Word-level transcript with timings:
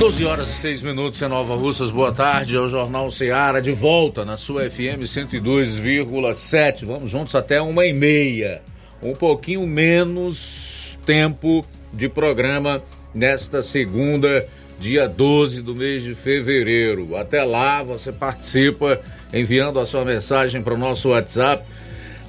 12 0.00 0.24
horas 0.24 0.48
e 0.48 0.54
6 0.54 0.80
minutos 0.80 1.20
em 1.20 1.28
Nova 1.28 1.54
Russas, 1.56 1.90
boa 1.90 2.10
tarde. 2.10 2.56
É 2.56 2.58
o 2.58 2.70
Jornal 2.70 3.10
Ceará 3.10 3.60
de 3.60 3.70
volta 3.70 4.24
na 4.24 4.38
sua 4.38 4.70
FM 4.70 5.04
102,7. 5.04 6.86
Vamos 6.86 7.10
juntos 7.10 7.34
até 7.34 7.60
uma 7.60 7.84
e 7.84 7.92
meia. 7.92 8.62
Um 9.02 9.12
pouquinho 9.12 9.66
menos 9.66 10.98
tempo 11.04 11.66
de 11.92 12.08
programa 12.08 12.82
nesta 13.14 13.62
segunda, 13.62 14.48
dia 14.78 15.06
12 15.06 15.60
do 15.60 15.76
mês 15.76 16.02
de 16.02 16.14
fevereiro. 16.14 17.14
Até 17.14 17.44
lá 17.44 17.82
você 17.82 18.10
participa 18.10 18.98
enviando 19.34 19.78
a 19.78 19.84
sua 19.84 20.02
mensagem 20.02 20.62
para 20.62 20.72
o 20.72 20.78
nosso 20.78 21.10
WhatsApp 21.10 21.62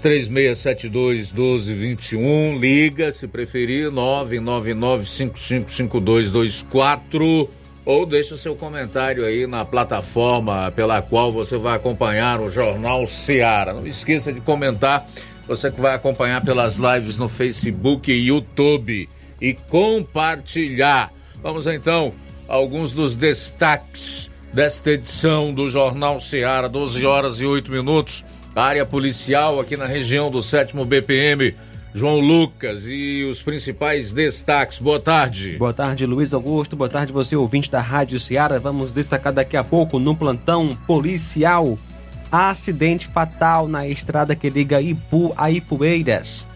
3672 0.02 1.32
1221. 1.32 2.60
Liga, 2.60 3.14
se 3.14 3.30
preferir, 3.30 3.90
999 3.90 5.06
555224 5.06 7.61
ou 7.86 8.06
deixe 8.06 8.34
o 8.34 8.38
seu 8.38 8.56
comentário 8.56 9.26
aí 9.26 9.48
na 9.48 9.66
plataforma 9.66 10.72
pela 10.76 11.02
qual 11.02 11.32
você 11.32 11.58
vai 11.58 11.76
acompanhar 11.76 12.40
o 12.40 12.50
Jornal 12.50 13.06
Seara. 13.08 13.74
Não 13.74 13.88
esqueça 13.88 14.32
de 14.32 14.40
comentar, 14.40 15.06
você 15.48 15.72
que 15.72 15.82
vai 15.82 15.96
acompanhar 15.96 16.44
pelas 16.44 16.78
lives 16.78 17.18
no 17.18 17.28
Facebook 17.28 18.12
e 18.12 18.28
YouTube 18.28 19.10
e 19.40 19.54
compartilhar. 19.54 21.12
Vamos 21.42 21.66
então 21.66 22.14
a 22.48 22.56
alguns 22.56 22.92
dos 22.92 23.16
destaques 23.16 24.30
desta 24.54 24.92
edição 24.92 25.54
do 25.54 25.70
Jornal 25.70 26.22
Seara, 26.22 26.70
12 26.70 27.06
horas 27.06 27.40
e 27.40 27.46
8 27.46 27.72
minutos. 27.72 28.24
área 28.56 28.86
policial 28.86 29.60
aqui 29.60 29.78
na 29.78 29.86
região 29.86 30.30
do 30.30 30.44
7 30.44 30.74
BPM 30.86 31.56
João 31.94 32.20
Lucas 32.22 32.86
e 32.88 33.24
os 33.30 33.44
principais 33.44 34.14
destaques. 34.14 34.80
Boa 34.80 35.00
tarde. 35.00 35.58
Boa 35.58 35.74
tarde, 35.74 36.06
Luiz 36.06 36.34
Augusto. 36.34 36.76
Boa 36.76 36.90
tarde, 36.90 37.12
você 37.12 37.36
ouvinte 37.36 37.70
da 37.70 37.82
Rádio 37.82 38.18
Ceará. 38.20 38.58
Vamos 38.60 38.94
destacar 38.94 39.34
daqui 39.34 39.58
a 39.58 39.64
pouco 39.64 40.00
no 40.00 40.16
plantão 40.16 40.76
policial. 40.88 41.78
Acidente 42.32 43.08
fatal 43.08 43.68
na 43.68 43.86
estrada 43.88 44.36
que 44.36 44.50
liga 44.50 44.82
Ipu 44.82 45.34
a 45.36 45.52
Ipueiras. 45.52 46.48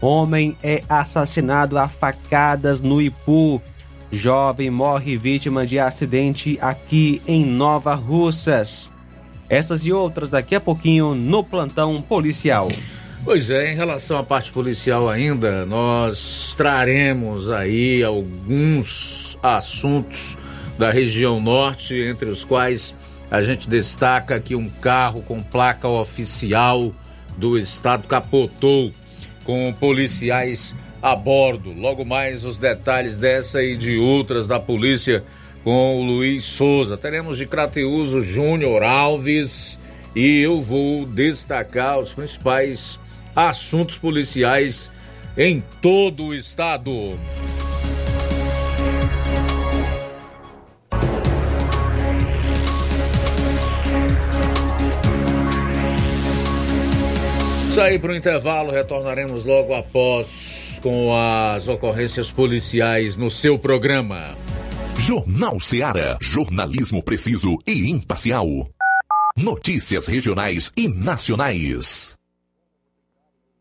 Homem 0.00 0.56
é 0.62 0.80
assassinado 0.88 1.76
a 1.76 1.88
facadas 1.88 2.80
no 2.80 3.02
Ipu. 3.02 3.60
Jovem 4.12 4.70
morre 4.70 5.18
vítima 5.18 5.66
de 5.66 5.76
acidente 5.76 6.56
aqui 6.60 7.20
em 7.26 7.44
Nova 7.44 7.96
Russas. 7.96 8.92
Essas 9.48 9.84
e 9.86 9.92
outras 9.92 10.30
daqui 10.30 10.54
a 10.54 10.60
pouquinho 10.60 11.16
no 11.16 11.42
plantão 11.42 12.00
policial. 12.00 12.68
Pois 13.24 13.48
é, 13.48 13.72
em 13.72 13.74
relação 13.74 14.18
à 14.18 14.22
parte 14.22 14.52
policial 14.52 15.08
ainda, 15.08 15.64
nós 15.64 16.54
traremos 16.58 17.50
aí 17.50 18.04
alguns 18.04 19.38
assuntos 19.42 20.36
da 20.78 20.90
região 20.90 21.40
norte, 21.40 21.94
entre 21.94 22.28
os 22.28 22.44
quais 22.44 22.94
a 23.30 23.40
gente 23.40 23.66
destaca 23.66 24.38
que 24.38 24.54
um 24.54 24.68
carro 24.68 25.22
com 25.22 25.42
placa 25.42 25.88
oficial 25.88 26.92
do 27.38 27.58
estado 27.58 28.06
capotou 28.06 28.92
com 29.42 29.72
policiais 29.72 30.76
a 31.00 31.16
bordo. 31.16 31.72
Logo 31.72 32.04
mais 32.04 32.44
os 32.44 32.58
detalhes 32.58 33.16
dessa 33.16 33.62
e 33.62 33.74
de 33.74 33.96
outras 33.96 34.46
da 34.46 34.60
polícia 34.60 35.24
com 35.64 35.98
o 35.98 36.04
Luiz 36.04 36.44
Souza. 36.44 36.98
Teremos 36.98 37.38
de 37.38 37.46
Crateus 37.46 38.12
o 38.12 38.22
Júnior 38.22 38.82
Alves 38.82 39.78
e 40.14 40.42
eu 40.42 40.60
vou 40.60 41.06
destacar 41.06 41.98
os 41.98 42.12
principais 42.12 42.98
assuntos 43.34 43.98
policiais 43.98 44.90
em 45.36 45.62
todo 45.80 46.26
o 46.26 46.34
estado. 46.34 47.18
Sair 57.70 57.98
para 57.98 58.12
o 58.12 58.14
intervalo, 58.14 58.70
retornaremos 58.70 59.44
logo 59.44 59.74
após 59.74 60.78
com 60.80 61.12
as 61.16 61.66
ocorrências 61.66 62.30
policiais 62.30 63.16
no 63.16 63.28
seu 63.28 63.58
programa. 63.58 64.36
Jornal 64.96 65.58
Seara. 65.58 66.16
Jornalismo 66.20 67.02
preciso 67.02 67.58
e 67.66 67.90
imparcial. 67.90 68.46
Notícias 69.36 70.06
regionais 70.06 70.70
e 70.76 70.86
nacionais. 70.86 72.16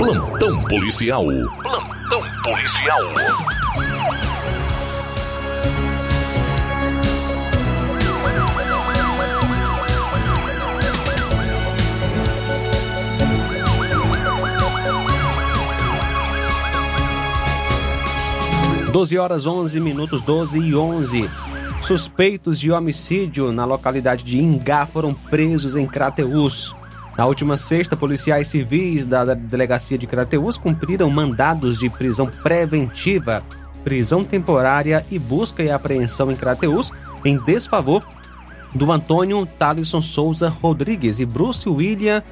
Plantão 0.00 0.64
policial. 0.64 1.26
Plantão 1.62 2.22
policial. 2.42 3.02
12 18.90 19.18
horas 19.18 19.46
11 19.46 19.80
minutos, 19.80 20.22
12 20.22 20.58
e 20.60 20.74
11. 20.74 21.30
Suspeitos 21.82 22.58
de 22.58 22.72
homicídio 22.72 23.52
na 23.52 23.66
localidade 23.66 24.24
de 24.24 24.38
Ingá 24.38 24.86
foram 24.86 25.12
presos 25.12 25.76
em 25.76 25.86
Crateús. 25.86 26.74
Na 27.20 27.26
última 27.26 27.58
sexta, 27.58 27.94
policiais 27.94 28.48
civis 28.48 29.04
da 29.04 29.34
delegacia 29.34 29.98
de 29.98 30.06
Crateús 30.06 30.56
cumpriram 30.56 31.10
mandados 31.10 31.78
de 31.78 31.90
prisão 31.90 32.26
preventiva, 32.26 33.42
prisão 33.84 34.24
temporária 34.24 35.04
e 35.10 35.18
busca 35.18 35.62
e 35.62 35.70
apreensão 35.70 36.32
em 36.32 36.34
Crateús 36.34 36.90
em 37.22 37.36
desfavor 37.36 38.02
do 38.74 38.90
Antônio 38.90 39.44
Talisson 39.44 40.00
Souza 40.00 40.48
Rodrigues 40.48 41.20
e 41.20 41.26
Bruce 41.26 41.68
William 41.68 42.22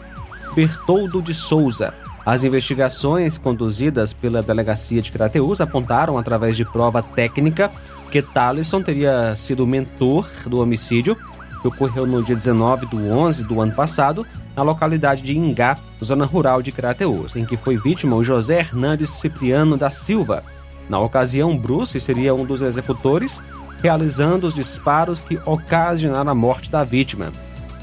Bertoldo 0.54 1.20
de 1.20 1.34
Souza. 1.34 1.92
As 2.24 2.42
investigações 2.42 3.36
conduzidas 3.36 4.14
pela 4.14 4.40
delegacia 4.40 5.02
de 5.02 5.12
Crateús 5.12 5.60
apontaram, 5.60 6.16
através 6.16 6.56
de 6.56 6.64
prova 6.64 7.02
técnica, 7.02 7.70
que 8.10 8.22
Talisson 8.22 8.80
teria 8.80 9.36
sido 9.36 9.66
mentor 9.66 10.26
do 10.46 10.62
homicídio 10.62 11.14
que 11.60 11.68
ocorreu 11.68 12.06
no 12.06 12.22
dia 12.22 12.34
19 12.34 12.86
do 12.86 12.98
11 12.98 13.44
do 13.44 13.60
ano 13.60 13.74
passado, 13.74 14.26
na 14.56 14.62
localidade 14.62 15.22
de 15.22 15.36
Ingá, 15.36 15.76
zona 16.02 16.24
rural 16.24 16.62
de 16.62 16.72
Crateús, 16.72 17.36
em 17.36 17.44
que 17.44 17.56
foi 17.56 17.76
vítima 17.76 18.16
o 18.16 18.24
José 18.24 18.60
Hernandes 18.60 19.10
Cipriano 19.10 19.76
da 19.76 19.90
Silva. 19.90 20.44
Na 20.88 20.98
ocasião, 20.98 21.56
Bruce 21.56 22.00
seria 22.00 22.34
um 22.34 22.44
dos 22.44 22.62
executores, 22.62 23.42
realizando 23.82 24.46
os 24.46 24.54
disparos 24.54 25.20
que 25.20 25.38
ocasionaram 25.44 26.30
a 26.30 26.34
morte 26.34 26.70
da 26.70 26.82
vítima. 26.82 27.30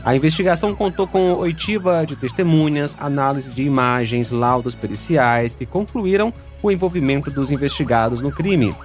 A 0.03 0.15
investigação 0.15 0.75
contou 0.75 1.07
com 1.07 1.33
oitiva 1.33 2.05
de 2.05 2.15
testemunhas, 2.15 2.95
análise 2.99 3.49
de 3.49 3.63
imagens, 3.63 4.31
laudos 4.31 4.75
periciais 4.75 5.55
que 5.55 5.65
concluíram 5.65 6.31
o 6.61 6.71
envolvimento 6.71 7.31
dos 7.31 7.51
investigados 7.51 8.21
no 8.21 8.31
crime. 8.31 8.75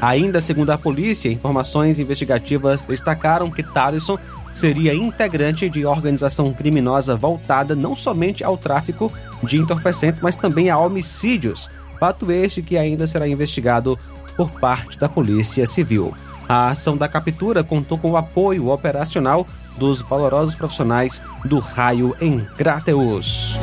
Ainda 0.00 0.40
segundo 0.40 0.70
a 0.70 0.78
polícia, 0.78 1.28
informações 1.28 1.98
investigativas 1.98 2.82
destacaram 2.82 3.50
que 3.50 3.62
Talisson 3.62 4.18
seria 4.52 4.94
integrante 4.94 5.68
de 5.68 5.84
organização 5.84 6.52
criminosa 6.52 7.16
voltada 7.16 7.76
não 7.76 7.94
somente 7.94 8.42
ao 8.42 8.56
tráfico 8.56 9.12
de 9.42 9.58
entorpecentes, 9.58 10.20
mas 10.20 10.36
também 10.36 10.70
a 10.70 10.78
homicídios, 10.78 11.70
fato 11.98 12.30
este 12.32 12.62
que 12.62 12.76
ainda 12.78 13.06
será 13.06 13.28
investigado 13.28 13.98
por 14.36 14.50
parte 14.50 14.98
da 14.98 15.08
Polícia 15.08 15.66
Civil. 15.66 16.14
A 16.48 16.68
ação 16.68 16.96
da 16.96 17.08
captura 17.08 17.62
contou 17.62 17.96
com 17.98 18.12
o 18.12 18.16
apoio 18.16 18.70
operacional 18.70 19.46
dos 19.76 20.02
valorosos 20.02 20.54
profissionais 20.54 21.22
do 21.44 21.58
raio 21.58 22.16
em 22.20 22.40
Crateus. 22.56 23.58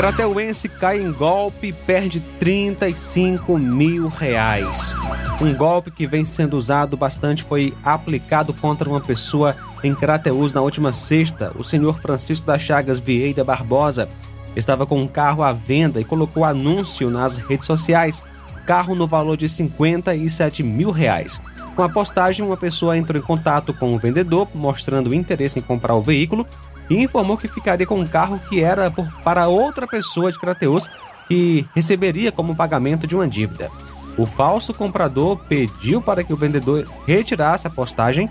Crateuense 0.00 0.66
cai 0.66 0.98
em 0.98 1.12
golpe 1.12 1.66
e 1.66 1.72
perde 1.74 2.20
35 2.38 3.58
mil 3.58 4.08
reais. 4.08 4.94
Um 5.42 5.54
golpe 5.54 5.90
que 5.90 6.06
vem 6.06 6.24
sendo 6.24 6.56
usado 6.56 6.96
bastante 6.96 7.44
foi 7.44 7.74
aplicado 7.84 8.54
contra 8.54 8.88
uma 8.88 9.02
pessoa 9.02 9.54
em 9.84 9.94
Crateus 9.94 10.54
na 10.54 10.62
última 10.62 10.90
sexta. 10.90 11.52
O 11.54 11.62
senhor 11.62 11.92
Francisco 11.98 12.46
das 12.46 12.62
Chagas 12.62 12.98
Vieira 12.98 13.44
Barbosa 13.44 14.08
estava 14.56 14.86
com 14.86 14.98
um 14.98 15.06
carro 15.06 15.42
à 15.42 15.52
venda 15.52 16.00
e 16.00 16.04
colocou 16.04 16.46
anúncio 16.46 17.10
nas 17.10 17.36
redes 17.36 17.66
sociais. 17.66 18.24
Carro 18.64 18.94
no 18.94 19.06
valor 19.06 19.36
de 19.36 19.50
57 19.50 20.62
mil 20.62 20.90
reais. 20.90 21.38
Com 21.76 21.82
a 21.82 21.90
postagem, 21.90 22.42
uma 22.42 22.56
pessoa 22.56 22.96
entrou 22.96 23.20
em 23.20 23.24
contato 23.24 23.74
com 23.74 23.94
o 23.94 23.98
vendedor, 23.98 24.48
mostrando 24.54 25.12
interesse 25.12 25.58
em 25.58 25.62
comprar 25.62 25.94
o 25.94 26.00
veículo 26.00 26.46
e 26.90 26.96
informou 26.96 27.38
que 27.38 27.46
ficaria 27.46 27.86
com 27.86 28.00
um 28.00 28.06
carro 28.06 28.40
que 28.48 28.60
era 28.60 28.90
por, 28.90 29.08
para 29.22 29.46
outra 29.46 29.86
pessoa 29.86 30.30
de 30.30 30.38
Crateus 30.38 30.90
que 31.28 31.64
receberia 31.74 32.32
como 32.32 32.56
pagamento 32.56 33.06
de 33.06 33.14
uma 33.14 33.28
dívida. 33.28 33.70
O 34.18 34.26
falso 34.26 34.74
comprador 34.74 35.38
pediu 35.48 36.02
para 36.02 36.24
que 36.24 36.32
o 36.32 36.36
vendedor 36.36 36.84
retirasse 37.06 37.68
a 37.68 37.70
postagem 37.70 38.28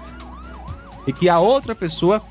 e 1.08 1.14
que 1.14 1.30
a 1.30 1.40
outra 1.40 1.74
pessoa 1.74 2.22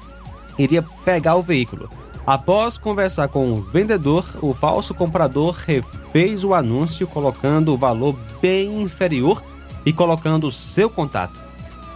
iria 0.58 0.82
pegar 1.04 1.36
o 1.36 1.42
veículo. 1.42 1.88
Após 2.26 2.76
conversar 2.76 3.28
com 3.28 3.54
o 3.54 3.62
vendedor, 3.62 4.22
o 4.42 4.52
falso 4.52 4.92
comprador 4.92 5.56
refez 5.66 6.44
o 6.44 6.52
anúncio 6.52 7.06
colocando 7.06 7.72
o 7.72 7.76
valor 7.76 8.14
bem 8.42 8.82
inferior 8.82 9.42
e 9.86 9.94
colocando 9.94 10.50
seu 10.50 10.90
contato. 10.90 11.40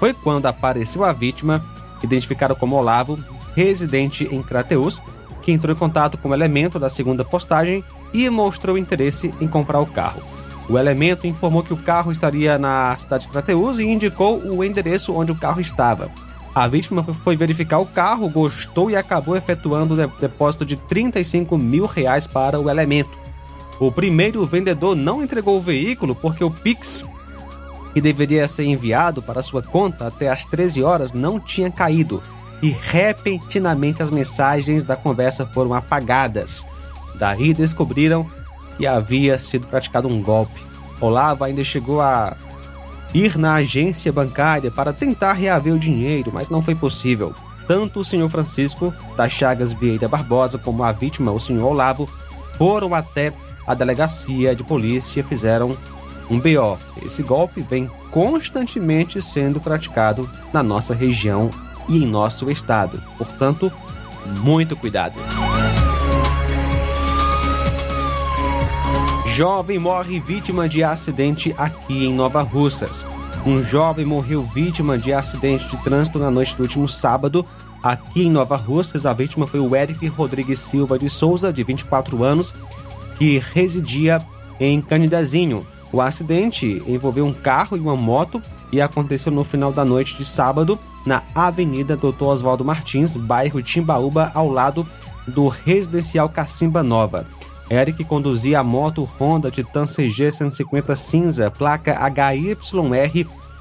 Foi 0.01 0.15
quando 0.15 0.47
apareceu 0.47 1.05
a 1.05 1.13
vítima, 1.13 1.63
identificada 2.03 2.55
como 2.55 2.77
Olavo, 2.77 3.19
residente 3.55 4.29
em 4.31 4.43
Crateus, 4.43 5.03
que 5.43 5.53
entrou 5.53 5.75
em 5.75 5.79
contato 5.79 6.17
com 6.19 6.29
o 6.29 6.35
elemento 6.35 6.79
da 6.79 6.89
segunda 6.89 7.25
postagem 7.25 7.85
e 8.13 8.29
mostrou 8.31 8.79
interesse 8.79 9.33
em 9.41 9.49
comprar 9.49 9.81
o 9.81 9.87
carro. 9.87 10.23
O 10.69 10.79
elemento 10.79 11.27
informou 11.27 11.63
que 11.63 11.73
o 11.73 11.77
carro 11.77 12.13
estaria 12.13 12.57
na 12.59 12.97
cidade 12.97 13.27
de 13.27 13.33
Crateus 13.33 13.79
e 13.79 13.85
indicou 13.85 14.39
o 14.39 14.63
endereço 14.63 15.13
onde 15.13 15.33
o 15.33 15.37
carro 15.37 15.61
estava. 15.61 16.11
A 16.55 16.69
vítima 16.69 17.03
foi 17.03 17.35
verificar 17.35 17.79
o 17.79 17.87
carro, 17.87 18.29
gostou 18.29 18.91
e 18.91 18.97
acabou 18.97 19.37
efetuando 19.37 19.95
o 19.95 20.07
depósito 20.21 20.65
de 20.65 20.77
35 20.77 21.57
mil 21.57 21.87
reais 21.87 22.27
para 22.27 22.61
o 22.61 22.71
elemento. 22.71 23.19
O 23.81 23.91
primeiro 23.91 24.45
vendedor 24.45 24.95
não 24.95 25.23
entregou 25.23 25.57
o 25.57 25.61
veículo 25.61 26.15
porque 26.15 26.45
o 26.45 26.51
Pix, 26.51 27.05
que 27.93 28.01
deveria 28.01 28.47
ser 28.47 28.65
enviado 28.65 29.23
para 29.23 29.43
sua 29.43 29.63
conta 29.63 30.07
até 30.07 30.29
às 30.29 30.45
13 30.45 30.83
horas, 30.83 31.13
não 31.13 31.41
tinha 31.41 31.71
caído 31.71 32.23
e 32.63 32.71
repentinamente 32.71 34.03
as 34.03 34.11
mensagens 34.11 34.85
da 34.85 34.97
conversa 34.97 35.45
foram 35.45 35.75
apagadas. 35.75 36.65
Daí 37.17 37.53
descobriram 37.53 38.31
que 38.77 38.87
havia 38.87 39.39
sido 39.39 39.67
praticado 39.67 40.09
um 40.09 40.23
golpe. 40.23 40.63
Olavo 41.01 41.43
ainda 41.43 41.65
chegou 41.65 42.01
a 42.01 42.37
ir 43.13 43.37
na 43.37 43.55
agência 43.57 44.13
bancária 44.13 44.71
para 44.71 44.93
tentar 44.93 45.33
reaver 45.33 45.75
o 45.75 45.79
dinheiro, 45.79 46.31
mas 46.33 46.49
não 46.49 46.63
foi 46.63 46.75
possível. 46.75 47.35
Tanto 47.67 48.01
o 48.01 48.05
senhor 48.05 48.29
Francisco 48.29 48.95
das 49.17 49.33
Chagas 49.33 49.73
Vieira 49.73 50.09
Barbosa 50.09 50.59
como 50.59 50.83
a 50.83 50.93
vítima, 50.93 51.33
o 51.33 51.41
senhor 51.41 51.67
Olavo, 51.67 52.09
foram 52.57 52.95
até 52.95 53.33
a 53.67 53.75
delegacia 53.75 54.55
de 54.55 54.65
polícia 54.65 55.21
e 55.21 55.25
fizeram 55.25 55.77
um 56.31 56.39
BO. 56.39 56.79
Esse 57.05 57.23
golpe 57.23 57.61
vem 57.61 57.91
constantemente 58.11 59.21
sendo 59.21 59.61
praticado 59.61 60.29
na 60.53 60.63
nossa 60.63 60.95
região 60.95 61.51
e 61.89 62.03
em 62.03 62.07
nosso 62.07 62.51
estado. 62.51 63.03
Portanto, 63.17 63.73
muito 64.43 64.77
cuidado. 64.77 65.15
Jovem 69.27 69.79
morre 69.79 70.21
vítima 70.21 70.69
de 70.69 70.85
acidente 70.85 71.55
aqui 71.57 72.05
em 72.05 72.15
Nova 72.15 72.43
Russas. 72.43 73.07
Um 73.47 73.63
jovem 73.63 74.05
morreu 74.05 74.43
vítima 74.43 74.99
de 74.99 75.13
acidente 75.13 75.69
de 75.69 75.83
trânsito 75.83 76.19
na 76.19 76.31
noite 76.31 76.55
do 76.55 76.63
último 76.63 76.87
sábado. 76.87 77.45
Aqui 77.83 78.23
em 78.23 78.31
Nova 78.31 78.57
Russas, 78.57 79.07
a 79.07 79.13
vítima 79.13 79.47
foi 79.47 79.59
o 79.59 79.75
Eric 79.75 80.07
Rodrigues 80.07 80.61
Silva 80.61 80.99
de 80.99 81.09
Souza, 81.09 81.53
de 81.53 81.65
24 81.65 82.23
anos, 82.23 82.55
que 83.17 83.39
residia 83.39 84.19
em 84.61 84.81
Canidezinho. 84.81 85.67
O 85.91 86.01
acidente 86.01 86.83
envolveu 86.87 87.27
um 87.27 87.33
carro 87.33 87.77
e 87.77 87.81
uma 87.81 87.97
moto 87.97 88.41
e 88.73 88.81
aconteceu 88.81 89.31
no 89.31 89.45
final 89.45 89.71
da 89.71 89.85
noite 89.85 90.17
de 90.17 90.25
sábado 90.25 90.79
na 91.05 91.23
Avenida 91.35 91.97
Dr. 91.97 92.25
Oswaldo 92.25 92.65
Martins, 92.65 93.15
bairro 93.15 93.63
Timbaúba, 93.63 94.33
ao 94.35 94.49
lado 94.49 94.89
do 95.29 95.47
residencial 95.47 96.29
Cacimba 96.29 96.83
Nova. 96.83 97.27
Eric 97.71 98.03
conduzia 98.05 98.61
a 98.61 98.65
moto 98.65 99.09
Honda 99.19 99.51
Titan 99.51 99.87
CG 99.87 100.31
150 100.31 100.95
cinza, 100.97 101.51
placa 101.51 101.93
HYR 101.93 102.57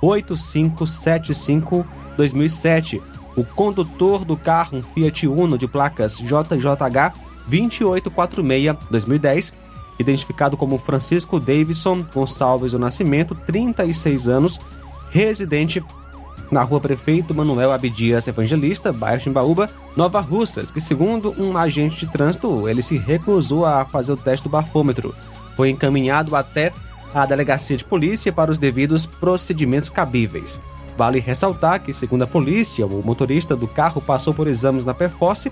8575 0.01 1.85
2007. 2.17 3.01
O 3.35 3.43
condutor 3.45 4.25
do 4.25 4.35
carro, 4.35 4.77
um 4.77 4.81
Fiat 4.81 5.27
Uno 5.27 5.57
de 5.57 5.67
placas 5.67 6.17
JJH 6.17 7.13
2846-2010, 7.49 9.53
identificado 9.99 10.57
como 10.57 10.77
Francisco 10.77 11.39
Davidson 11.39 12.03
Gonçalves 12.13 12.73
do 12.73 12.79
Nascimento, 12.79 13.33
36 13.33 14.27
anos, 14.27 14.59
residente 15.11 15.83
na 16.49 16.63
rua 16.63 16.81
Prefeito 16.81 17.33
Manuel 17.33 17.71
Abdias 17.71 18.27
Evangelista, 18.27 18.91
bairro 18.91 19.21
Chimbaúba, 19.21 19.69
Nova 19.95 20.19
Russas, 20.19 20.71
que 20.71 20.81
segundo 20.81 21.33
um 21.37 21.55
agente 21.55 22.05
de 22.05 22.11
trânsito, 22.11 22.67
ele 22.67 22.81
se 22.81 22.97
recusou 22.97 23.65
a 23.65 23.85
fazer 23.85 24.11
o 24.13 24.17
teste 24.17 24.45
do 24.45 24.51
bafômetro. 24.51 25.15
Foi 25.55 25.69
encaminhado 25.69 26.35
até 26.35 26.73
a 27.13 27.25
delegacia 27.25 27.77
de 27.77 27.85
polícia 27.85 28.31
para 28.33 28.51
os 28.51 28.57
devidos 28.57 29.05
procedimentos 29.05 29.89
cabíveis. 29.89 30.59
Vale 30.97 31.19
ressaltar 31.19 31.81
que, 31.81 31.93
segundo 31.93 32.23
a 32.23 32.27
polícia, 32.27 32.85
o 32.85 33.01
motorista 33.03 33.55
do 33.55 33.67
carro 33.67 34.01
passou 34.01 34.33
por 34.33 34.47
exames 34.47 34.83
na 34.83 34.93
Perforce, 34.93 35.51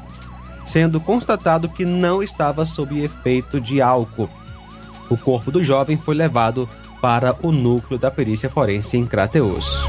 sendo 0.66 1.00
constatado 1.00 1.70
que 1.70 1.86
não 1.86 2.22
estava 2.22 2.66
sob 2.66 3.02
efeito 3.02 3.60
de 3.60 3.82
álcool. 3.82 4.30
O 5.10 5.18
corpo 5.18 5.52
do 5.52 5.64
jovem 5.64 5.98
foi 5.98 6.16
levado 6.16 6.70
para 7.02 7.36
o 7.42 7.52
núcleo 7.52 8.00
da 8.00 8.12
perícia 8.12 8.50
forense 8.50 8.98
em 8.98 9.06
Crateus. 9.06 9.86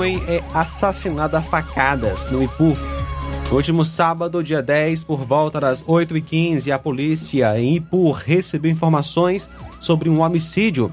Homem 0.00 0.24
é 0.26 0.42
assassinado 0.54 1.36
a 1.36 1.42
facadas 1.42 2.30
no 2.30 2.42
Ipu. 2.42 2.72
No 3.50 3.56
último 3.56 3.84
sábado, 3.84 4.42
dia 4.42 4.62
10, 4.62 5.04
por 5.04 5.26
volta 5.26 5.60
das 5.60 5.82
8h15, 5.82 6.72
a 6.72 6.78
polícia 6.78 7.60
em 7.60 7.76
Ipu 7.76 8.10
recebeu 8.10 8.70
informações 8.70 9.50
sobre 9.78 10.08
um 10.08 10.22
homicídio 10.22 10.90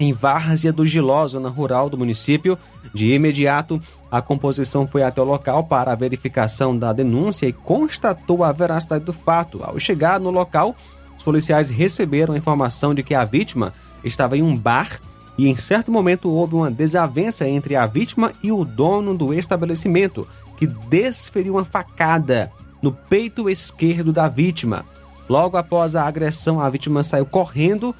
em 0.00 0.12
Várzea 0.12 0.72
do 0.72 0.84
Giló, 0.84 1.24
zona 1.28 1.48
rural 1.48 1.88
do 1.88 1.96
município. 1.96 2.58
De 2.92 3.12
imediato, 3.12 3.80
a 4.10 4.20
composição 4.20 4.88
foi 4.88 5.04
até 5.04 5.20
o 5.20 5.24
local 5.24 5.62
para 5.62 5.92
a 5.92 5.94
verificação 5.94 6.76
da 6.76 6.92
denúncia 6.92 7.46
e 7.46 7.52
constatou 7.52 8.42
a 8.42 8.50
veracidade 8.50 9.04
do 9.04 9.12
fato. 9.12 9.62
Ao 9.62 9.78
chegar 9.78 10.18
no 10.18 10.30
local, 10.30 10.74
os 11.16 11.22
policiais 11.22 11.70
receberam 11.70 12.34
a 12.34 12.38
informação 12.38 12.92
de 12.92 13.04
que 13.04 13.14
a 13.14 13.24
vítima 13.24 13.72
estava 14.02 14.36
em 14.36 14.42
um 14.42 14.56
bar 14.56 14.98
e 15.42 15.48
em 15.48 15.56
certo 15.56 15.90
momento 15.90 16.30
houve 16.30 16.54
uma 16.54 16.70
desavença 16.70 17.48
entre 17.48 17.74
a 17.74 17.84
vítima 17.84 18.30
e 18.44 18.52
o 18.52 18.64
dono 18.64 19.12
do 19.12 19.34
estabelecimento, 19.34 20.28
que 20.56 20.68
desferiu 20.68 21.54
uma 21.54 21.64
facada 21.64 22.52
no 22.80 22.92
peito 22.92 23.50
esquerdo 23.50 24.12
da 24.12 24.28
vítima. 24.28 24.84
Logo 25.28 25.56
após 25.56 25.96
a 25.96 26.06
agressão, 26.06 26.60
a 26.60 26.70
vítima 26.70 27.02
saiu 27.02 27.26
correndo, 27.26 27.92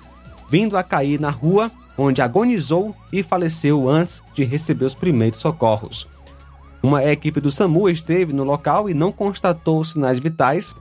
vindo 0.49 0.77
a 0.77 0.85
cair 0.85 1.19
na 1.19 1.31
rua, 1.31 1.69
onde 1.99 2.23
agonizou 2.23 2.95
e 3.13 3.25
faleceu 3.25 3.89
antes 3.89 4.23
de 4.33 4.45
receber 4.45 4.85
os 4.85 4.95
primeiros 4.95 5.41
socorros. 5.41 6.07
Uma 6.81 7.05
equipe 7.05 7.41
do 7.41 7.51
SAMU 7.51 7.89
esteve 7.89 8.33
no 8.33 8.45
local 8.45 8.89
e 8.89 8.95
não 8.95 9.11
constatou 9.11 9.83
sinais 9.83 10.21
vitais. 10.21 10.73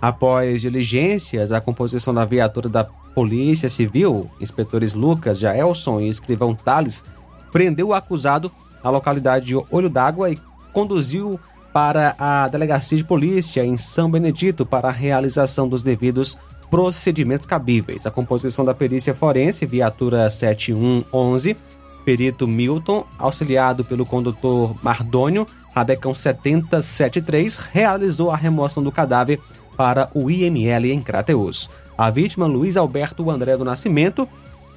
Após 0.00 0.62
diligências, 0.62 1.52
a 1.52 1.60
composição 1.60 2.14
da 2.14 2.24
viatura 2.24 2.70
da 2.70 2.82
Polícia 3.14 3.68
Civil, 3.68 4.30
inspetores 4.40 4.94
Lucas, 4.94 5.38
Jaelson 5.38 6.00
e 6.00 6.08
escrivão 6.08 6.54
Tales, 6.54 7.04
prendeu 7.50 7.88
o 7.88 7.94
acusado 7.94 8.50
na 8.82 8.90
localidade 8.90 9.46
de 9.46 9.56
Olho 9.70 9.88
d'Água 9.88 10.30
e 10.30 10.38
conduziu 10.72 11.38
para 11.72 12.14
a 12.18 12.48
delegacia 12.48 12.98
de 12.98 13.04
polícia 13.04 13.64
em 13.64 13.76
São 13.76 14.10
Benedito 14.10 14.66
para 14.66 14.88
a 14.88 14.92
realização 14.92 15.68
dos 15.68 15.82
devidos 15.82 16.38
procedimentos 16.70 17.46
cabíveis. 17.46 18.06
A 18.06 18.10
composição 18.10 18.64
da 18.64 18.74
perícia 18.74 19.14
forense, 19.14 19.66
viatura 19.66 20.28
7111, 20.28 21.56
perito 22.04 22.48
Milton, 22.48 23.06
auxiliado 23.18 23.84
pelo 23.84 24.04
condutor 24.06 24.74
Mardônio, 24.82 25.46
Rabecão 25.74 26.14
7073, 26.14 27.56
realizou 27.56 28.30
a 28.30 28.36
remoção 28.36 28.82
do 28.82 28.92
cadáver 28.92 29.40
para 29.76 30.10
o 30.14 30.30
IML 30.30 30.92
em 30.92 31.00
Crateus. 31.00 31.70
A 31.96 32.10
vítima, 32.10 32.46
Luiz 32.46 32.76
Alberto 32.76 33.30
André 33.30 33.56
do 33.56 33.64
Nascimento, 33.64 34.28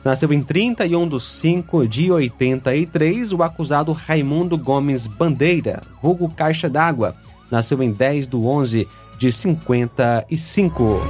nasceu 0.03 0.31
em 0.31 0.43
31 0.43 1.07
de 1.07 1.19
5 1.19 1.87
de 1.87 2.11
83. 2.11 3.33
O 3.33 3.41
acusado 3.41 3.91
Raimundo 3.91 4.57
Gomes 4.57 5.07
Bandeira, 5.07 5.81
vulgo 6.01 6.29
Caixa 6.29 6.69
d'Água, 6.69 7.15
nasceu 7.49 7.81
em 7.81 7.91
10 7.91 8.27
de 8.27 8.35
11 8.35 8.87
de 9.17 9.31
55. 9.31 11.01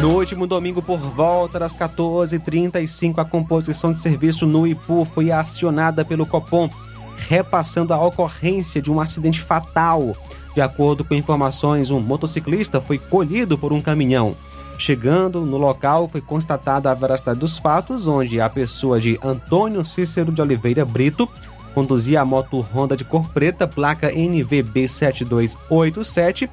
No 0.00 0.16
último 0.16 0.46
domingo, 0.46 0.80
por 0.80 0.98
volta 0.98 1.58
das 1.58 1.74
14h35, 1.74 3.18
a 3.18 3.24
composição 3.24 3.92
de 3.92 3.98
serviço 3.98 4.46
no 4.46 4.64
Ipu 4.64 5.04
foi 5.04 5.32
acionada 5.32 6.04
pelo 6.04 6.24
Copom 6.24 6.70
repassando 7.28 7.92
a 7.92 8.04
ocorrência 8.04 8.80
de 8.80 8.90
um 8.90 9.00
acidente 9.00 9.40
fatal. 9.40 10.16
De 10.54 10.60
acordo 10.60 11.04
com 11.04 11.14
informações, 11.14 11.90
um 11.90 12.00
motociclista 12.00 12.80
foi 12.80 12.98
colhido 12.98 13.58
por 13.58 13.72
um 13.72 13.80
caminhão. 13.80 14.36
Chegando 14.78 15.44
no 15.44 15.56
local, 15.56 16.08
foi 16.08 16.20
constatada 16.20 16.90
a 16.90 16.94
veracidade 16.94 17.40
dos 17.40 17.58
fatos, 17.58 18.06
onde 18.06 18.40
a 18.40 18.48
pessoa 18.48 19.00
de 19.00 19.18
Antônio 19.22 19.84
Cícero 19.84 20.30
de 20.30 20.40
Oliveira 20.40 20.84
Brito 20.84 21.28
conduzia 21.74 22.20
a 22.20 22.24
moto 22.24 22.60
Honda 22.60 22.96
de 22.96 23.04
cor 23.04 23.28
preta, 23.28 23.66
placa 23.66 24.10
NVB 24.10 24.88
7287, 24.88 26.48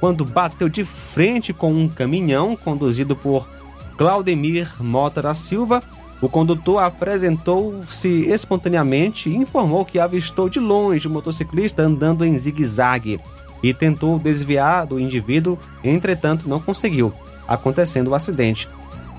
quando 0.00 0.24
bateu 0.24 0.68
de 0.68 0.84
frente 0.84 1.52
com 1.52 1.72
um 1.72 1.88
caminhão 1.88 2.56
conduzido 2.56 3.16
por 3.16 3.48
Claudemir 3.96 4.70
Mota 4.80 5.22
da 5.22 5.34
Silva, 5.34 5.82
o 6.20 6.28
condutor 6.28 6.82
apresentou-se 6.82 8.08
espontaneamente 8.28 9.30
e 9.30 9.36
informou 9.36 9.84
que 9.84 10.00
avistou 10.00 10.48
de 10.48 10.58
longe 10.58 11.06
o 11.06 11.10
motociclista 11.10 11.82
andando 11.82 12.24
em 12.24 12.36
zigue-zague 12.36 13.20
e 13.62 13.72
tentou 13.72 14.18
desviar 14.18 14.86
do 14.86 14.98
indivíduo, 14.98 15.58
entretanto 15.82 16.48
não 16.48 16.60
conseguiu, 16.60 17.12
acontecendo 17.46 18.08
o 18.08 18.14
acidente. 18.14 18.68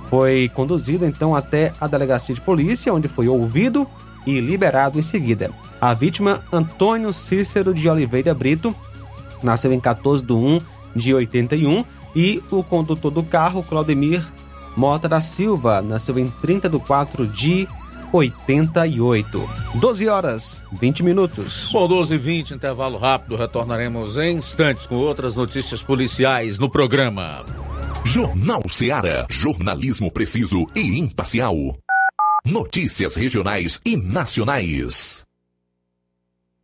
Foi 0.10 0.50
conduzido 0.53 1.06
então 1.06 1.36
até 1.36 1.72
a 1.79 1.88
delegacia 1.88 2.36
de 2.36 2.41
polícia, 2.41 2.94
onde 2.94 3.08
foi 3.08 3.27
ouvido 3.27 3.88
e 4.25 4.39
liberado 4.41 4.98
em 5.00 5.01
seguida. 5.01 5.51
A 5.79 5.94
vítima, 5.94 6.44
Antônio 6.51 7.13
Cícero 7.13 7.74
de 7.74 7.88
Oliveira 7.88 8.34
Brito, 8.34 8.75
nasceu 9.41 9.72
em 9.72 9.79
14 9.79 10.25
de 10.25 10.34
1 10.34 10.60
de 10.96 11.13
81 11.13 11.86
e 12.15 12.44
o 12.50 12.63
condutor 12.63 13.12
do 13.12 13.24
carro, 13.24 13.63
Claudemir 13.63 14.25
Mota 14.76 15.08
da 15.10 15.22
Silva 15.22 15.82
nasceu 15.82 16.18
em 16.18 16.30
30 16.30 16.70
de 16.70 16.80
4 16.80 17.28
de 17.28 17.68
88. 18.12 19.50
12 19.76 20.08
horas, 20.08 20.64
20 20.74 21.04
minutos. 21.04 21.70
Bom, 21.72 21.88
12 21.88 22.16
e 22.16 22.18
20, 22.18 22.54
intervalo 22.54 22.98
rápido. 22.98 23.36
Retornaremos 23.36 24.18
em 24.18 24.38
instantes 24.38 24.86
com 24.86 24.96
outras 24.96 25.36
notícias 25.36 25.84
policiais 25.84 26.58
no 26.58 26.70
programa. 26.70 27.46
Jornal 28.04 28.64
Seara. 28.70 29.28
Jornalismo 29.30 30.12
preciso 30.12 30.66
e 30.76 31.00
imparcial. 31.00 31.56
Notícias 32.46 33.16
regionais 33.16 33.80
e 33.86 33.96
nacionais. 33.96 35.28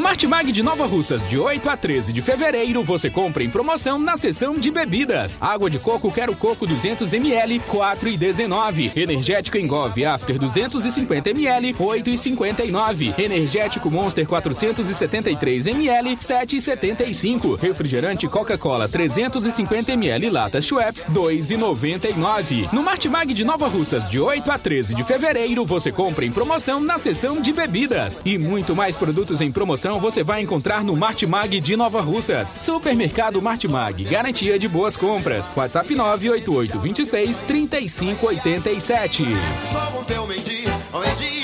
Martimag 0.00 0.50
de 0.50 0.60
Nova 0.60 0.86
Russas, 0.86 1.22
de 1.28 1.38
8 1.38 1.70
a 1.70 1.76
13 1.76 2.12
de 2.12 2.20
fevereiro, 2.20 2.82
você 2.82 3.08
compra 3.08 3.44
em 3.44 3.48
promoção 3.48 3.96
na 3.96 4.16
seção 4.16 4.54
de 4.54 4.70
bebidas. 4.70 5.38
Água 5.40 5.70
de 5.70 5.78
coco 5.78 6.10
Quero 6.10 6.34
Coco 6.34 6.66
200ml, 6.66 7.60
4,19. 7.70 8.96
Energético 8.96 9.56
Engove 9.56 10.04
After 10.04 10.36
250ml, 10.36 11.76
8,59. 11.76 13.18
Energético 13.18 13.88
Monster 13.88 14.26
473ml, 14.26 16.18
7,75. 16.18 17.58
Refrigerante 17.60 18.26
Coca-Cola 18.26 18.88
350ml 18.88 20.30
lata 20.30 20.60
Schweppes, 20.60 21.04
2,99. 21.12 22.72
No 22.72 22.82
Martimag 22.82 23.32
de 23.32 23.44
Nova 23.44 23.68
Russas, 23.68 24.08
de 24.10 24.18
8 24.18 24.50
a 24.50 24.58
13 24.58 24.94
de 24.94 25.04
fevereiro, 25.04 25.64
você 25.64 25.92
compra 25.92 26.24
em 26.24 26.32
promoção 26.32 26.80
na 26.80 26.98
seção 26.98 27.40
de 27.40 27.52
bebidas. 27.52 28.20
E 28.24 28.36
muito 28.38 28.74
mais 28.74 28.96
produtos 28.96 29.40
em 29.40 29.52
promoção 29.52 29.83
você 29.92 30.22
vai 30.22 30.40
encontrar 30.40 30.82
no 30.82 30.96
Martimag 30.96 31.60
de 31.60 31.76
Nova 31.76 32.00
Russas. 32.00 32.56
Supermercado 32.58 33.42
Martimag, 33.42 34.02
garantia 34.04 34.58
de 34.58 34.66
boas 34.66 34.96
compras. 34.96 35.52
WhatsApp 35.54 35.94
988 35.94 36.80
26 36.80 37.42
3587. 37.42 39.24
Somos 39.70 40.06
teu 40.06 40.26
meio-dia, 40.26 40.70
meio-dia. 40.92 41.43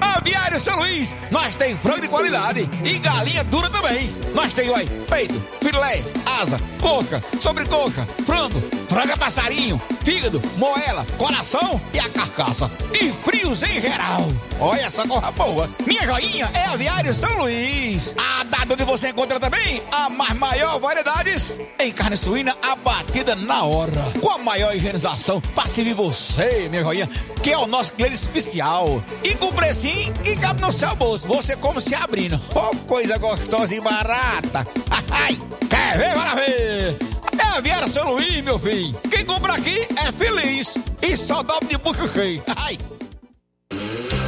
Aviário 0.00 0.60
São 0.60 0.78
Luís, 0.78 1.14
nós 1.30 1.54
tem 1.54 1.76
frango 1.76 2.00
de 2.00 2.08
qualidade 2.08 2.68
e 2.84 2.98
galinha 2.98 3.44
dura 3.44 3.68
também. 3.70 4.14
Nós 4.34 4.52
tem, 4.54 4.68
oi, 4.70 4.84
peito, 5.08 5.40
filé, 5.60 6.02
asa, 6.40 6.56
coca, 6.80 7.22
sobrecoca, 7.40 8.06
frango, 8.26 8.60
franga 8.88 9.16
passarinho, 9.16 9.80
fígado, 10.04 10.42
moela, 10.56 11.06
coração 11.16 11.80
e 11.92 11.98
a 11.98 12.08
carcaça. 12.08 12.70
E 12.92 13.12
frios 13.12 13.62
em 13.62 13.80
geral. 13.80 14.26
Olha 14.60 14.80
essa 14.80 15.06
corra 15.06 15.30
boa. 15.30 15.70
Minha 15.86 16.04
joinha 16.04 16.50
é 16.52 16.64
Aviário 16.64 17.14
São 17.14 17.38
Luís. 17.38 18.12
A 18.18 18.42
data 18.42 18.74
onde 18.74 18.84
você 18.84 19.10
encontra 19.10 19.38
também 19.38 19.80
a 19.92 20.10
mais 20.10 20.36
maior 20.36 20.80
variedades 20.80 21.60
em 21.78 21.92
carne 21.92 22.16
suína 22.16 22.56
abatida 22.60 23.36
na 23.36 23.64
hora. 23.64 23.92
Com 24.20 24.28
a 24.30 24.38
maior 24.38 24.74
higienização 24.74 25.40
para 25.54 25.68
servir 25.68 25.94
você, 25.94 26.68
minha 26.68 26.82
joinha, 26.82 27.08
que 27.40 27.52
é 27.52 27.58
o 27.58 27.68
nosso 27.68 27.92
cliente 27.92 28.14
especial. 28.14 29.02
E 29.22 29.32
com 29.36 29.52
precinho 29.52 30.12
que 30.14 30.36
cabe 30.36 30.60
no 30.60 30.72
seu 30.72 30.94
bolso. 30.96 31.28
Você 31.28 31.54
come 31.56 31.80
se 31.80 31.94
abrindo. 31.94 32.40
Oh, 32.54 32.74
coisa 32.86 33.16
gostosa 33.16 33.72
e 33.74 33.80
barata. 33.80 34.66
Ai, 35.10 35.38
quer 35.70 35.98
ver? 35.98 36.14
Bora 36.14 36.34
ver. 36.34 36.96
É 37.38 37.56
a 37.56 37.60
Viera 37.60 37.86
São 37.86 38.12
Luís, 38.12 38.42
meu 38.42 38.58
filho. 38.58 38.98
Quem 39.08 39.24
compra 39.24 39.54
aqui 39.54 39.86
é 39.96 40.10
feliz. 40.10 40.76
E 41.00 41.16
só 41.16 41.44
dobra 41.44 41.68
de 41.68 41.78
bucho 41.78 42.08
cheio. 42.12 42.42
Ai. 42.56 42.76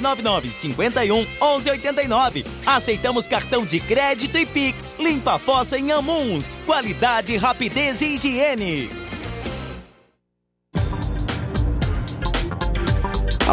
999 0.00 0.50
51 0.50 1.26
11 1.40 1.70
89. 1.70 2.44
Aceitamos 2.64 3.26
cartão 3.26 3.66
de 3.66 3.80
crédito 3.80 4.38
e 4.38 4.46
Pix. 4.46 4.96
Limpa 4.98 5.34
a 5.34 5.38
fossa 5.38 5.78
em 5.78 5.92
Amuns. 5.92 6.58
Qualidade, 6.66 7.36
rapidez 7.36 8.00
e 8.00 8.14
higiene. 8.14 8.90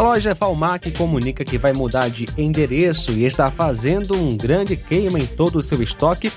loja 0.00 0.34
Falmac 0.34 0.90
comunica 0.92 1.44
que 1.44 1.58
vai 1.58 1.74
mudar 1.74 2.08
de 2.08 2.26
endereço 2.38 3.12
e 3.12 3.24
está 3.24 3.50
fazendo 3.50 4.16
um 4.16 4.34
grande 4.34 4.74
queima 4.74 5.18
em 5.18 5.26
todo 5.26 5.56
o 5.56 5.62
seu 5.62 5.82
estoque. 5.82 6.32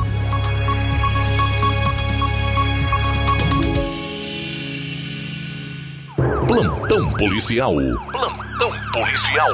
Plantão 6.47 7.11
policial. 7.11 7.75
Plantão 8.11 8.71
policial. 8.91 9.51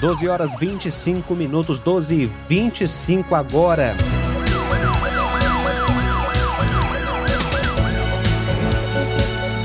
12 0.00 0.28
horas 0.28 0.54
25 0.54 1.34
minutos, 1.34 1.80
12 1.80 2.14
e 2.14 2.30
25 2.48 3.34
agora. 3.34 3.96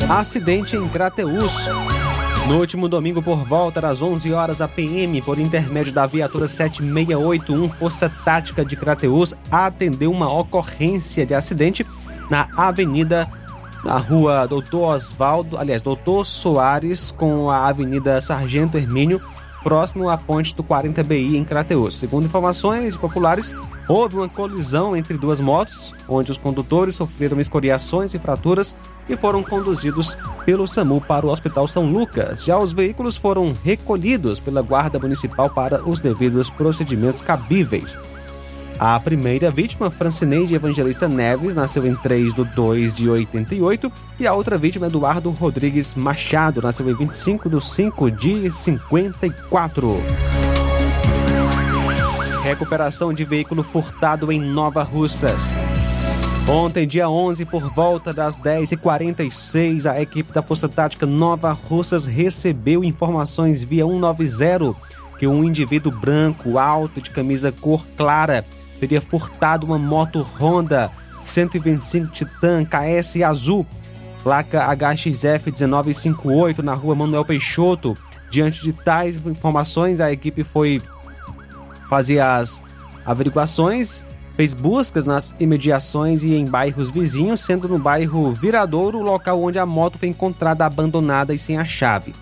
Acidente 0.09 0.75
em 0.75 0.89
Crateus. 0.89 1.94
No 2.47 2.59
último 2.59 2.87
domingo, 2.87 3.23
por 3.23 3.37
volta 3.37 3.81
das 3.81 4.03
11 4.03 4.31
horas, 4.31 4.61
a 4.61 4.67
PM, 4.67 5.19
por 5.23 5.39
intermédio 5.39 5.91
da 5.91 6.05
viatura 6.05 6.47
7681 6.47 7.67
Força 7.69 8.07
Tática 8.23 8.63
de 8.63 8.75
Crateus, 8.75 9.33
atendeu 9.49 10.11
uma 10.11 10.31
ocorrência 10.31 11.25
de 11.25 11.33
acidente 11.33 11.83
na 12.29 12.47
avenida, 12.55 13.27
na 13.83 13.97
rua 13.97 14.45
Doutor 14.45 14.93
Osvaldo, 14.93 15.57
aliás, 15.57 15.81
Doutor 15.81 16.23
Soares, 16.23 17.09
com 17.09 17.49
a 17.49 17.67
avenida 17.67 18.21
Sargento 18.21 18.77
Hermínio, 18.77 19.19
próximo 19.63 20.07
à 20.07 20.15
ponte 20.15 20.55
do 20.55 20.63
40BI 20.63 21.33
em 21.33 21.43
Crateus. 21.43 21.95
Segundo 21.95 22.25
informações 22.25 22.95
populares, 22.95 23.55
houve 23.87 24.15
uma 24.15 24.29
colisão 24.29 24.95
entre 24.95 25.17
duas 25.17 25.39
motos, 25.39 25.93
onde 26.07 26.31
os 26.31 26.37
condutores 26.37 26.95
sofreram 26.95 27.39
escoriações 27.39 28.13
e 28.13 28.19
fraturas 28.19 28.75
e 29.07 29.15
foram 29.15 29.43
conduzidos 29.43 30.17
pelo 30.45 30.67
SAMU 30.67 31.01
para 31.01 31.25
o 31.25 31.29
Hospital 31.29 31.67
São 31.67 31.85
Lucas. 31.85 32.43
Já 32.43 32.57
os 32.57 32.73
veículos 32.73 33.17
foram 33.17 33.53
recolhidos 33.63 34.39
pela 34.39 34.61
Guarda 34.61 34.99
Municipal 34.99 35.49
para 35.49 35.83
os 35.87 36.01
devidos 36.01 36.49
procedimentos 36.49 37.21
cabíveis. 37.21 37.97
A 38.77 38.99
primeira 38.99 39.49
vítima, 39.49 39.89
Francineide 39.89 40.53
Evangelista 40.53 41.07
Neves, 41.07 41.55
nasceu 41.55 41.85
em 41.85 41.95
3 41.95 42.33
de 42.33 42.43
2 42.43 42.97
de 42.97 43.09
88 43.09 43.91
e 44.19 44.27
a 44.27 44.33
outra 44.33 44.57
vítima, 44.57 44.87
Eduardo 44.87 45.29
Rodrigues 45.29 45.95
Machado, 45.95 46.61
nasceu 46.61 46.89
em 46.89 46.93
25 46.93 47.49
de 47.49 47.63
5 47.63 48.11
de 48.11 48.51
54. 48.51 50.44
Recuperação 52.45 53.11
de 53.11 53.25
veículo 53.25 53.63
furtado 53.63 54.31
em 54.31 54.39
Nova 54.39 54.83
Russas. 54.83 55.57
Ontem, 56.47 56.85
dia 56.85 57.09
11, 57.09 57.43
por 57.43 57.73
volta 57.73 58.13
das 58.13 58.37
10h46, 58.37 59.89
a 59.91 59.99
equipe 59.99 60.31
da 60.31 60.43
Força 60.43 60.69
Tática 60.69 61.07
Nova 61.07 61.51
Russas 61.53 62.05
recebeu 62.05 62.83
informações 62.83 63.63
via 63.63 63.83
190 63.83 64.75
que 65.17 65.25
um 65.25 65.43
indivíduo 65.43 65.91
branco, 65.91 66.59
alto, 66.59 67.01
de 67.01 67.09
camisa 67.09 67.51
cor 67.51 67.83
clara, 67.97 68.45
teria 68.79 69.01
furtado 69.01 69.65
uma 69.65 69.79
moto 69.79 70.21
Honda 70.39 70.91
125 71.23 72.11
Titan 72.11 72.63
KS 72.63 73.23
azul, 73.23 73.65
placa 74.21 74.67
HXF 74.67 75.51
1958 75.51 76.61
na 76.61 76.75
rua 76.75 76.93
Manuel 76.93 77.25
Peixoto. 77.25 77.97
Diante 78.29 78.61
de 78.61 78.71
tais 78.71 79.15
informações, 79.25 79.99
a 79.99 80.11
equipe 80.11 80.43
foi 80.43 80.79
fazer 81.89 82.19
as 82.19 82.61
averiguações, 83.05 84.05
fez 84.35 84.53
buscas 84.53 85.05
nas 85.05 85.33
imediações 85.39 86.23
e 86.23 86.33
em 86.33 86.45
bairros 86.45 86.91
vizinhos, 86.91 87.41
sendo 87.41 87.69
no 87.69 87.79
bairro 87.79 88.33
Viradouro 88.33 88.99
o 88.99 89.03
local 89.03 89.41
onde 89.41 89.59
a 89.59 89.65
moto 89.65 89.97
foi 89.97 90.09
encontrada 90.09 90.65
abandonada 90.65 91.33
e 91.33 91.37
sem 91.37 91.57
a 91.57 91.65
chave. 91.65 92.13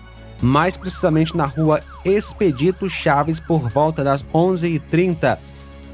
Mais 0.42 0.76
precisamente 0.76 1.36
na 1.36 1.46
rua 1.46 1.80
Expedito 2.04 2.88
Chaves 2.88 3.40
por 3.40 3.68
volta 3.68 4.04
das 4.04 4.24
11h30 4.24 5.38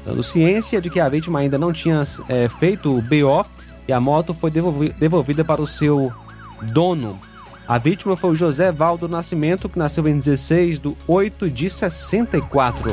dando 0.05 0.23
ciência 0.23 0.81
de 0.81 0.89
que 0.89 0.99
a 0.99 1.07
vítima 1.07 1.39
ainda 1.39 1.57
não 1.57 1.71
tinha 1.71 2.03
é, 2.27 2.49
feito 2.49 2.95
o 2.95 3.01
BO 3.01 3.45
e 3.87 3.93
a 3.93 3.99
moto 3.99 4.33
foi 4.33 4.51
devolvida 4.51 5.43
para 5.43 5.61
o 5.61 5.67
seu 5.67 6.11
dono. 6.73 7.19
A 7.67 7.77
vítima 7.77 8.17
foi 8.17 8.31
o 8.31 8.35
José 8.35 8.71
Valdo 8.71 9.07
Nascimento, 9.07 9.69
que 9.69 9.79
nasceu 9.79 10.07
em 10.07 10.17
16 10.17 10.79
de 10.79 10.95
8 11.07 11.49
de 11.49 11.69
64. 11.69 12.91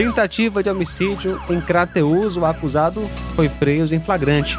Tentativa 0.00 0.62
de 0.62 0.70
homicídio 0.70 1.38
em 1.50 1.60
Crateus, 1.60 2.38
o 2.38 2.46
acusado 2.46 3.02
foi 3.36 3.50
preso 3.50 3.94
em 3.94 4.00
flagrante. 4.00 4.56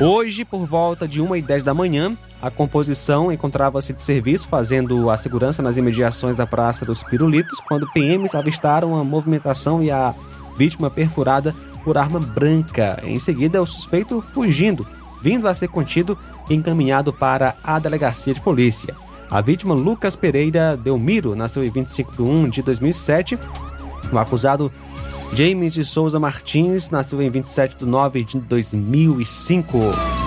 Hoje, 0.00 0.44
por 0.44 0.64
volta 0.64 1.08
de 1.08 1.20
1 1.20 1.34
e 1.34 1.42
10 1.42 1.64
da 1.64 1.74
manhã, 1.74 2.16
a 2.40 2.48
composição 2.48 3.32
encontrava-se 3.32 3.92
de 3.92 4.00
serviço 4.00 4.46
fazendo 4.46 5.10
a 5.10 5.16
segurança 5.16 5.60
nas 5.60 5.76
imediações 5.76 6.36
da 6.36 6.46
Praça 6.46 6.84
dos 6.84 7.02
Pirulitos, 7.02 7.58
quando 7.66 7.90
PMs 7.90 8.36
avistaram 8.36 8.94
a 8.94 9.02
movimentação 9.02 9.82
e 9.82 9.90
a 9.90 10.14
vítima 10.56 10.88
perfurada 10.88 11.52
por 11.82 11.98
arma 11.98 12.20
branca. 12.20 13.02
Em 13.02 13.18
seguida, 13.18 13.60
o 13.60 13.66
suspeito 13.66 14.22
fugindo, 14.32 14.86
vindo 15.20 15.48
a 15.48 15.52
ser 15.52 15.66
contido 15.66 16.16
e 16.48 16.54
encaminhado 16.54 17.12
para 17.12 17.56
a 17.64 17.76
delegacia 17.80 18.32
de 18.32 18.40
polícia. 18.40 18.94
A 19.28 19.40
vítima, 19.40 19.74
Lucas 19.74 20.14
Pereira 20.14 20.76
Delmiro, 20.76 21.34
nasceu 21.34 21.64
em 21.64 21.70
25 21.70 22.12
de 22.12 22.22
1 22.22 22.50
de 22.50 22.62
2007, 22.62 23.38
o 24.12 24.18
acusado 24.18 24.70
James 25.34 25.72
de 25.72 25.84
Souza 25.84 26.20
Martins 26.20 26.90
nasceu 26.90 27.20
em 27.22 27.30
27 27.30 27.78
de 27.78 27.86
9 27.86 28.22
de 28.22 28.38
2005. 28.38 30.21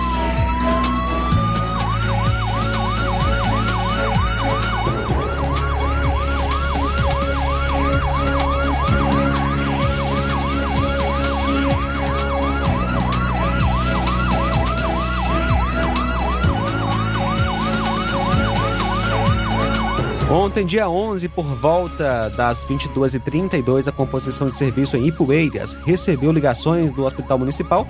Ontem, 20.36 20.66
dia 20.66 20.90
11, 20.90 21.30
por 21.30 21.46
volta 21.46 22.30
das 22.32 22.66
22h32, 22.66 23.88
a 23.88 23.92
composição 23.94 24.48
de 24.48 24.56
serviço 24.56 24.98
em 24.98 25.08
Ipueiras 25.08 25.78
recebeu 25.86 26.30
ligações 26.30 26.92
do 26.92 27.06
Hospital 27.06 27.40
Municipal 27.40 27.88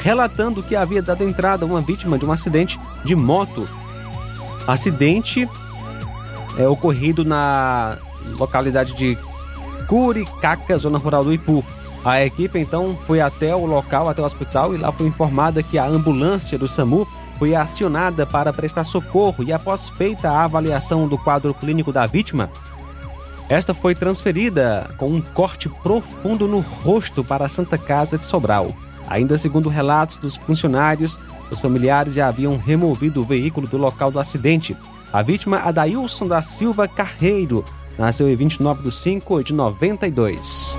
relatando 0.00 0.62
que 0.62 0.76
havia 0.76 1.02
dado 1.02 1.24
entrada 1.24 1.66
uma 1.66 1.80
vítima 1.80 2.16
de 2.16 2.24
um 2.24 2.30
acidente 2.30 2.78
de 3.04 3.16
moto. 3.16 3.68
Acidente 4.64 5.48
é 6.56 6.68
ocorrido 6.68 7.24
na 7.24 7.98
localidade 8.38 8.94
de 8.94 9.18
Curicaca, 9.88 10.78
zona 10.78 10.98
rural 10.98 11.24
do 11.24 11.32
Ipu. 11.32 11.64
A 12.04 12.24
equipe 12.24 12.60
então 12.60 12.96
foi 13.08 13.20
até 13.20 13.56
o 13.56 13.66
local, 13.66 14.08
até 14.08 14.22
o 14.22 14.24
hospital, 14.24 14.72
e 14.72 14.78
lá 14.78 14.92
foi 14.92 15.08
informada 15.08 15.64
que 15.64 15.76
a 15.76 15.84
ambulância 15.84 16.56
do 16.56 16.68
SAMU 16.68 17.08
foi 17.38 17.54
acionada 17.54 18.26
para 18.26 18.52
prestar 18.52 18.84
socorro 18.84 19.44
e, 19.44 19.52
após 19.52 19.88
feita 19.88 20.30
a 20.30 20.44
avaliação 20.44 21.06
do 21.06 21.16
quadro 21.16 21.54
clínico 21.54 21.92
da 21.92 22.06
vítima, 22.06 22.50
esta 23.48 23.72
foi 23.72 23.94
transferida 23.94 24.90
com 24.98 25.08
um 25.08 25.22
corte 25.22 25.68
profundo 25.68 26.46
no 26.46 26.60
rosto 26.60 27.24
para 27.24 27.46
a 27.46 27.48
Santa 27.48 27.78
Casa 27.78 28.18
de 28.18 28.26
Sobral. 28.26 28.74
Ainda 29.06 29.38
segundo 29.38 29.70
relatos 29.70 30.18
dos 30.18 30.36
funcionários, 30.36 31.18
os 31.50 31.58
familiares 31.58 32.14
já 32.14 32.28
haviam 32.28 32.58
removido 32.58 33.22
o 33.22 33.24
veículo 33.24 33.66
do 33.66 33.78
local 33.78 34.10
do 34.10 34.20
acidente. 34.20 34.76
A 35.10 35.22
vítima, 35.22 35.62
Adailson 35.64 36.28
da 36.28 36.42
Silva 36.42 36.86
Carreiro, 36.86 37.64
nasceu 37.96 38.28
em 38.28 38.36
29 38.36 38.82
de 38.82 38.90
5 38.92 39.42
de 39.42 39.54
92. 39.54 40.78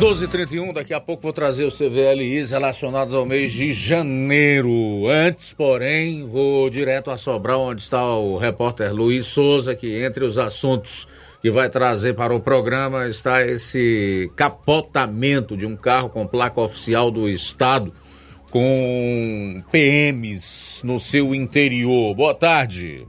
12h31, 0.00 0.72
daqui 0.72 0.94
a 0.94 1.00
pouco 1.00 1.22
vou 1.22 1.32
trazer 1.32 1.66
os 1.66 1.76
CVLIs 1.76 2.52
relacionados 2.52 3.12
ao 3.14 3.26
mês 3.26 3.52
de 3.52 3.70
janeiro. 3.70 5.06
Antes, 5.06 5.52
porém, 5.52 6.26
vou 6.26 6.70
direto 6.70 7.10
a 7.10 7.18
Sobral, 7.18 7.60
onde 7.60 7.82
está 7.82 8.16
o 8.16 8.38
repórter 8.38 8.94
Luiz 8.94 9.26
Souza, 9.26 9.74
que 9.74 10.02
entre 10.02 10.24
os 10.24 10.38
assuntos 10.38 11.06
que 11.42 11.50
vai 11.50 11.68
trazer 11.68 12.14
para 12.14 12.34
o 12.34 12.40
programa 12.40 13.08
está 13.08 13.44
esse 13.44 14.32
capotamento 14.34 15.54
de 15.54 15.66
um 15.66 15.76
carro 15.76 16.08
com 16.08 16.26
placa 16.26 16.62
oficial 16.62 17.10
do 17.10 17.28
Estado 17.28 17.92
com 18.50 19.62
PMs 19.70 20.80
no 20.82 20.98
seu 20.98 21.34
interior. 21.34 22.14
Boa 22.14 22.34
tarde. 22.34 23.06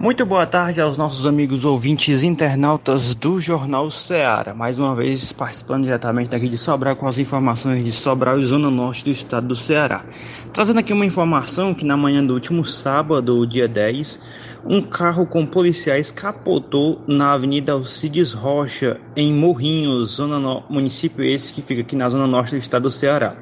Muito 0.00 0.24
boa 0.24 0.46
tarde 0.46 0.80
aos 0.80 0.96
nossos 0.96 1.26
amigos 1.26 1.64
ouvintes 1.64 2.22
internautas 2.22 3.16
do 3.16 3.40
Jornal 3.40 3.90
Ceará. 3.90 4.54
Mais 4.54 4.78
uma 4.78 4.94
vez 4.94 5.32
participando 5.32 5.82
diretamente 5.82 6.30
daqui 6.30 6.48
de 6.48 6.56
Sobral 6.56 6.94
com 6.94 7.08
as 7.08 7.18
informações 7.18 7.84
de 7.84 7.90
Sobral 7.90 8.38
e 8.38 8.44
Zona 8.44 8.70
Norte 8.70 9.02
do 9.02 9.10
estado 9.10 9.48
do 9.48 9.56
Ceará. 9.56 10.04
Trazendo 10.52 10.78
aqui 10.78 10.92
uma 10.92 11.04
informação 11.04 11.74
que 11.74 11.84
na 11.84 11.96
manhã 11.96 12.24
do 12.24 12.32
último 12.32 12.64
sábado, 12.64 13.44
dia 13.44 13.66
10, 13.66 14.20
um 14.64 14.80
carro 14.80 15.26
com 15.26 15.44
policiais 15.44 16.12
capotou 16.12 17.02
na 17.08 17.32
Avenida 17.32 17.72
Alcides 17.72 18.30
Rocha, 18.30 19.00
em 19.16 19.32
Morrinhos, 19.32 20.10
zona 20.10 20.38
no... 20.38 20.62
município 20.70 21.24
esse 21.24 21.52
que 21.52 21.60
fica 21.60 21.80
aqui 21.80 21.96
na 21.96 22.08
zona 22.08 22.28
norte 22.28 22.52
do 22.52 22.58
estado 22.58 22.84
do 22.84 22.90
Ceará. 22.92 23.34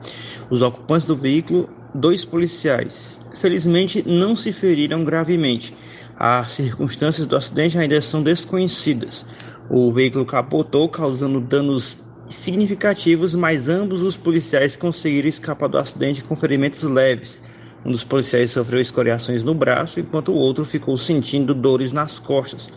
Os 0.49 0.63
ocupantes 0.63 1.07
do 1.07 1.15
veículo, 1.15 1.69
dois 1.95 2.25
policiais, 2.25 3.21
felizmente 3.35 4.03
não 4.07 4.35
se 4.35 4.53
feriram 4.53 5.05
gravemente 5.05 5.75
as 6.19 6.53
circunstâncias 6.53 7.27
do 7.27 7.37
acidente 7.37 7.79
ainda 7.79 8.01
são 8.01 8.23
desconhecidas. 8.23 9.25
O 9.69 9.93
veículo 9.93 10.25
capotou, 10.25 10.89
causando 10.89 11.41
danos 11.41 11.99
significativos, 12.29 13.35
mas 13.35 13.69
ambos 13.69 14.03
os 14.03 14.17
policiais 14.17 14.77
conseguiram 14.77 15.29
escapar 15.29 15.69
do 15.69 15.79
acidente 15.79 16.25
com 16.25 16.35
ferimentos 16.35 16.83
leves. 16.83 17.41
Um 17.85 17.93
dos 17.93 18.03
policiais 18.03 18.51
sofreu 18.51 18.81
escoriações 18.81 19.45
no 19.45 19.55
braço, 19.55 20.01
enquanto 20.01 20.33
o 20.33 20.37
outro 20.37 20.65
ficou 20.65 20.97
sentindo 20.99 21.55
dores 21.55 21.93
nas 21.93 22.19
costas. 22.19 22.69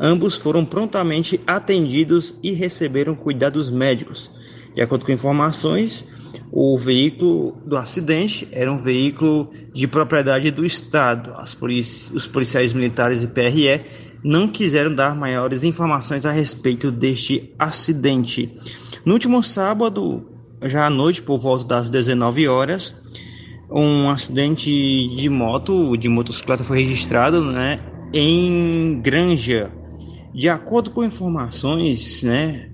Ambos 0.00 0.36
foram 0.36 0.64
prontamente 0.64 1.40
atendidos 1.46 2.34
e 2.42 2.52
receberam 2.52 3.14
cuidados 3.14 3.70
médicos. 3.70 4.30
De 4.74 4.82
acordo 4.82 5.06
com 5.06 5.12
informações, 5.12 6.04
o 6.50 6.78
veículo 6.78 7.56
do 7.64 7.76
acidente 7.76 8.48
era 8.52 8.72
um 8.72 8.78
veículo 8.78 9.50
de 9.72 9.86
propriedade 9.86 10.50
do 10.50 10.64
Estado. 10.64 11.34
Polici 11.58 12.12
os 12.14 12.26
policiais 12.26 12.72
militares 12.72 13.22
e 13.22 13.28
PRE 13.28 13.78
não 14.24 14.48
quiseram 14.48 14.94
dar 14.94 15.14
maiores 15.14 15.64
informações 15.64 16.24
a 16.24 16.30
respeito 16.30 16.90
deste 16.90 17.52
acidente. 17.58 18.54
No 19.04 19.14
último 19.14 19.42
sábado, 19.42 20.26
já 20.62 20.86
à 20.86 20.90
noite, 20.90 21.22
por 21.22 21.38
volta 21.38 21.64
das 21.64 21.90
19 21.90 22.48
horas, 22.48 22.94
um 23.70 24.08
acidente 24.10 24.70
de 24.70 25.28
moto, 25.28 25.96
de 25.96 26.08
motocicleta 26.08 26.64
foi 26.64 26.82
registrado 26.82 27.44
né, 27.44 27.80
em 28.12 29.00
Granja. 29.02 29.72
De 30.34 30.48
acordo 30.48 30.90
com 30.90 31.02
informações, 31.02 32.22
né, 32.22 32.70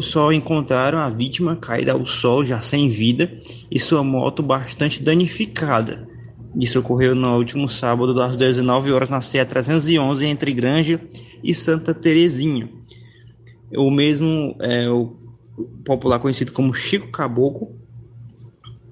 só 0.00 0.32
encontraram 0.32 0.98
a 0.98 1.10
vítima 1.10 1.56
caída 1.56 1.92
ao 1.92 2.04
sol, 2.06 2.44
já 2.44 2.60
sem 2.62 2.88
vida, 2.88 3.32
e 3.70 3.78
sua 3.78 4.02
moto 4.02 4.42
bastante 4.42 5.02
danificada. 5.02 6.08
Isso 6.58 6.78
ocorreu 6.80 7.14
no 7.14 7.36
último 7.36 7.68
sábado, 7.68 8.20
às 8.20 8.36
19 8.36 8.92
horas, 8.92 9.10
na 9.10 9.20
CE 9.20 9.44
311, 9.44 10.24
entre 10.24 10.52
Granja 10.52 11.00
e 11.42 11.54
Santa 11.54 11.92
Terezinha. 11.92 12.68
O 13.76 13.90
mesmo, 13.90 14.54
é, 14.60 14.88
o 14.88 15.16
popular 15.84 16.18
conhecido 16.18 16.52
como 16.52 16.72
Chico 16.72 17.10
Caboclo, 17.10 17.76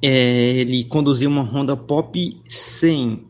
é, 0.02 0.56
ele 0.56 0.84
conduziu 0.84 1.30
uma 1.30 1.42
Honda 1.42 1.76
Pop 1.76 2.30
100. 2.46 3.24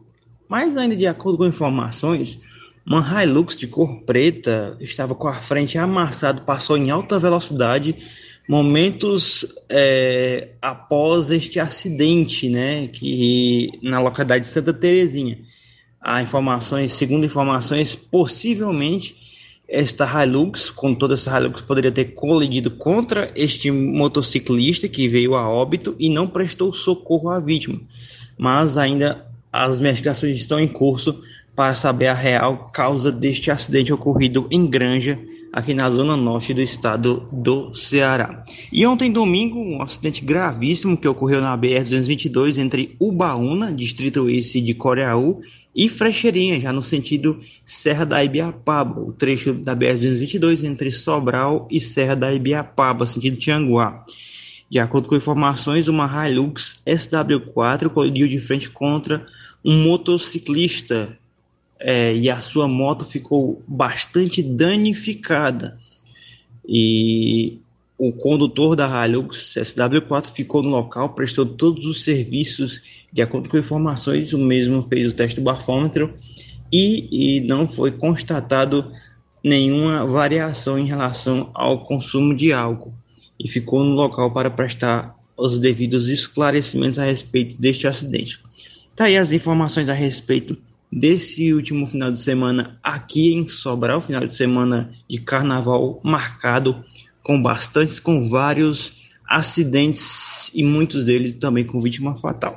Mas 0.48 0.76
ainda 0.76 0.96
de 0.96 1.06
acordo 1.06 1.38
com 1.38 1.46
informações, 1.46 2.38
uma 2.87 3.25
Hilux 3.25 3.57
de 3.57 3.66
cor 3.66 4.03
preta 4.03 4.77
estava 4.81 5.14
com 5.14 5.27
a 5.27 5.35
frente 5.35 5.77
amassada, 5.77 6.40
passou 6.40 6.77
em 6.77 6.88
alta 6.90 7.18
velocidade 7.18 7.96
momentos 8.49 9.44
é, 9.68 10.51
após 10.62 11.33
este 11.33 11.59
acidente, 11.59 12.49
né, 12.49 12.87
que 12.87 13.72
na 13.83 14.01
localidade 14.01 14.44
de 14.44 14.51
Santa 14.51 14.72
Terezinha. 14.72 15.37
Há 16.01 16.22
informações, 16.22 16.92
segundo 16.92 17.27
informações, 17.27 17.96
possivelmente 17.96 19.16
esta 19.68 20.22
Hilux, 20.22 20.70
com 20.70 20.94
toda 20.94 21.14
essa 21.14 21.37
Hilux, 21.37 21.61
poderia 21.62 21.90
ter 21.90 22.05
colidido 22.05 22.70
contra 22.70 23.33
este 23.35 23.68
motociclista 23.68 24.88
que 24.88 25.09
veio 25.09 25.35
a 25.35 25.49
óbito 25.49 25.96
e 25.99 26.09
não 26.09 26.29
prestou 26.29 26.72
socorro 26.72 27.31
à 27.31 27.40
vítima. 27.40 27.81
Mas 28.38 28.79
ainda 28.79 29.27
as 29.53 29.81
investigações 29.81 30.37
estão 30.37 30.61
em 30.61 30.68
curso 30.68 31.20
para 31.56 31.74
saber 31.74 32.08
a 32.08 32.14
real 32.14 32.70
causa 32.70 33.10
deste 33.10 33.50
acidente 33.50 33.90
ocorrido 33.90 34.46
em 34.50 34.66
Granja, 34.66 35.18
aqui 35.50 35.72
na 35.72 35.88
zona 35.88 36.14
norte 36.14 36.52
do 36.52 36.60
estado 36.60 37.26
do 37.32 37.74
Ceará. 37.74 38.44
E 38.70 38.86
ontem, 38.86 39.10
domingo, 39.10 39.58
um 39.58 39.80
acidente 39.80 40.22
gravíssimo 40.22 40.98
que 40.98 41.08
ocorreu 41.08 41.40
na 41.40 41.56
BR-222 41.56 42.58
entre 42.58 42.94
Ubaúna, 43.00 43.72
distrito 43.72 44.28
esse 44.28 44.60
de 44.60 44.74
Coreaú, 44.74 45.40
e 45.74 45.88
Frecheirinha, 45.88 46.60
já 46.60 46.72
no 46.72 46.82
sentido 46.82 47.38
Serra 47.64 48.04
da 48.04 48.22
Ibiapaba, 48.22 49.00
o 49.00 49.12
trecho 49.12 49.54
da 49.54 49.74
BR-222 49.74 50.62
entre 50.64 50.90
Sobral 50.90 51.66
e 51.70 51.80
Serra 51.80 52.14
da 52.14 52.34
Ibiapaba, 52.34 53.06
sentido 53.06 53.38
Tianguá. 53.38 54.04
De 54.68 54.78
acordo 54.78 55.08
com 55.08 55.16
informações, 55.16 55.88
uma 55.88 56.28
Hilux 56.28 56.80
SW4 56.86 57.88
colidiu 57.88 58.28
de 58.28 58.38
frente 58.38 58.68
contra 58.68 59.24
um 59.64 59.84
motociclista 59.84 61.16
é, 61.78 62.14
e 62.14 62.28
a 62.30 62.40
sua 62.40 62.66
moto 62.66 63.04
ficou 63.04 63.62
bastante 63.66 64.42
danificada. 64.42 65.76
E 66.68 67.58
o 67.98 68.12
condutor 68.12 68.76
da 68.76 69.06
Hilux 69.06 69.54
SW4 69.56 70.26
ficou 70.26 70.62
no 70.62 70.68
local, 70.68 71.10
prestou 71.10 71.46
todos 71.46 71.86
os 71.86 72.04
serviços, 72.04 73.06
de 73.12 73.22
acordo 73.22 73.48
com 73.48 73.56
informações, 73.56 74.32
o 74.32 74.38
mesmo 74.38 74.82
fez 74.82 75.06
o 75.06 75.14
teste 75.14 75.40
do 75.40 75.44
bafômetro 75.44 76.12
e, 76.72 77.38
e 77.38 77.40
não 77.40 77.66
foi 77.66 77.92
constatado 77.92 78.90
nenhuma 79.42 80.04
variação 80.04 80.78
em 80.78 80.84
relação 80.84 81.50
ao 81.54 81.84
consumo 81.84 82.36
de 82.36 82.52
álcool 82.52 82.92
e 83.38 83.48
ficou 83.48 83.84
no 83.84 83.94
local 83.94 84.32
para 84.32 84.50
prestar 84.50 85.14
os 85.36 85.58
devidos 85.58 86.08
esclarecimentos 86.08 86.98
a 86.98 87.04
respeito 87.04 87.60
deste 87.60 87.86
acidente. 87.86 88.40
Tá 88.94 89.04
aí 89.04 89.16
as 89.16 89.30
informações 89.30 89.88
a 89.88 89.92
respeito 89.92 90.56
desse 90.96 91.52
último 91.52 91.85
final 91.85 92.11
de 92.11 92.18
semana 92.18 92.78
aqui 92.82 93.35
em 93.35 93.46
Sobral, 93.46 94.00
final 94.00 94.26
de 94.26 94.35
semana 94.35 94.90
de 95.06 95.18
carnaval 95.18 96.00
marcado 96.02 96.82
com 97.22 97.42
bastantes, 97.42 98.00
com 98.00 98.26
vários 98.30 99.14
acidentes 99.28 100.50
e 100.54 100.62
muitos 100.62 101.04
deles 101.04 101.35
também 101.35 101.66
com 101.66 101.82
vítima 101.82 102.14
fatal. 102.14 102.56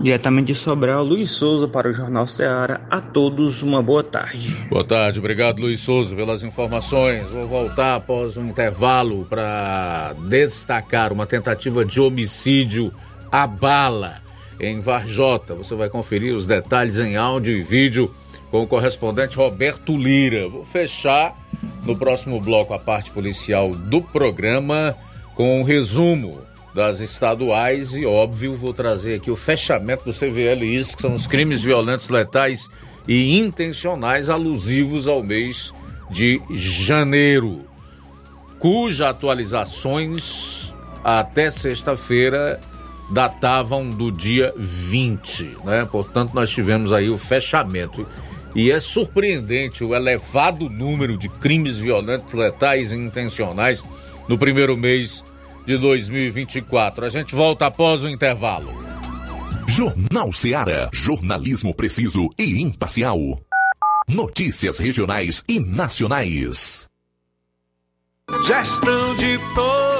Diretamente 0.00 0.52
de 0.52 0.54
Sobral, 0.54 1.04
Luiz 1.04 1.30
Souza 1.30 1.66
para 1.66 1.90
o 1.90 1.92
Jornal 1.92 2.28
Ceará. 2.28 2.86
A 2.88 3.00
todos 3.00 3.62
uma 3.62 3.82
boa 3.82 4.04
tarde. 4.04 4.56
Boa 4.70 4.84
tarde, 4.84 5.18
obrigado 5.18 5.60
Luiz 5.60 5.80
Souza 5.80 6.14
pelas 6.14 6.44
informações. 6.44 7.24
Vou 7.24 7.48
voltar 7.48 7.96
após 7.96 8.36
um 8.36 8.46
intervalo 8.46 9.26
para 9.28 10.14
destacar 10.28 11.12
uma 11.12 11.26
tentativa 11.26 11.84
de 11.84 12.00
homicídio 12.00 12.94
à 13.32 13.46
bala 13.46 14.29
em 14.60 14.80
Varjota. 14.80 15.54
Você 15.54 15.74
vai 15.74 15.88
conferir 15.88 16.34
os 16.34 16.46
detalhes 16.46 16.98
em 16.98 17.16
áudio 17.16 17.56
e 17.56 17.62
vídeo 17.62 18.14
com 18.50 18.62
o 18.62 18.66
correspondente 18.66 19.36
Roberto 19.36 19.96
Lira. 19.96 20.48
Vou 20.48 20.64
fechar 20.64 21.36
no 21.84 21.96
próximo 21.96 22.40
bloco 22.40 22.74
a 22.74 22.78
parte 22.78 23.10
policial 23.10 23.70
do 23.70 24.02
programa 24.02 24.96
com 25.34 25.60
um 25.60 25.64
resumo 25.64 26.42
das 26.74 27.00
estaduais 27.00 27.94
e, 27.94 28.04
óbvio, 28.06 28.54
vou 28.54 28.72
trazer 28.72 29.14
aqui 29.14 29.30
o 29.30 29.36
fechamento 29.36 30.04
do 30.04 30.12
CVLIs, 30.12 30.94
que 30.94 31.02
são 31.02 31.14
os 31.14 31.26
crimes 31.26 31.62
violentos, 31.62 32.08
letais 32.08 32.68
e 33.08 33.38
intencionais 33.38 34.30
alusivos 34.30 35.08
ao 35.08 35.22
mês 35.22 35.72
de 36.10 36.40
janeiro, 36.50 37.64
cuja 38.58 39.08
atualizações 39.08 40.72
até 41.02 41.50
sexta-feira 41.50 42.60
datavam 43.10 43.90
do 43.90 44.10
dia 44.10 44.54
20, 44.56 45.58
né? 45.64 45.86
Portanto, 45.90 46.32
nós 46.34 46.50
tivemos 46.50 46.92
aí 46.92 47.10
o 47.10 47.18
fechamento. 47.18 48.06
E 48.54 48.70
é 48.70 48.80
surpreendente 48.80 49.84
o 49.84 49.94
elevado 49.94 50.68
número 50.68 51.16
de 51.16 51.28
crimes 51.28 51.76
violentos, 51.76 52.34
letais 52.34 52.92
e 52.92 52.96
intencionais 52.96 53.84
no 54.28 54.38
primeiro 54.38 54.76
mês 54.76 55.24
de 55.66 55.76
2024. 55.76 57.04
A 57.04 57.10
gente 57.10 57.34
volta 57.34 57.66
após 57.66 58.02
o 58.02 58.08
intervalo. 58.08 58.72
Jornal 59.68 60.32
Seara. 60.32 60.90
Jornalismo 60.92 61.72
preciso 61.72 62.28
e 62.36 62.60
imparcial. 62.60 63.18
Notícias 64.08 64.78
regionais 64.78 65.44
e 65.48 65.60
nacionais. 65.60 66.88
Gestão 68.44 69.16
de 69.16 69.38
todos 69.54 69.99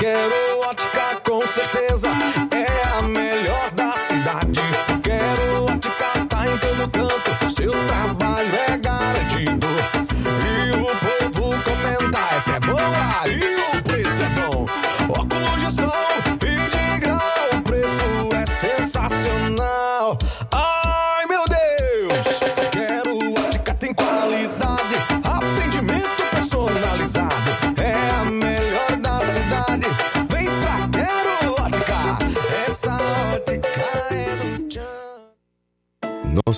Quero 0.00 0.60
Ótica 0.60 1.20
com 1.22 1.46
certeza 1.48 2.08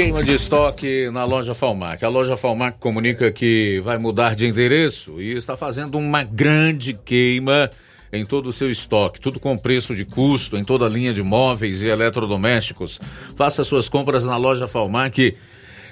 Queima 0.00 0.24
de 0.24 0.32
estoque 0.32 1.10
na 1.12 1.26
loja 1.26 1.52
Falmac. 1.52 2.02
A 2.02 2.08
loja 2.08 2.34
Falmac 2.34 2.78
comunica 2.78 3.30
que 3.30 3.82
vai 3.84 3.98
mudar 3.98 4.34
de 4.34 4.46
endereço 4.46 5.20
e 5.20 5.36
está 5.36 5.58
fazendo 5.58 5.98
uma 5.98 6.24
grande 6.24 6.94
queima 6.94 7.70
em 8.10 8.24
todo 8.24 8.48
o 8.48 8.52
seu 8.52 8.70
estoque, 8.70 9.20
tudo 9.20 9.38
com 9.38 9.58
preço 9.58 9.94
de 9.94 10.06
custo 10.06 10.56
em 10.56 10.64
toda 10.64 10.86
a 10.86 10.88
linha 10.88 11.12
de 11.12 11.22
móveis 11.22 11.82
e 11.82 11.88
eletrodomésticos. 11.88 12.98
Faça 13.36 13.62
suas 13.62 13.90
compras 13.90 14.24
na 14.24 14.38
loja 14.38 14.66
Falmac 14.66 15.36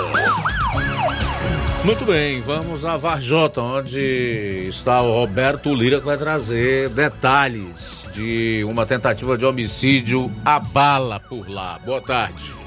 Muito 1.83 2.05
bem, 2.05 2.39
vamos 2.41 2.85
a 2.85 2.95
Varjota, 2.95 3.61
onde 3.61 4.67
está 4.69 5.01
o 5.01 5.13
Roberto 5.13 5.73
Lira, 5.75 5.99
que 5.99 6.05
vai 6.05 6.17
trazer 6.17 6.89
detalhes 6.89 8.07
de 8.13 8.63
uma 8.67 8.85
tentativa 8.85 9.37
de 9.37 9.45
homicídio 9.45 10.31
a 10.45 10.59
bala 10.59 11.19
por 11.19 11.49
lá. 11.49 11.77
Boa 11.85 12.01
tarde. 12.01 12.60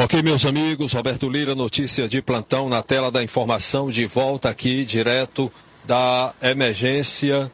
Ok, 0.00 0.22
meus 0.22 0.46
amigos, 0.46 0.92
Roberto 0.92 1.28
Lira, 1.28 1.56
notícia 1.56 2.08
de 2.08 2.22
plantão 2.22 2.68
na 2.68 2.80
tela 2.84 3.10
da 3.10 3.20
informação, 3.20 3.90
de 3.90 4.06
volta 4.06 4.48
aqui, 4.48 4.84
direto 4.84 5.50
da 5.84 6.32
emergência, 6.40 7.50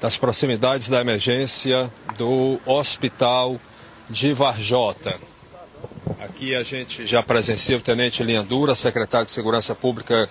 das 0.00 0.16
proximidades 0.16 0.88
da 0.88 1.02
emergência 1.02 1.92
do 2.16 2.58
Hospital 2.64 3.60
de 4.08 4.32
Varjota. 4.32 5.14
Aqui 6.20 6.54
a 6.54 6.62
gente 6.62 7.06
já 7.06 7.22
presencia 7.22 7.76
o 7.76 7.82
Tenente 7.82 8.24
Linhandura, 8.24 8.74
secretário 8.74 9.26
de 9.26 9.32
Segurança 9.32 9.74
Pública 9.74 10.26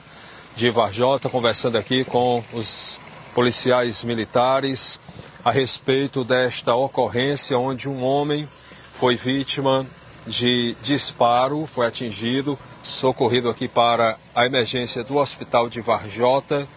de 0.56 0.72
Varjota, 0.72 1.30
conversando 1.30 1.78
aqui 1.78 2.04
com 2.04 2.44
os 2.52 3.00
policiais 3.36 4.04
militares 4.04 5.00
a 5.46 5.52
respeito 5.52 6.24
desta 6.24 6.74
ocorrência 6.74 7.60
onde 7.60 7.88
um 7.88 8.04
homem 8.04 8.50
foi 8.92 9.16
vítima 9.16 9.86
de 10.26 10.76
disparo, 10.82 11.66
foi 11.66 11.86
atingido, 11.86 12.58
socorrido 12.82 13.50
aqui 13.50 13.68
para 13.68 14.18
a 14.34 14.46
emergência 14.46 15.04
do 15.04 15.18
Hospital 15.18 15.70
de 15.70 15.82
Varjota 15.82 16.68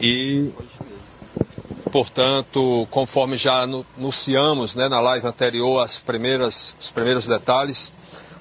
e, 0.00 0.50
portanto, 1.92 2.86
conforme 2.90 3.36
já 3.36 3.62
anunciamos 3.62 4.74
né, 4.74 4.88
na 4.88 5.00
live 5.00 5.26
anterior 5.26 5.82
as 5.82 5.98
primeiras, 5.98 6.74
os 6.80 6.90
primeiros 6.90 7.26
detalhes, 7.26 7.92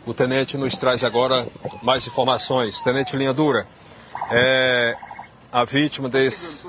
o 0.05 0.13
tenente 0.13 0.57
nos 0.57 0.78
traz 0.78 1.03
agora 1.03 1.47
mais 1.82 2.05
informações. 2.07 2.82
Tenente 2.82 3.15
Linha 3.15 3.34
Dura, 3.34 3.67
é, 4.32 4.95
a 5.51 5.63
vítima 5.63 6.09
desse 6.09 6.67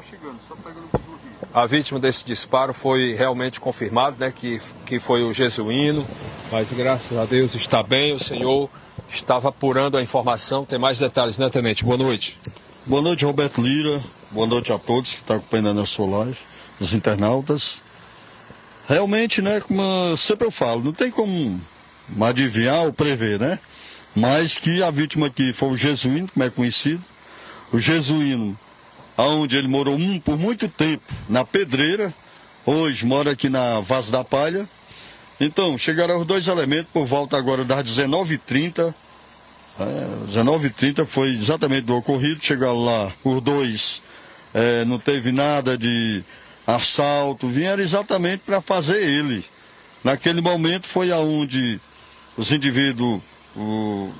a 1.57 1.65
vítima 1.65 1.99
desse 1.99 2.23
disparo 2.23 2.75
foi 2.75 3.15
realmente 3.15 3.59
confirmado, 3.59 4.17
né, 4.21 4.31
que, 4.31 4.61
que 4.85 5.01
foi 5.01 5.23
o 5.23 5.33
jesuíno, 5.33 6.07
mas 6.53 6.71
graças 6.71 7.17
a 7.17 7.25
Deus 7.25 7.55
está 7.55 7.83
bem, 7.83 8.13
o 8.13 8.21
senhor 8.21 8.69
estava 9.09 9.49
apurando 9.49 9.97
a 9.97 10.03
informação, 10.03 10.67
tem 10.67 10.79
mais 10.79 10.99
detalhes, 10.99 11.39
né, 11.39 11.49
Tenente? 11.49 11.83
Boa 11.83 11.97
noite. 11.97 12.39
Boa 12.85 13.01
noite, 13.01 13.25
Roberto 13.25 13.63
Lira. 13.63 14.05
Boa 14.31 14.47
noite 14.47 14.71
a 14.71 14.79
todos 14.79 15.13
que 15.13 15.17
estão 15.17 15.37
acompanhando 15.37 15.81
a 15.81 15.87
sua 15.87 16.19
live, 16.19 16.37
os 16.79 16.93
internautas. 16.93 17.83
Realmente, 18.87 19.41
né, 19.41 19.59
como 19.59 20.15
sempre 20.19 20.47
eu 20.47 20.51
falo, 20.51 20.85
não 20.85 20.93
tem 20.93 21.11
como 21.11 21.59
adivinhar 22.21 22.85
ou 22.85 22.93
prever, 22.93 23.41
né? 23.41 23.59
Mas 24.15 24.59
que 24.59 24.83
a 24.83 24.91
vítima 24.91 25.29
aqui 25.29 25.55
foi 25.55 25.71
o 25.71 25.77
jesuíno, 25.77 26.29
como 26.35 26.45
é 26.45 26.51
conhecido, 26.51 27.03
o 27.73 27.79
jesuíno, 27.79 28.59
aonde 29.17 29.57
ele 29.57 29.69
morou 29.69 29.97
um, 29.97 30.19
por 30.19 30.39
muito 30.39 30.69
tempo 30.69 31.05
na 31.29 31.45
Pedreira, 31.45 32.13
hoje 32.65 33.07
mora 33.07 33.31
aqui 33.31 33.49
na 33.49 33.81
Vaz 33.81 34.11
da 34.11 34.23
Palha. 34.23 34.69
Então, 35.41 35.77
chegaram 35.77 36.19
os 36.19 36.27
dois 36.27 36.49
elementos 36.49 36.91
por 36.93 37.05
volta 37.05 37.37
agora 37.37 37.65
das 37.65 37.85
19h30. 37.85 38.95
É, 39.79 40.33
19h30 40.33 41.05
foi 41.05 41.31
exatamente 41.31 41.83
do 41.83 41.97
ocorrido, 41.97 42.43
chegaram 42.43 42.83
lá 42.83 43.13
por 43.23 43.41
dois, 43.41 44.03
é, 44.55 44.85
não 44.87 44.99
teve 44.99 45.33
nada 45.33 45.77
de 45.77 46.23
assalto, 46.67 47.47
vieram 47.47 47.83
exatamente 47.83 48.43
para 48.45 48.61
fazer 48.61 49.03
ele. 49.03 49.45
Naquele 50.03 50.41
momento 50.41 50.87
foi 50.87 51.13
aonde 51.13 51.81
os 52.37 52.51
indivíduos, 52.51 53.21
o, 53.55 54.11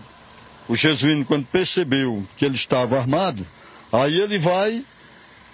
o 0.69 0.77
jesuíno, 0.77 1.25
quando 1.25 1.47
percebeu 1.47 2.27
que 2.37 2.45
ele 2.45 2.55
estava 2.55 2.99
armado, 2.99 3.47
aí 3.93 4.21
ele 4.21 4.39
vai, 4.39 4.85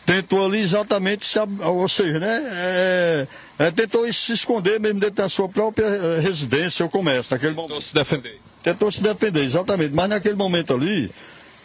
tentou 0.06 0.46
ali 0.46 0.60
exatamente, 0.60 1.26
se, 1.26 1.38
ou 1.38 1.88
seja, 1.88 2.18
né, 2.18 2.42
é, 2.52 3.26
é, 3.58 3.70
tentou 3.70 4.10
se 4.12 4.32
esconder 4.32 4.80
mesmo 4.80 5.00
dentro 5.00 5.16
da 5.16 5.28
sua 5.28 5.48
própria 5.48 5.84
eh, 5.84 6.20
residência 6.20 6.84
ou 6.84 6.90
comércio. 6.90 7.34
Naquele 7.34 7.54
Tentou 7.54 7.80
se 7.80 7.94
defender. 7.94 8.40
Tentou 8.62 8.90
se 8.90 9.02
defender, 9.02 9.44
exatamente. 9.44 9.94
Mas 9.94 10.08
naquele 10.08 10.34
momento 10.34 10.74
ali, 10.74 11.10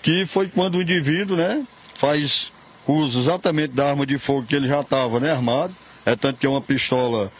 que 0.02 0.26
foi 0.26 0.48
quando 0.48 0.76
o 0.76 0.82
indivíduo, 0.82 1.38
né, 1.38 1.66
faz 1.96 2.52
uso 2.88 3.20
exatamente 3.20 3.74
da 3.74 3.90
arma 3.90 4.06
de 4.06 4.18
fogo 4.18 4.46
que 4.48 4.56
ele 4.56 4.68
já 4.68 4.82
estava, 4.82 5.20
né, 5.20 5.32
armado. 5.32 5.74
É 6.06 6.16
tanto 6.16 6.40
que 6.40 6.46
é 6.46 6.50
uma 6.50 6.62
pistola 6.62 7.32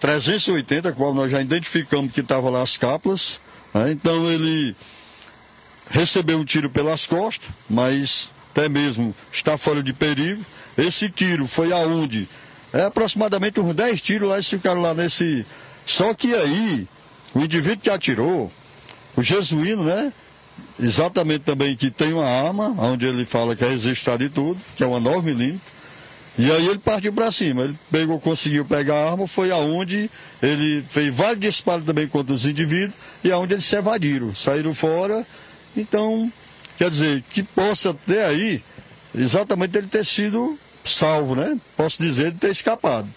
380, 0.00 0.88
a 0.88 0.92
qual 0.92 1.14
nós 1.14 1.30
já 1.30 1.40
identificamos 1.40 2.12
que 2.12 2.20
estava 2.20 2.50
lá 2.50 2.62
as 2.62 2.76
cápsulas. 2.76 3.40
Né? 3.72 3.92
Então 3.92 4.30
ele 4.30 4.76
recebeu 5.90 6.38
um 6.38 6.44
tiro 6.44 6.70
pelas 6.70 7.06
costas, 7.06 7.48
mas 7.68 8.32
até 8.52 8.68
mesmo 8.68 9.14
está 9.32 9.56
fora 9.56 9.82
de 9.82 9.92
perigo. 9.92 10.44
Esse 10.76 11.08
tiro 11.08 11.46
foi 11.46 11.72
aonde? 11.72 12.28
É 12.72 12.84
aproximadamente 12.84 13.60
uns 13.60 13.74
10 13.74 14.00
tiros 14.00 14.28
lá, 14.28 14.36
eles 14.36 14.48
ficaram 14.48 14.80
lá 14.80 14.94
nesse. 14.94 15.44
Só 15.84 16.14
que 16.14 16.34
aí, 16.34 16.86
o 17.34 17.40
indivíduo 17.40 17.80
que 17.80 17.90
atirou, 17.90 18.52
o 19.16 19.22
jesuíno, 19.22 19.84
né? 19.84 20.12
Exatamente 20.78 21.40
também 21.40 21.74
que 21.74 21.90
tem 21.90 22.12
uma 22.12 22.26
arma, 22.26 22.74
onde 22.78 23.06
ele 23.06 23.24
fala 23.24 23.56
que 23.56 23.64
é 23.64 23.68
registrado 23.68 24.22
e 24.24 24.28
tudo, 24.28 24.60
que 24.76 24.84
é 24.84 24.86
uma 24.86 25.00
9mm. 25.00 25.58
E 26.38 26.50
aí 26.50 26.66
ele 26.66 26.78
partiu 26.78 27.12
para 27.12 27.30
cima. 27.30 27.64
Ele 27.64 27.78
pegou, 27.90 28.18
conseguiu 28.18 28.64
pegar 28.64 28.94
a 28.94 29.10
arma, 29.10 29.26
foi 29.26 29.50
aonde 29.50 30.10
ele 30.42 30.82
fez 30.82 31.14
vários 31.14 31.40
disparos 31.40 31.84
também 31.84 32.08
contra 32.08 32.34
os 32.34 32.46
indivíduos 32.46 32.94
e 33.22 33.30
aonde 33.30 33.54
eles 33.54 33.64
se 33.64 33.76
evadiram, 33.76 34.34
saíram 34.34 34.72
fora. 34.72 35.26
Então, 35.76 36.30
quer 36.82 36.90
dizer, 36.90 37.22
que 37.30 37.44
possa 37.44 37.94
ter 37.94 38.24
aí 38.24 38.60
exatamente 39.16 39.78
ele 39.78 39.86
ter 39.86 40.04
sido 40.04 40.58
salvo, 40.84 41.36
né? 41.36 41.56
Posso 41.76 42.02
dizer 42.02 42.32
de 42.32 42.38
ter 42.38 42.50
escapado. 42.50 43.08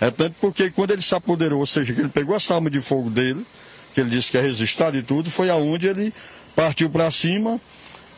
É 0.00 0.10
tanto 0.10 0.36
porque 0.40 0.70
quando 0.70 0.92
ele 0.92 1.02
se 1.02 1.14
apoderou, 1.14 1.60
ou 1.60 1.66
seja, 1.66 1.92
que 1.92 2.00
ele 2.00 2.08
pegou 2.08 2.34
essa 2.34 2.54
arma 2.54 2.70
de 2.70 2.80
fogo 2.80 3.10
dele, 3.10 3.44
que 3.92 4.00
ele 4.00 4.08
disse 4.08 4.30
que 4.30 4.38
é 4.38 4.40
registrado 4.40 4.96
e 4.96 5.02
tudo, 5.02 5.30
foi 5.30 5.50
aonde 5.50 5.86
ele 5.86 6.14
partiu 6.56 6.88
para 6.88 7.10
cima 7.10 7.60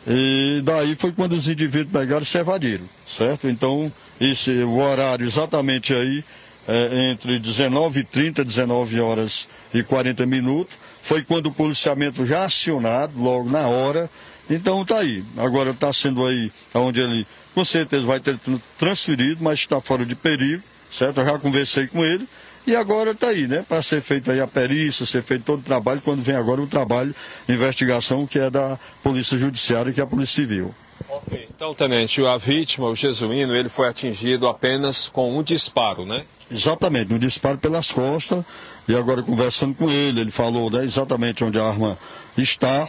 e 0.07 0.61
daí 0.63 0.95
foi 0.95 1.11
quando 1.11 1.33
os 1.33 1.49
indivíduos 1.49 1.91
pegaram 1.91 2.21
e 2.21 2.25
se 2.25 2.37
evadiram, 2.37 2.85
certo? 3.05 3.49
Então, 3.49 3.91
esse, 4.21 4.51
o 4.63 4.77
horário 4.77 5.25
exatamente 5.25 5.93
aí, 5.93 6.23
é, 6.65 7.11
entre 7.11 7.41
19h30 7.41 8.39
e 8.39 8.43
19 8.45 9.01
horas 9.01 9.49
e 9.73 9.83
40 9.83 10.25
minutos, 10.25 10.77
foi 11.01 11.23
quando 11.23 11.47
o 11.47 11.51
policiamento 11.51 12.25
já 12.25 12.45
acionado, 12.45 13.21
logo 13.21 13.49
na 13.49 13.67
hora. 13.67 14.09
Então 14.49 14.83
tá 14.83 14.99
aí. 14.99 15.23
Agora 15.37 15.71
está 15.71 15.91
sendo 15.93 16.25
aí 16.25 16.51
onde 16.73 16.99
ele 16.99 17.25
com 17.53 17.63
certeza 17.63 18.05
vai 18.05 18.19
ter 18.19 18.37
transferido, 18.77 19.43
mas 19.43 19.59
está 19.59 19.79
fora 19.79 20.05
de 20.05 20.15
perigo, 20.15 20.63
certo? 20.89 21.21
Eu 21.21 21.25
já 21.25 21.39
conversei 21.39 21.87
com 21.87 22.03
ele. 22.03 22.27
E 22.65 22.75
agora 22.75 23.11
está 23.11 23.27
aí, 23.27 23.45
né? 23.45 23.65
Para 23.67 23.81
ser 23.81 24.01
feita 24.01 24.31
aí 24.31 24.39
a 24.39 24.47
perícia, 24.47 25.05
ser 25.05 25.21
feito 25.21 25.43
todo 25.43 25.59
o 25.59 25.63
trabalho, 25.63 26.01
quando 26.01 26.21
vem 26.21 26.35
agora 26.35 26.61
o 26.61 26.67
trabalho 26.67 27.13
investigação 27.47 28.25
que 28.25 28.39
é 28.39 28.49
da 28.49 28.79
Polícia 29.03 29.37
Judiciária 29.37 29.89
e 29.89 29.93
que 29.93 29.99
é 29.99 30.03
a 30.03 30.07
Polícia 30.07 30.35
Civil. 30.35 30.73
Ok, 31.09 31.47
então, 31.53 31.75
tenente, 31.75 32.25
a 32.25 32.37
vítima, 32.37 32.87
o 32.87 32.95
jesuíno, 32.95 33.53
ele 33.53 33.67
foi 33.67 33.87
atingido 33.89 34.47
apenas 34.47 35.09
com 35.09 35.37
um 35.37 35.43
disparo, 35.43 36.05
né? 36.05 36.23
Exatamente, 36.49 37.13
um 37.13 37.19
disparo 37.19 37.57
pelas 37.57 37.91
costas. 37.91 38.43
E 38.87 38.95
agora 38.95 39.21
conversando 39.21 39.75
com 39.75 39.89
ele, 39.89 40.21
ele 40.21 40.31
falou 40.31 40.69
né, 40.69 40.83
exatamente 40.83 41.43
onde 41.43 41.59
a 41.59 41.65
arma 41.65 41.97
está, 42.37 42.87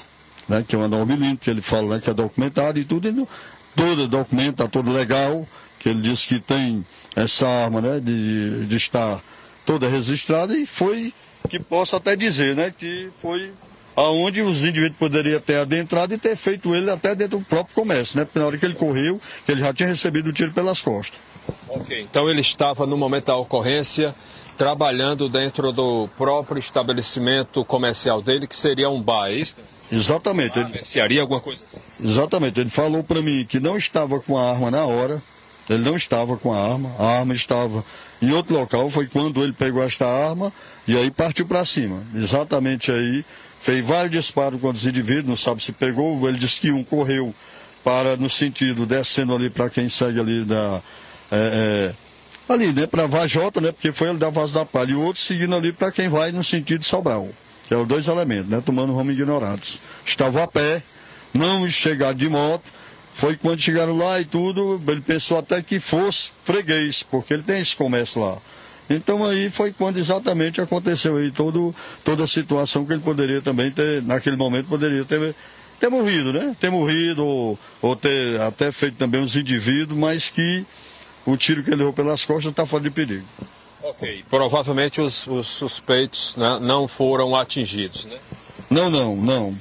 né, 0.48 0.64
que 0.66 0.74
é 0.74 0.78
uma 0.78 0.88
9mm, 0.88 1.38
que 1.38 1.50
ele 1.50 1.60
fala 1.60 1.96
né, 1.96 2.00
que 2.02 2.10
é 2.10 2.14
documentado 2.14 2.78
e 2.78 2.84
tudo. 2.84 3.08
E 3.08 3.28
todo 3.74 4.08
documento, 4.08 4.62
está 4.62 4.68
tudo 4.68 4.92
legal, 4.92 5.46
que 5.78 5.88
ele 5.88 6.00
disse 6.00 6.28
que 6.28 6.40
tem 6.40 6.84
essa 7.16 7.46
arma 7.46 7.80
né, 7.80 8.00
de, 8.00 8.66
de 8.66 8.76
estar 8.76 9.20
toda 9.64 9.88
registrada 9.88 10.56
e 10.56 10.66
foi 10.66 11.12
que 11.48 11.58
posso 11.58 11.94
até 11.96 12.16
dizer, 12.16 12.54
né, 12.56 12.72
que 12.76 13.10
foi 13.20 13.52
aonde 13.96 14.42
os 14.42 14.64
indivíduos 14.64 14.98
poderiam 14.98 15.40
ter 15.40 15.56
adentrado 15.56 16.14
e 16.14 16.18
ter 16.18 16.36
feito 16.36 16.74
ele 16.74 16.90
até 16.90 17.14
dentro 17.14 17.38
do 17.38 17.44
próprio 17.44 17.74
comércio, 17.74 18.18
né? 18.18 18.24
Porque 18.24 18.38
na 18.38 18.46
hora 18.46 18.58
que 18.58 18.64
ele 18.64 18.74
correu, 18.74 19.20
ele 19.48 19.60
já 19.60 19.72
tinha 19.72 19.88
recebido 19.88 20.30
o 20.30 20.32
tiro 20.32 20.52
pelas 20.52 20.80
costas. 20.80 21.20
Ok, 21.68 22.00
então 22.00 22.28
ele 22.28 22.40
estava 22.40 22.86
no 22.86 22.96
momento 22.96 23.26
da 23.26 23.36
ocorrência 23.36 24.14
trabalhando 24.56 25.28
dentro 25.28 25.72
do 25.72 26.08
próprio 26.16 26.58
estabelecimento 26.58 27.64
comercial 27.64 28.22
dele, 28.22 28.46
que 28.46 28.56
seria 28.56 28.88
um 28.88 29.02
bar, 29.02 29.28
é 29.28 29.34
isso? 29.34 29.56
Exatamente. 29.94 30.58
Ele... 30.58 30.70
Mercearia, 30.70 31.20
alguma 31.20 31.40
coisa 31.40 31.62
assim? 31.64 31.78
Exatamente. 32.02 32.60
Ele 32.60 32.70
falou 32.70 33.02
para 33.02 33.22
mim 33.22 33.44
que 33.48 33.60
não 33.60 33.76
estava 33.76 34.20
com 34.20 34.36
a 34.36 34.50
arma 34.50 34.70
na 34.70 34.84
hora, 34.84 35.22
ele 35.68 35.82
não 35.82 35.96
estava 35.96 36.36
com 36.36 36.52
a 36.52 36.72
arma, 36.72 36.90
a 36.98 37.18
arma 37.18 37.34
estava 37.34 37.84
em 38.20 38.32
outro 38.32 38.54
local, 38.54 38.88
foi 38.90 39.06
quando 39.06 39.42
ele 39.42 39.52
pegou 39.52 39.82
esta 39.82 40.06
arma 40.06 40.52
e 40.86 40.96
aí 40.96 41.10
partiu 41.10 41.46
para 41.46 41.64
cima. 41.64 42.02
Exatamente 42.14 42.90
aí, 42.90 43.24
fez 43.60 43.84
vários 43.84 44.10
disparos 44.10 44.60
contra 44.60 44.76
os 44.76 44.86
indivíduos, 44.86 45.26
não 45.26 45.36
sabe 45.36 45.62
se 45.62 45.72
pegou, 45.72 46.28
ele 46.28 46.38
disse 46.38 46.60
que 46.60 46.70
um 46.70 46.84
correu 46.84 47.34
para, 47.82 48.16
no 48.16 48.30
sentido, 48.30 48.86
descendo 48.86 49.34
ali 49.34 49.50
para 49.50 49.68
quem 49.68 49.88
segue 49.88 50.18
ali 50.18 50.44
da. 50.44 50.80
É, 51.30 51.92
é, 52.48 52.52
ali, 52.52 52.72
né, 52.72 52.86
para 52.86 53.06
Vajota, 53.06 53.60
né, 53.60 53.72
porque 53.72 53.92
foi 53.92 54.08
ele 54.08 54.18
da 54.18 54.30
Vaz 54.30 54.52
da 54.52 54.64
Palha, 54.64 54.92
e 54.92 54.94
o 54.94 55.02
outro 55.02 55.20
seguindo 55.20 55.54
ali 55.54 55.72
para 55.72 55.90
quem 55.90 56.08
vai 56.08 56.32
no 56.32 56.44
sentido 56.44 56.80
de 56.80 56.84
Sobral, 56.84 57.28
que 57.66 57.74
é 57.74 57.76
os 57.76 57.86
dois 57.86 58.08
elementos, 58.08 58.48
né, 58.48 58.62
tomando 58.64 58.92
rumo 58.92 59.10
ignorados. 59.10 59.80
Estavam 60.04 60.42
a 60.42 60.46
pé, 60.46 60.82
não 61.32 61.68
chegaram 61.68 62.14
de 62.14 62.28
moto, 62.28 62.70
foi 63.12 63.36
quando 63.36 63.60
chegaram 63.60 63.96
lá 63.96 64.20
e 64.20 64.24
tudo, 64.24 64.80
ele 64.88 65.00
pensou 65.00 65.38
até 65.38 65.62
que 65.62 65.78
fosse 65.78 66.32
freguês, 66.44 67.02
porque 67.02 67.34
ele 67.34 67.42
tem 67.42 67.60
esse 67.60 67.76
comércio 67.76 68.20
lá. 68.20 68.38
Então 68.90 69.24
aí 69.24 69.48
foi 69.48 69.72
quando 69.72 69.98
exatamente 69.98 70.60
aconteceu 70.60 71.16
aí 71.16 71.30
todo, 71.30 71.74
toda 72.02 72.24
a 72.24 72.26
situação 72.26 72.84
que 72.84 72.92
ele 72.92 73.00
poderia 73.00 73.40
também 73.40 73.70
ter, 73.70 74.02
naquele 74.02 74.36
momento 74.36 74.68
poderia 74.68 75.04
ter, 75.04 75.34
ter 75.80 75.88
morrido, 75.88 76.32
né? 76.32 76.54
Ter 76.60 76.70
morrido 76.70 77.24
ou, 77.24 77.58
ou 77.80 77.96
ter 77.96 78.40
até 78.42 78.70
feito 78.70 78.96
também 78.96 79.22
os 79.22 79.36
indivíduos, 79.36 79.98
mas 79.98 80.28
que 80.28 80.66
o 81.24 81.36
tiro 81.36 81.62
que 81.62 81.70
ele 81.70 81.76
levou 81.76 81.92
pelas 81.92 82.24
costas 82.24 82.50
está 82.50 82.66
fora 82.66 82.82
de 82.82 82.90
perigo. 82.90 83.24
Ok. 83.84 84.24
Provavelmente 84.30 85.00
os, 85.00 85.26
os 85.26 85.46
suspeitos 85.46 86.34
né, 86.36 86.58
não 86.60 86.88
foram 86.88 87.36
atingidos, 87.36 88.06
né? 88.06 88.16
Não, 88.70 88.88
não, 88.88 89.14
não. 89.14 89.54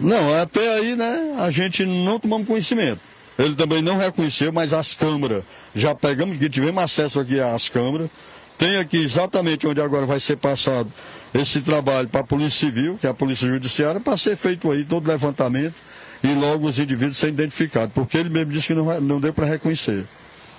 Não, 0.00 0.36
até 0.38 0.74
aí, 0.74 0.94
né, 0.94 1.36
a 1.38 1.50
gente 1.50 1.86
não 1.86 2.18
tomamos 2.18 2.46
conhecimento. 2.46 3.00
Ele 3.38 3.54
também 3.54 3.80
não 3.80 3.96
reconheceu, 3.96 4.52
mas 4.52 4.72
as 4.72 4.94
câmeras, 4.94 5.44
já 5.74 5.94
pegamos, 5.94 6.36
que 6.36 6.50
tivemos 6.50 6.82
acesso 6.82 7.20
aqui 7.20 7.40
às 7.40 7.68
câmeras. 7.68 8.10
Tem 8.58 8.76
aqui 8.76 8.98
exatamente 8.98 9.66
onde 9.66 9.80
agora 9.80 10.04
vai 10.04 10.20
ser 10.20 10.36
passado 10.36 10.92
esse 11.32 11.60
trabalho 11.62 12.08
para 12.08 12.20
a 12.20 12.24
Polícia 12.24 12.68
Civil, 12.68 12.98
que 13.00 13.06
é 13.06 13.10
a 13.10 13.14
Polícia 13.14 13.48
Judiciária, 13.48 14.00
para 14.00 14.16
ser 14.16 14.36
feito 14.36 14.70
aí 14.70 14.84
todo 14.84 15.08
levantamento 15.08 15.74
e 16.22 16.34
logo 16.34 16.66
os 16.66 16.78
indivíduos 16.78 17.16
serem 17.16 17.34
identificados, 17.34 17.92
porque 17.94 18.18
ele 18.18 18.28
mesmo 18.28 18.52
disse 18.52 18.66
que 18.66 18.74
não, 18.74 19.00
não 19.00 19.20
deu 19.20 19.32
para 19.32 19.46
reconhecer. 19.46 20.04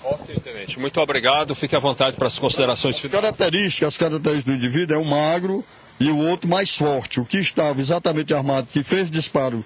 Ok, 0.03 0.35
tenente. 0.43 0.79
Muito 0.79 0.99
obrigado. 0.99 1.53
Fique 1.55 1.75
à 1.75 1.79
vontade 1.79 2.15
para 2.15 2.27
as 2.27 2.39
considerações 2.39 2.99
finais. 2.99 3.15
As 3.15 3.21
características, 3.21 3.87
as 3.87 3.97
características 3.97 4.43
do 4.43 4.53
indivíduo 4.53 4.95
é 4.95 4.99
um 4.99 5.05
magro, 5.05 5.63
e 5.99 6.09
o 6.09 6.17
outro 6.17 6.49
mais 6.49 6.75
forte. 6.75 7.19
O 7.19 7.25
que 7.25 7.37
estava 7.37 7.79
exatamente 7.79 8.33
armado, 8.33 8.67
que 8.71 8.81
fez 8.81 9.11
disparo, 9.11 9.63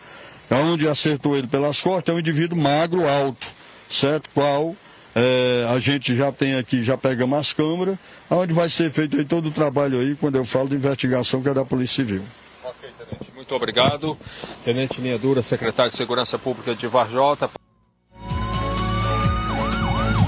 onde 0.50 0.88
acertou 0.88 1.38
ele 1.38 1.48
pelas 1.48 1.80
costas, 1.80 2.14
é 2.14 2.16
um 2.16 2.20
indivíduo 2.20 2.58
magro, 2.58 3.08
alto, 3.08 3.48
certo? 3.88 4.30
Qual 4.34 4.76
é, 5.16 5.68
a 5.70 5.80
gente 5.80 6.16
já 6.16 6.32
tem 6.32 6.56
aqui, 6.56 6.84
já 6.84 6.98
pegamos 6.98 7.38
as 7.38 7.54
câmeras, 7.54 7.98
onde 8.30 8.54
vai 8.54 8.70
ser 8.70 8.92
feito 8.92 9.16
aí 9.18 9.26
todo 9.26 9.50
o 9.50 9.52
trabalho 9.52 10.00
aí, 10.00 10.16
quando 10.16 10.36
eu 10.36 10.46
falo 10.46 10.70
de 10.70 10.76
investigação, 10.76 11.42
que 11.42 11.50
é 11.50 11.54
da 11.54 11.64
Polícia 11.64 12.04
Civil. 12.04 12.24
Ok, 12.64 12.90
tenente. 12.98 13.32
Muito 13.36 13.54
obrigado. 13.54 14.18
Tenente 14.66 15.00
Linha 15.00 15.18
Dura, 15.18 15.44
secretário 15.44 15.92
de 15.92 15.98
Segurança 15.98 16.40
Pública 16.40 16.74
de 16.74 16.88
Varjota. 16.88 17.50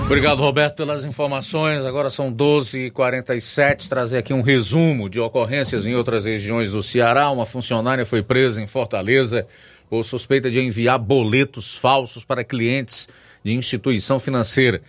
Obrigado, 0.06 0.40
Roberto, 0.40 0.76
pelas 0.76 1.04
informações. 1.04 1.84
Agora 1.84 2.12
são 2.12 2.32
12h47. 2.32 3.90
Trazer 3.90 4.20
aqui 4.20 4.32
um 4.32 4.42
resumo 4.42 5.10
de 5.10 5.20
ocorrências 5.20 5.88
em 5.88 5.96
outras 5.96 6.26
regiões 6.26 6.74
do 6.74 6.84
Ceará. 6.84 7.32
Uma 7.32 7.46
funcionária 7.46 8.06
foi 8.06 8.22
presa 8.22 8.62
em 8.62 8.68
Fortaleza 8.68 9.48
por 9.90 10.04
suspeita 10.04 10.50
de 10.52 10.60
enviar 10.60 11.00
boletos 11.00 11.76
falsos 11.76 12.24
para 12.24 12.44
clientes 12.44 13.10
de 13.44 13.54
instituição 13.54 14.20
financeira. 14.20 14.80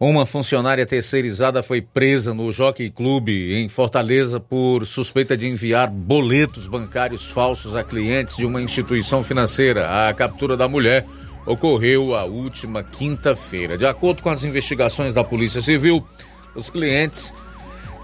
Uma 0.00 0.24
funcionária 0.24 0.86
terceirizada 0.86 1.62
foi 1.62 1.82
presa 1.82 2.32
no 2.32 2.50
Jockey 2.50 2.90
Club 2.90 3.28
em 3.28 3.68
Fortaleza 3.68 4.40
por 4.40 4.86
suspeita 4.86 5.36
de 5.36 5.46
enviar 5.46 5.90
boletos 5.90 6.66
bancários 6.66 7.26
falsos 7.26 7.76
a 7.76 7.84
clientes 7.84 8.38
de 8.38 8.46
uma 8.46 8.62
instituição 8.62 9.22
financeira. 9.22 10.08
A 10.08 10.14
captura 10.14 10.56
da 10.56 10.66
mulher 10.66 11.06
ocorreu 11.46 12.14
a 12.14 12.24
última 12.24 12.82
quinta-feira. 12.82 13.78
De 13.78 13.86
acordo 13.86 14.22
com 14.22 14.28
as 14.28 14.44
investigações 14.44 15.14
da 15.14 15.22
Polícia 15.22 15.62
Civil, 15.62 16.04
os 16.54 16.68
clientes 16.68 17.32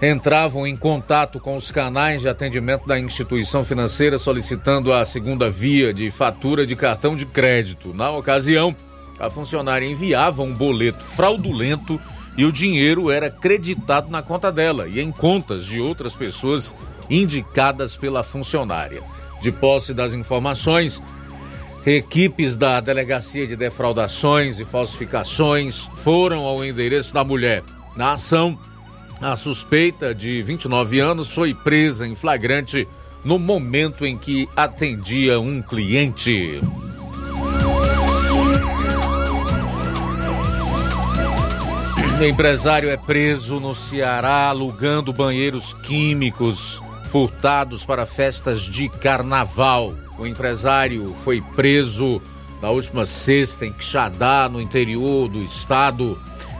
entravam 0.01 0.65
em 0.65 0.75
contato 0.75 1.39
com 1.39 1.55
os 1.55 1.71
canais 1.71 2.21
de 2.21 2.29
atendimento 2.29 2.87
da 2.87 2.99
instituição 2.99 3.63
financeira 3.63 4.17
solicitando 4.17 4.91
a 4.91 5.05
segunda 5.05 5.49
via 5.49 5.93
de 5.93 6.09
fatura 6.09 6.65
de 6.65 6.75
cartão 6.75 7.15
de 7.15 7.25
crédito. 7.25 7.93
Na 7.93 8.11
ocasião, 8.11 8.75
a 9.19 9.29
funcionária 9.29 9.85
enviava 9.85 10.41
um 10.41 10.53
boleto 10.53 11.03
fraudulento 11.03 11.99
e 12.37 12.45
o 12.45 12.51
dinheiro 12.51 13.11
era 13.11 13.29
creditado 13.29 14.09
na 14.09 14.21
conta 14.21 14.51
dela 14.51 14.87
e 14.87 14.99
em 14.99 15.11
contas 15.11 15.65
de 15.65 15.79
outras 15.79 16.15
pessoas 16.15 16.75
indicadas 17.09 17.95
pela 17.95 18.23
funcionária. 18.23 19.03
De 19.39 19.51
posse 19.51 19.93
das 19.93 20.13
informações, 20.13 21.01
Equipes 21.85 22.55
da 22.55 22.79
Delegacia 22.79 23.45
de 23.45 23.57
Defraudações 23.57 24.57
e 24.57 24.63
Falsificações 24.63 25.89
foram 25.95 26.45
ao 26.45 26.63
endereço 26.63 27.13
da 27.13 27.25
mulher. 27.25 27.61
Na 27.97 28.13
ação, 28.13 28.57
a 29.19 29.35
suspeita 29.35 30.15
de 30.15 30.41
29 30.41 30.99
anos 31.01 31.31
foi 31.31 31.53
presa 31.53 32.07
em 32.07 32.15
flagrante 32.15 32.87
no 33.23 33.37
momento 33.37 34.05
em 34.05 34.17
que 34.17 34.47
atendia 34.55 35.39
um 35.39 35.61
cliente. 35.61 36.61
O 42.19 42.23
empresário 42.23 42.89
é 42.89 42.95
preso 42.95 43.59
no 43.59 43.75
Ceará 43.75 44.47
alugando 44.47 45.11
banheiros 45.11 45.73
químicos 45.73 46.81
furtados 47.05 47.83
para 47.83 48.05
festas 48.05 48.61
de 48.61 48.87
carnaval. 48.87 49.93
O 50.17 50.27
empresário 50.27 51.13
foi 51.13 51.41
preso 51.55 52.21
na 52.61 52.69
última 52.69 53.05
sexta 53.05 53.65
em 53.65 53.73
Quixadá, 53.73 54.47
no 54.49 54.61
interior 54.61 55.27
do 55.27 55.43
estado, 55.43 56.19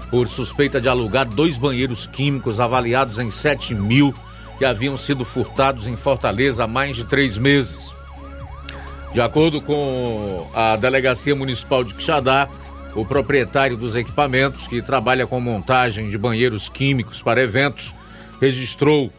por 0.10 0.28
suspeita 0.28 0.82
de 0.82 0.90
alugar 0.90 1.26
dois 1.26 1.58
banheiros 1.58 2.06
químicos 2.06 2.60
avaliados 2.60 3.20
em 3.20 3.32
7 3.32 3.74
mil 3.74 4.14
que 4.58 4.66
haviam 4.66 4.98
sido 4.98 5.26
furtados 5.26 5.88
em 5.88 5.96
Fortaleza 5.96 6.66
há 6.66 6.68
mais 6.68 6.96
de 6.96 7.06
três 7.06 7.38
meses. 7.38 7.94
De 9.14 9.22
acordo 9.22 9.62
com 9.62 10.48
a 10.54 10.76
Delegacia 10.76 11.36
Municipal 11.36 11.84
de 11.84 11.94
Quixadá, 11.94 12.50
o 12.96 13.06
proprietário 13.06 13.76
dos 13.76 13.96
equipamentos, 13.96 14.68
que 14.68 14.82
trabalha 14.82 15.26
com 15.26 15.40
montagem 15.40 16.10
de 16.10 16.18
banheiros 16.18 16.70
químicos 16.70 17.22
para 17.22 17.42
eventos, 17.42 17.94
registrou 18.40 19.12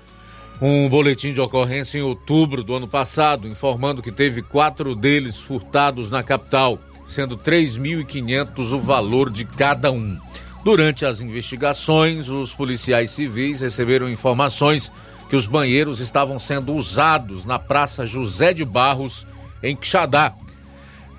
um 0.61 0.89
boletim 0.89 1.33
de 1.33 1.41
ocorrência 1.41 1.99
em 1.99 2.03
outubro 2.03 2.63
do 2.63 2.75
ano 2.75 2.89
passado, 2.89 3.49
informando 3.49 4.03
que 4.03 4.13
teve 4.13 4.43
quatro 4.43 4.95
deles 4.95 5.39
furtados 5.39 6.11
na 6.11 6.23
capital, 6.23 6.79
sendo 7.07 7.37
3.500 7.37 8.73
o 8.73 8.79
valor 8.79 9.31
de 9.31 9.45
cada 9.45 9.91
um. 9.91 10.19
Durante 10.65 11.05
as 11.05 11.21
investigações, 11.21 12.29
os 12.29 12.55
policiais 12.55 13.11
civis 13.11 13.61
receberam 13.61 14.09
informações 14.09 14.91
que 15.29 15.37
os 15.37 15.47
banheiros 15.47 16.01
estavam 16.01 16.39
sendo 16.39 16.75
usados 16.75 17.45
na 17.45 17.59
Praça 17.59 18.07
José 18.07 18.55
de 18.55 18.65
Barros, 18.65 19.27
em 19.63 19.77
Quixadá. 19.77 20.35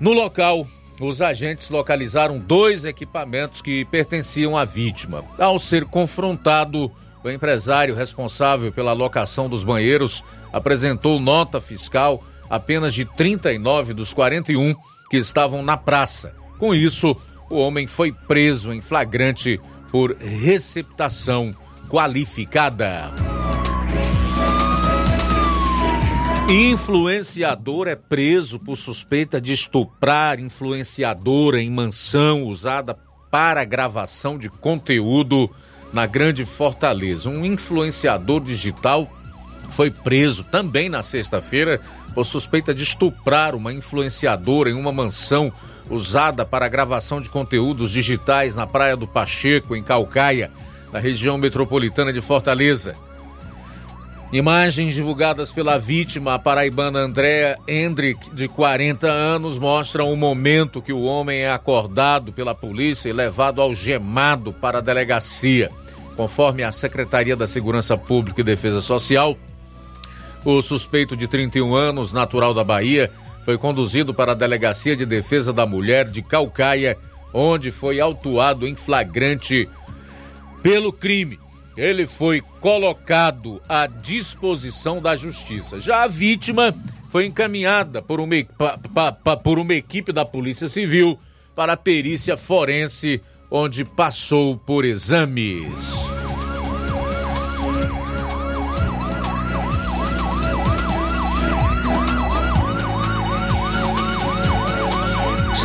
No 0.00 0.12
local, 0.12 0.66
os 1.00 1.20
agentes 1.20 1.70
localizaram 1.70 2.38
dois 2.38 2.84
equipamentos 2.84 3.60
que 3.60 3.84
pertenciam 3.84 4.56
à 4.56 4.64
vítima. 4.64 5.24
Ao 5.38 5.58
ser 5.58 5.84
confrontado, 5.84 6.90
o 7.26 7.30
empresário 7.30 7.94
responsável 7.94 8.72
pela 8.72 8.92
locação 8.92 9.48
dos 9.48 9.64
banheiros 9.64 10.22
apresentou 10.52 11.18
nota 11.18 11.60
fiscal 11.60 12.22
apenas 12.48 12.94
de 12.94 13.04
39 13.04 13.92
dos 13.92 14.12
41 14.12 14.74
que 15.10 15.16
estavam 15.16 15.62
na 15.62 15.76
praça. 15.76 16.34
Com 16.58 16.72
isso, 16.74 17.16
o 17.50 17.56
homem 17.56 17.86
foi 17.86 18.12
preso 18.12 18.72
em 18.72 18.80
flagrante 18.80 19.60
por 19.90 20.16
receptação 20.16 21.54
qualificada. 21.88 23.12
Influenciador 26.48 27.88
é 27.88 27.96
preso 27.96 28.60
por 28.60 28.76
suspeita 28.76 29.40
de 29.40 29.52
estuprar 29.52 30.38
influenciadora 30.38 31.60
em 31.60 31.68
mansão 31.68 32.44
usada 32.44 32.96
para 33.30 33.64
gravação 33.64 34.38
de 34.38 34.48
conteúdo 34.48 35.50
na 35.92 36.06
Grande 36.06 36.44
Fortaleza. 36.44 37.28
Um 37.28 37.44
influenciador 37.44 38.40
digital 38.40 39.10
foi 39.70 39.90
preso 39.90 40.44
também 40.44 40.88
na 40.88 41.02
sexta-feira 41.02 41.80
por 42.14 42.24
suspeita 42.24 42.74
de 42.74 42.82
estuprar 42.82 43.54
uma 43.54 43.72
influenciadora 43.72 44.70
em 44.70 44.74
uma 44.74 44.92
mansão 44.92 45.52
usada 45.90 46.44
para 46.44 46.68
gravação 46.68 47.20
de 47.20 47.30
conteúdos 47.30 47.90
digitais 47.90 48.56
na 48.56 48.66
Praia 48.66 48.96
do 48.96 49.06
Pacheco, 49.06 49.76
em 49.76 49.82
Calcaia, 49.82 50.50
na 50.92 50.98
região 50.98 51.38
metropolitana 51.38 52.12
de 52.12 52.20
Fortaleza. 52.20 52.96
Imagens 54.32 54.92
divulgadas 54.92 55.52
pela 55.52 55.78
vítima, 55.78 56.34
a 56.34 56.38
paraibana 56.38 56.98
Andréa 56.98 57.56
Hendrick, 57.66 58.34
de 58.34 58.48
40 58.48 59.06
anos, 59.06 59.56
mostram 59.56 60.12
o 60.12 60.16
momento 60.16 60.82
que 60.82 60.92
o 60.92 61.02
homem 61.02 61.42
é 61.42 61.50
acordado 61.50 62.32
pela 62.32 62.52
polícia 62.52 63.08
e 63.08 63.12
levado 63.12 63.62
algemado 63.62 64.52
para 64.52 64.78
a 64.78 64.80
delegacia. 64.80 65.70
Conforme 66.16 66.64
a 66.64 66.72
Secretaria 66.72 67.36
da 67.36 67.46
Segurança 67.46 67.96
Pública 67.96 68.40
e 68.40 68.44
Defesa 68.44 68.80
Social, 68.80 69.38
o 70.44 70.60
suspeito 70.60 71.16
de 71.16 71.28
31 71.28 71.74
anos, 71.74 72.12
natural 72.12 72.52
da 72.52 72.64
Bahia, 72.64 73.12
foi 73.44 73.56
conduzido 73.56 74.12
para 74.12 74.32
a 74.32 74.34
Delegacia 74.34 74.96
de 74.96 75.06
Defesa 75.06 75.52
da 75.52 75.64
Mulher 75.64 76.10
de 76.10 76.20
Calcaia, 76.20 76.98
onde 77.32 77.70
foi 77.70 78.00
autuado 78.00 78.66
em 78.66 78.74
flagrante 78.74 79.68
pelo 80.64 80.92
crime 80.92 81.38
ele 81.76 82.06
foi 82.06 82.40
colocado 82.60 83.60
à 83.68 83.86
disposição 83.86 85.00
da 85.00 85.16
justiça. 85.16 85.78
Já 85.78 86.04
a 86.04 86.08
vítima 86.08 86.74
foi 87.10 87.26
encaminhada 87.26 88.00
por 88.00 88.18
uma, 88.18 88.36
pa, 88.56 89.12
pa, 89.12 89.36
por 89.36 89.58
uma 89.58 89.74
equipe 89.74 90.12
da 90.12 90.24
Polícia 90.24 90.68
Civil 90.68 91.18
para 91.54 91.74
a 91.74 91.76
perícia 91.76 92.36
forense, 92.36 93.20
onde 93.50 93.84
passou 93.84 94.56
por 94.56 94.84
exames. 94.84 96.15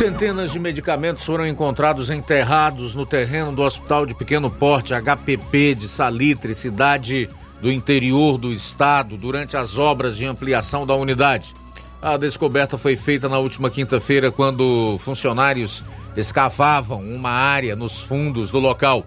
Centenas 0.02 0.50
de 0.50 0.58
medicamentos 0.58 1.24
foram 1.24 1.46
encontrados 1.46 2.10
enterrados 2.10 2.92
no 2.92 3.06
terreno 3.06 3.52
do 3.52 3.62
Hospital 3.62 4.04
de 4.04 4.12
Pequeno 4.12 4.50
Porte, 4.50 4.92
HPP 4.92 5.76
de 5.76 5.88
Salitre, 5.88 6.56
cidade 6.56 7.30
do 7.60 7.70
interior 7.70 8.36
do 8.36 8.52
estado, 8.52 9.16
durante 9.16 9.56
as 9.56 9.78
obras 9.78 10.16
de 10.16 10.26
ampliação 10.26 10.84
da 10.84 10.96
unidade. 10.96 11.54
A 12.02 12.16
descoberta 12.16 12.76
foi 12.76 12.96
feita 12.96 13.28
na 13.28 13.38
última 13.38 13.70
quinta-feira, 13.70 14.32
quando 14.32 14.96
funcionários 14.98 15.84
escavavam 16.16 17.00
uma 17.00 17.30
área 17.30 17.76
nos 17.76 18.00
fundos 18.00 18.50
do 18.50 18.58
local. 18.58 19.06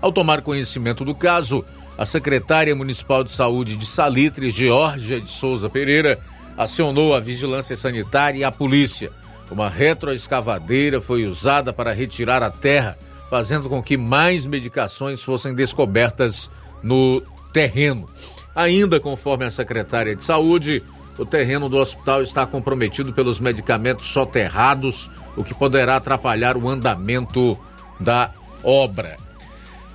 Ao 0.00 0.12
tomar 0.12 0.42
conhecimento 0.42 1.04
do 1.04 1.12
caso, 1.12 1.64
a 1.98 2.06
secretária 2.06 2.76
municipal 2.76 3.24
de 3.24 3.32
saúde 3.32 3.76
de 3.76 3.84
Salitre, 3.84 4.48
Georgia 4.48 5.20
de 5.20 5.28
Souza 5.28 5.68
Pereira, 5.68 6.20
acionou 6.56 7.16
a 7.16 7.20
vigilância 7.20 7.76
sanitária 7.76 8.38
e 8.38 8.44
a 8.44 8.52
polícia. 8.52 9.10
Uma 9.50 9.68
retroescavadeira 9.68 11.00
foi 11.00 11.26
usada 11.26 11.72
para 11.72 11.92
retirar 11.92 12.42
a 12.42 12.50
terra, 12.50 12.98
fazendo 13.30 13.68
com 13.68 13.82
que 13.82 13.96
mais 13.96 14.44
medicações 14.44 15.22
fossem 15.22 15.54
descobertas 15.54 16.50
no 16.82 17.22
terreno. 17.52 18.08
Ainda 18.54 19.00
conforme 19.00 19.44
a 19.44 19.50
secretária 19.50 20.14
de 20.14 20.24
Saúde, 20.24 20.82
o 21.18 21.24
terreno 21.24 21.68
do 21.68 21.78
hospital 21.78 22.22
está 22.22 22.46
comprometido 22.46 23.12
pelos 23.12 23.40
medicamentos 23.40 24.08
soterrados, 24.08 25.10
o 25.36 25.42
que 25.42 25.54
poderá 25.54 25.96
atrapalhar 25.96 26.56
o 26.56 26.68
andamento 26.68 27.58
da 27.98 28.32
obra. 28.62 29.16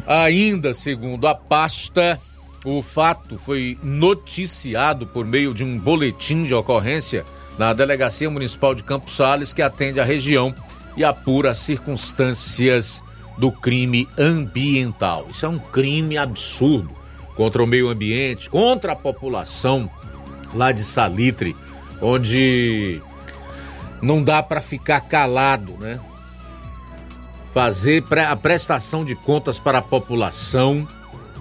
Ainda 0.05 0.73
segundo 0.73 1.27
a 1.27 1.35
pasta, 1.35 2.19
o 2.65 2.81
fato 2.81 3.37
foi 3.37 3.77
noticiado 3.83 5.05
por 5.07 5.25
meio 5.25 5.53
de 5.53 5.63
um 5.63 5.77
boletim 5.77 6.45
de 6.45 6.53
ocorrência 6.53 7.25
na 7.57 7.73
Delegacia 7.73 8.29
Municipal 8.29 8.73
de 8.73 8.83
Campos 8.83 9.15
Sales, 9.15 9.53
que 9.53 9.61
atende 9.61 9.99
a 9.99 10.03
região 10.03 10.53
e 10.95 11.03
apura 11.03 11.51
as 11.51 11.59
circunstâncias 11.59 13.03
do 13.37 13.51
crime 13.51 14.07
ambiental. 14.17 15.27
Isso 15.29 15.45
é 15.45 15.49
um 15.49 15.59
crime 15.59 16.17
absurdo 16.17 16.91
contra 17.35 17.63
o 17.63 17.67
meio 17.67 17.89
ambiente, 17.89 18.49
contra 18.49 18.93
a 18.93 18.95
população 18.95 19.89
lá 20.53 20.71
de 20.71 20.83
Salitre, 20.83 21.55
onde 22.01 23.01
não 24.01 24.23
dá 24.23 24.43
para 24.43 24.61
ficar 24.61 25.01
calado, 25.01 25.77
né? 25.79 25.99
Fazer 27.53 28.03
a 28.27 28.35
prestação 28.35 29.05
de 29.05 29.15
contas 29.15 29.59
para 29.59 29.77
a 29.77 29.81
população 29.81 30.87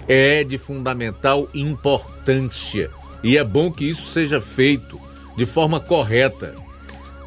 é 0.07 0.43
de 0.43 0.57
fundamental 0.57 1.47
importância 1.53 2.91
e 3.23 3.37
é 3.37 3.43
bom 3.43 3.71
que 3.71 3.85
isso 3.85 4.11
seja 4.11 4.39
feito 4.39 4.99
de 5.35 5.45
forma 5.45 5.79
correta. 5.79 6.55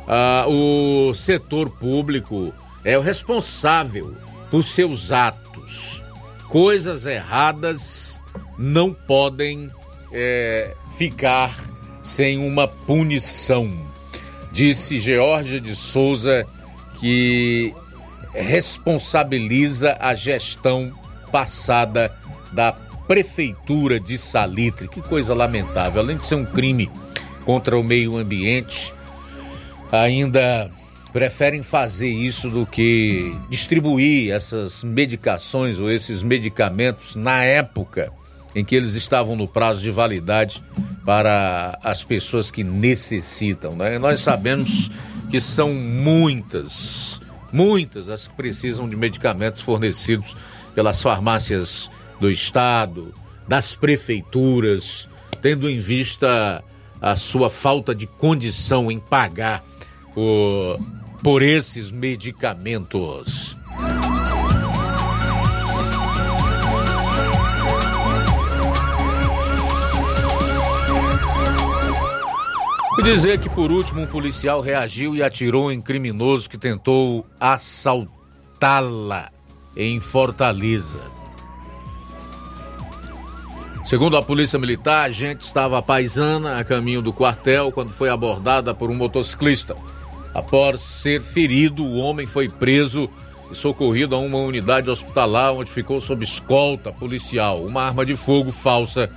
Ah, 0.07 0.45
o 0.49 1.13
setor 1.15 1.71
público 1.71 2.53
é 2.85 2.97
o 2.97 3.01
responsável 3.01 4.15
por 4.51 4.63
seus 4.63 5.11
atos. 5.11 6.03
Coisas 6.49 7.05
erradas 7.07 8.21
não 8.57 8.93
podem 8.93 9.69
é, 10.13 10.75
ficar 10.97 11.55
sem 12.03 12.39
uma 12.39 12.69
punição. 12.69 13.73
Disse 14.53 15.01
Georgia 15.01 15.61
de 15.61 15.75
Souza 15.75 16.47
que 17.01 17.75
responsabiliza 18.33 19.97
a 20.01 20.15
gestão 20.15 20.93
passada 21.33 22.17
da 22.53 22.73
Prefeitura 22.73 24.01
de 24.01 24.17
Salitre. 24.17 24.89
Que 24.89 25.03
coisa 25.03 25.35
lamentável. 25.35 26.01
Além 26.01 26.17
de 26.17 26.27
ser 26.27 26.37
um 26.37 26.45
crime 26.45 26.91
contra 27.47 27.79
o 27.79 27.83
meio 27.83 28.19
ambiente, 28.19 28.93
ainda 29.91 30.71
preferem 31.13 31.63
fazer 31.63 32.11
isso 32.11 32.51
do 32.51 32.67
que 32.67 33.35
distribuir 33.49 34.33
essas 34.33 34.85
medicações 34.85 35.79
ou 35.79 35.91
esses 35.91 36.23
medicamentos 36.23 37.17
na 37.17 37.43
época 37.43 38.13
em 38.55 38.65
que 38.65 38.75
eles 38.75 38.95
estavam 38.95 39.37
no 39.37 39.47
prazo 39.47 39.81
de 39.81 39.91
validade 39.91 40.63
para 41.05 41.79
as 41.83 42.03
pessoas 42.03 42.51
que 42.51 42.65
necessitam. 42.65 43.77
Né? 43.77 43.99
Nós 43.99 44.21
sabemos 44.21 44.91
que 45.31 45.41
são 45.41 45.73
muitas, 45.73 47.21
muitas 47.53 48.09
as 48.09 48.27
que 48.27 48.35
precisam 48.35 48.89
de 48.89 48.97
medicamentos 48.97 49.63
fornecidos 49.63 50.37
pelas 50.75 51.01
farmácias 51.01 51.91
do 52.21 52.31
Estado, 52.31 53.15
das 53.47 53.75
prefeituras, 53.75 55.09
tendo 55.41 55.69
em 55.69 55.79
vista 55.79 56.63
a 57.01 57.17
sua 57.17 57.51
falta 57.51 57.95
de 57.95 58.07
condição 58.07 58.91
em 58.91 58.99
pagar 58.99 59.65
por, 60.15 60.79
por 61.23 61.43
esses 61.43 61.91
medicamentos. 61.91 63.57
Dizer 73.03 73.39
que, 73.39 73.49
por 73.49 73.71
último, 73.71 74.01
um 74.01 74.07
policial 74.07 74.61
reagiu 74.61 75.15
e 75.15 75.23
atirou 75.23 75.71
em 75.71 75.81
criminoso 75.81 76.51
que 76.51 76.59
tentou 76.59 77.25
assaltá-la 77.39 79.31
em 79.77 80.01
Fortaleza. 80.01 81.01
Segundo 83.87 84.17
a 84.17 84.23
polícia 84.23 84.59
militar, 84.59 85.05
a 85.05 85.11
gente 85.11 85.43
estava 85.43 85.81
paisana 85.81 86.59
a 86.59 86.65
caminho 86.65 87.01
do 87.01 87.13
quartel 87.13 87.71
quando 87.71 87.93
foi 87.93 88.09
abordada 88.09 88.75
por 88.75 88.91
um 88.91 88.97
motociclista. 88.97 89.77
Após 90.35 90.81
ser 90.81 91.23
ferido, 91.23 91.85
o 91.85 91.99
homem 91.99 92.27
foi 92.27 92.49
preso 92.49 93.09
e 93.49 93.55
socorrido 93.55 94.17
a 94.17 94.19
uma 94.19 94.39
unidade 94.39 94.91
hospitalar 94.91 95.53
onde 95.53 95.71
ficou 95.71 96.01
sob 96.01 96.25
escolta 96.25 96.93
policial. 96.93 97.65
Uma 97.65 97.85
arma 97.85 98.05
de 98.05 98.17
fogo 98.17 98.51
falsa 98.51 99.09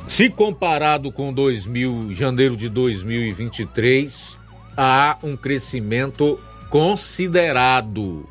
Se 0.08 0.30
comparado 0.30 1.12
com 1.12 1.30
2000, 1.30 2.14
janeiro 2.14 2.56
de 2.56 2.70
2023, 2.70 4.38
há 4.74 5.18
um 5.22 5.36
crescimento 5.36 6.40
considerado 6.70 8.26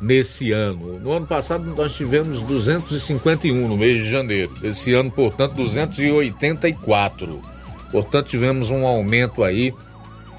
nesse 0.00 0.50
ano. 0.50 0.98
No 0.98 1.12
ano 1.12 1.26
passado 1.26 1.72
nós 1.76 1.94
tivemos 1.94 2.42
251 2.42 3.68
no 3.68 3.76
mês 3.76 4.02
de 4.02 4.10
janeiro. 4.10 4.52
Esse 4.64 4.92
ano, 4.92 5.12
portanto, 5.12 5.54
284. 5.54 7.40
Portanto, 7.92 8.26
tivemos 8.26 8.70
um 8.70 8.84
aumento 8.84 9.44
aí 9.44 9.72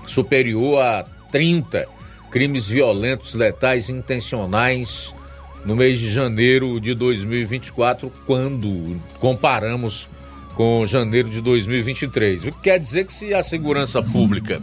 superior 0.05 0.81
a 0.81 1.05
30 1.31 1.87
crimes 2.29 2.67
violentos, 2.67 3.33
letais 3.33 3.89
intencionais 3.89 5.15
no 5.63 5.77
mês 5.77 5.97
de 5.97 6.11
janeiro 6.11 6.79
de 6.81 6.93
2024, 6.93 8.11
quando 8.25 8.99
comparamos 9.17 10.09
com 10.55 10.85
janeiro 10.87 11.29
de 11.29 11.41
2023. 11.41 12.45
O 12.45 12.51
que 12.51 12.61
quer 12.61 12.79
dizer 12.79 13.05
que 13.05 13.13
se 13.13 13.33
a 13.33 13.43
segurança 13.43 14.01
pública 14.01 14.61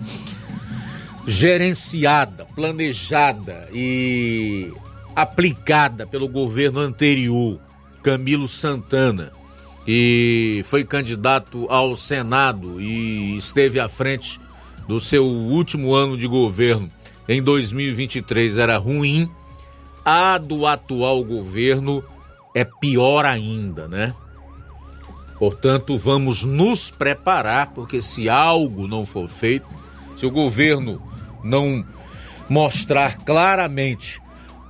gerenciada, 1.27 2.47
planejada 2.57 3.69
e 3.73 4.73
aplicada 5.15 6.07
pelo 6.07 6.29
governo 6.29 6.81
anterior, 6.81 7.61
Camilo 8.03 8.49
Santana, 8.49 9.31
e 9.87 10.63
foi 10.65 10.85
candidato 10.85 11.67
ao 11.69 11.95
Senado 11.97 12.81
e 12.81 13.37
esteve 13.37 13.79
à 13.79 13.89
frente 13.89 14.41
do 14.89 14.99
seu 14.99 15.25
último 15.25 15.95
ano 15.95 16.17
de 16.17 16.27
governo 16.27 16.91
em 17.29 17.43
2023 17.43 18.59
era 18.59 18.77
ruim, 18.79 19.31
a 20.05 20.39
do 20.39 20.67
atual 20.67 21.25
governo 21.25 22.05
é 22.55 22.65
pior 22.65 23.25
ainda, 23.25 23.87
né? 23.87 24.13
Portanto, 25.43 25.99
vamos 25.99 26.45
nos 26.45 26.89
preparar, 26.89 27.73
porque 27.73 28.01
se 28.01 28.29
algo 28.29 28.87
não 28.87 29.05
for 29.05 29.27
feito, 29.27 29.67
se 30.17 30.25
o 30.25 30.31
governo 30.31 31.03
não 31.43 31.85
mostrar 32.49 33.17
claramente 33.17 34.23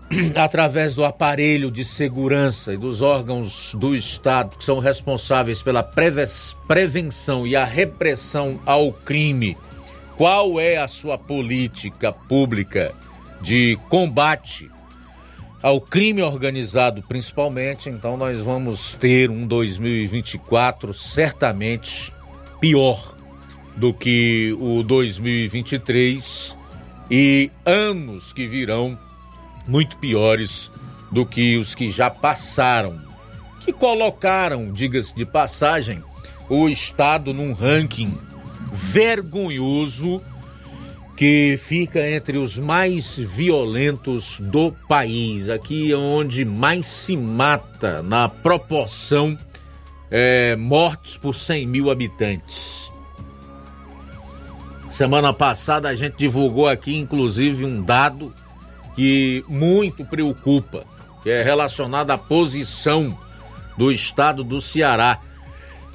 através 0.35 0.95
do 0.95 1.05
aparelho 1.05 1.71
de 1.71 1.85
segurança 1.85 2.73
e 2.73 2.79
dos 2.79 3.03
órgãos 3.03 3.75
do 3.75 3.95
Estado 3.95 4.57
que 4.57 4.65
são 4.65 4.79
responsáveis 4.79 5.61
pela 5.61 5.83
prevenção 5.83 7.47
e 7.47 7.55
a 7.55 7.67
repressão 7.67 8.59
ao 8.65 8.95
crime, 8.95 9.59
qual 10.17 10.59
é 10.59 10.79
a 10.79 10.89
sua 10.89 11.19
política 11.19 12.15
pública 12.15 12.95
de 13.43 13.79
combate 13.91 14.71
ao 15.63 15.81
crime 15.81 16.23
organizado, 16.23 17.03
principalmente? 17.03 17.89
Então, 17.89 18.17
nós 18.17 18.41
vamos 18.41 18.95
ter 18.95 19.31
um 19.31 19.47
2024 19.47 20.93
certamente 20.93 22.13
pior 22.61 23.17
do 23.77 23.95
que 23.95 24.55
o 24.61 24.83
2023 24.83 26.59
e 27.11 27.51
anos 27.65 28.33
que 28.33 28.47
virão 28.47 28.99
muito 29.67 29.97
piores 29.99 30.71
do 31.11 31.25
que 31.25 31.57
os 31.57 31.75
que 31.75 31.91
já 31.91 32.11
passaram, 32.11 33.01
que 33.61 33.73
colocaram, 33.73 34.73
diga-se 34.73 35.15
de 35.15 35.25
passagem, 35.25 36.03
o 36.49 36.69
Estado 36.69 37.33
num 37.33 37.53
ranking 37.53 38.19
vergonhoso 38.73 40.23
que 41.23 41.57
fica 41.57 42.05
entre 42.11 42.37
os 42.37 42.59
mais 42.59 43.17
violentos 43.17 44.41
do 44.41 44.73
país, 44.73 45.49
aqui 45.49 45.93
é 45.93 45.97
onde 45.97 46.45
mais 46.45 46.85
se 46.85 47.17
mata 47.17 48.03
na 48.03 48.29
proporção 48.29 49.39
é, 50.11 50.57
mortes 50.57 51.17
por 51.17 51.37
100 51.37 51.65
mil 51.69 51.93
habitantes. 51.93 52.91
Semana 54.91 55.33
passada 55.33 55.91
a 55.91 55.95
gente 55.95 56.17
divulgou 56.17 56.67
aqui, 56.67 56.97
inclusive, 56.97 57.65
um 57.65 57.81
dado 57.81 58.35
que 58.97 59.45
muito 59.47 60.05
preocupa, 60.05 60.85
que 61.23 61.31
é 61.31 61.41
relacionada 61.41 62.15
à 62.15 62.19
posição 62.19 63.17
do 63.79 63.93
estado 63.93 64.43
do 64.43 64.61
Ceará 64.61 65.21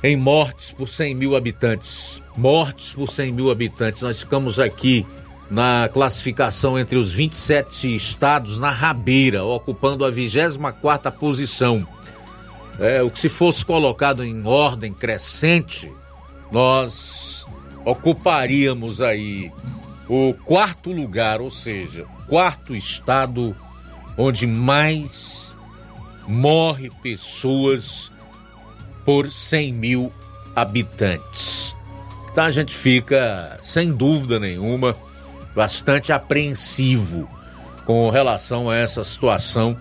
em 0.02 0.16
mortes 0.16 0.72
por 0.72 0.88
100 0.88 1.16
mil 1.16 1.36
habitantes. 1.36 2.22
Mortes 2.38 2.94
por 2.94 3.10
100 3.10 3.34
mil 3.34 3.52
habitantes. 3.52 4.02
Nós 4.02 4.20
ficamos 4.20 4.60
aqui 4.60 5.06
na 5.50 5.90
classificação 5.92 6.78
entre 6.78 6.98
os 6.98 7.12
27 7.12 7.96
estados 7.96 8.60
na 8.60 8.70
rabeira, 8.70 9.44
ocupando 9.44 10.06
a 10.06 10.12
24 10.12 11.12
posição. 11.14 11.88
É, 12.80 13.02
o 13.02 13.10
que 13.10 13.20
se 13.20 13.30
fosse 13.30 13.66
colocado 13.66 14.24
em 14.24 14.46
ordem 14.46 14.94
crescente, 14.94 15.92
nós 16.52 17.48
ocuparíamos 17.84 19.02
aí 19.02 19.52
o 20.08 20.34
quarto 20.46 20.92
lugar, 20.92 21.42
ou 21.42 21.50
seja, 21.50 22.06
quarto 22.28 22.76
estado 22.76 23.56
onde 24.18 24.46
mais 24.46 25.56
morre 26.28 26.92
pessoas 27.02 28.12
por 29.06 29.32
100 29.32 29.74
mil 29.74 30.14
habitantes. 30.56 31.67
Então 32.38 32.46
a 32.46 32.52
gente 32.52 32.76
fica, 32.76 33.58
sem 33.64 33.92
dúvida 33.92 34.40
nenhuma, 34.40 34.96
bastante 35.56 36.14
apreensivo 36.14 37.28
com 37.84 38.12
relação 38.12 38.70
a 38.70 38.76
essa 38.76 39.04
situação 39.04 39.76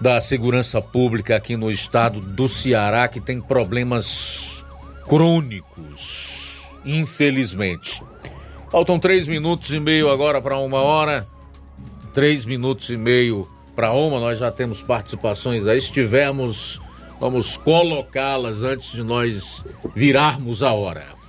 da 0.00 0.20
segurança 0.20 0.82
pública 0.82 1.36
aqui 1.36 1.56
no 1.56 1.70
estado 1.70 2.18
do 2.18 2.48
Ceará, 2.48 3.06
que 3.06 3.20
tem 3.20 3.40
problemas 3.40 4.66
crônicos, 5.04 6.66
infelizmente. 6.84 8.02
Faltam 8.68 8.98
três 8.98 9.28
minutos 9.28 9.72
e 9.72 9.78
meio 9.78 10.10
agora 10.10 10.42
para 10.42 10.58
uma 10.58 10.80
hora. 10.80 11.28
Três 12.12 12.44
minutos 12.44 12.90
e 12.90 12.96
meio 12.96 13.48
para 13.76 13.92
uma, 13.92 14.18
nós 14.18 14.40
já 14.40 14.50
temos 14.50 14.82
participações 14.82 15.64
aí. 15.64 15.78
Estivemos, 15.78 16.80
vamos 17.20 17.56
colocá-las 17.56 18.64
antes 18.64 18.90
de 18.90 19.04
nós 19.04 19.64
virarmos 19.94 20.60
a 20.60 20.72
hora. 20.72 21.21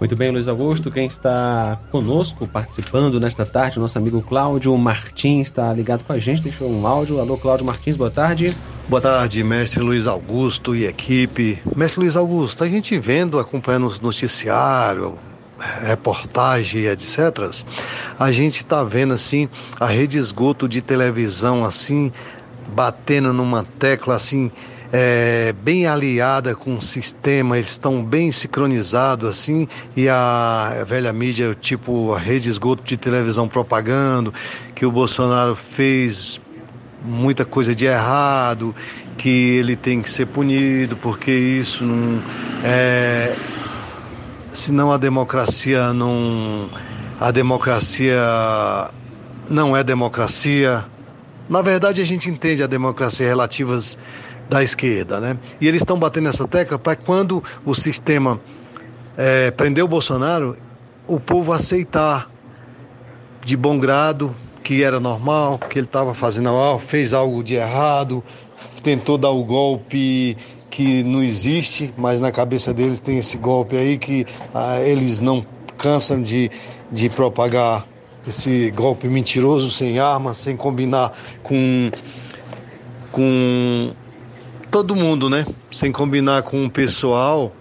Muito 0.00 0.16
bem, 0.16 0.30
Luiz 0.30 0.48
Augusto. 0.48 0.90
Quem 0.90 1.06
está 1.06 1.78
conosco 1.90 2.46
participando 2.48 3.20
nesta 3.20 3.46
tarde, 3.46 3.78
o 3.78 3.82
nosso 3.82 3.96
amigo 3.96 4.20
Cláudio 4.22 4.76
Martins 4.76 5.46
está 5.46 5.72
ligado 5.72 6.02
com 6.04 6.12
a 6.12 6.18
gente, 6.18 6.42
deixou 6.42 6.68
um 6.68 6.86
áudio. 6.86 7.20
Alô, 7.20 7.38
Cláudio 7.38 7.64
Martins, 7.64 7.96
boa 7.96 8.10
tarde. 8.10 8.56
Boa 8.88 9.00
tarde, 9.00 9.42
mestre 9.44 9.80
Luiz 9.80 10.06
Augusto 10.06 10.74
e 10.74 10.84
equipe. 10.84 11.60
Mestre 11.76 12.00
Luiz 12.00 12.16
Augusto, 12.16 12.64
a 12.64 12.68
gente 12.68 12.98
vendo, 12.98 13.38
acompanhando 13.38 13.86
os 13.86 14.00
noticiários, 14.00 15.12
reportagem, 15.80 16.86
etc., 16.86 17.64
a 18.18 18.32
gente 18.32 18.58
está 18.58 18.82
vendo 18.82 19.14
assim 19.14 19.48
a 19.78 19.86
rede 19.86 20.18
esgoto 20.18 20.68
de 20.68 20.82
televisão 20.82 21.64
assim 21.64 22.12
batendo 22.74 23.32
numa 23.32 23.64
tecla 23.78 24.16
assim 24.16 24.50
é, 24.92 25.52
bem 25.62 25.86
aliada 25.86 26.54
com 26.54 26.76
o 26.76 26.80
sistema, 26.80 27.56
eles 27.56 27.70
estão 27.70 28.02
bem 28.04 28.30
sincronizados 28.30 29.28
assim, 29.28 29.68
e 29.96 30.08
a 30.08 30.84
velha 30.86 31.12
mídia, 31.12 31.56
tipo 31.58 32.12
a 32.12 32.18
rede 32.18 32.48
esgoto 32.48 32.82
de 32.82 32.96
televisão 32.96 33.48
propagando 33.48 34.32
que 34.74 34.86
o 34.86 34.90
Bolsonaro 34.90 35.54
fez 35.56 36.40
muita 37.04 37.44
coisa 37.44 37.74
de 37.74 37.84
errado, 37.84 38.74
que 39.16 39.28
ele 39.28 39.76
tem 39.76 40.00
que 40.00 40.10
ser 40.10 40.26
punido, 40.26 40.96
porque 40.96 41.30
isso 41.30 41.84
não 41.84 42.20
é. 42.64 43.34
Senão 44.52 44.92
a 44.92 44.96
democracia 44.96 45.92
não. 45.92 46.68
A 47.20 47.30
democracia 47.30 48.20
não 49.48 49.76
é 49.76 49.84
democracia. 49.84 50.84
Na 51.48 51.60
verdade, 51.60 52.00
a 52.00 52.04
gente 52.04 52.30
entende 52.30 52.62
a 52.62 52.66
democracia 52.66 53.26
relativas 53.26 53.98
da 54.48 54.62
esquerda, 54.62 55.20
né? 55.20 55.38
E 55.60 55.66
eles 55.66 55.82
estão 55.82 55.98
batendo 55.98 56.28
essa 56.28 56.46
tecla 56.46 56.78
para 56.78 56.96
quando 56.96 57.42
o 57.64 57.74
sistema 57.74 58.40
é, 59.16 59.50
prender 59.50 59.84
o 59.84 59.88
Bolsonaro, 59.88 60.56
o 61.06 61.18
povo 61.18 61.52
aceitar 61.52 62.30
de 63.44 63.56
bom 63.56 63.78
grado 63.78 64.34
que 64.62 64.82
era 64.82 64.98
normal, 64.98 65.58
que 65.58 65.78
ele 65.78 65.86
estava 65.86 66.14
fazendo 66.14 66.48
algo, 66.48 66.78
fez 66.78 67.12
algo 67.12 67.44
de 67.44 67.54
errado, 67.54 68.24
tentou 68.82 69.18
dar 69.18 69.30
o 69.30 69.44
golpe 69.44 70.36
que 70.70 71.02
não 71.04 71.22
existe, 71.22 71.92
mas 71.96 72.20
na 72.20 72.32
cabeça 72.32 72.72
deles 72.72 72.98
tem 72.98 73.18
esse 73.18 73.36
golpe 73.36 73.76
aí 73.76 73.98
que 73.98 74.26
ah, 74.54 74.80
eles 74.80 75.20
não 75.20 75.44
cansam 75.76 76.22
de, 76.22 76.50
de 76.90 77.10
propagar 77.10 77.86
esse 78.26 78.70
golpe 78.70 79.06
mentiroso, 79.06 79.70
sem 79.70 79.98
armas, 79.98 80.38
sem 80.38 80.56
combinar 80.56 81.12
com, 81.42 81.90
com 83.12 83.92
todo 84.74 84.96
mundo, 84.96 85.30
né? 85.30 85.46
Sem 85.70 85.92
combinar 85.92 86.42
com 86.42 86.66
o 86.66 86.68
pessoal 86.68 87.54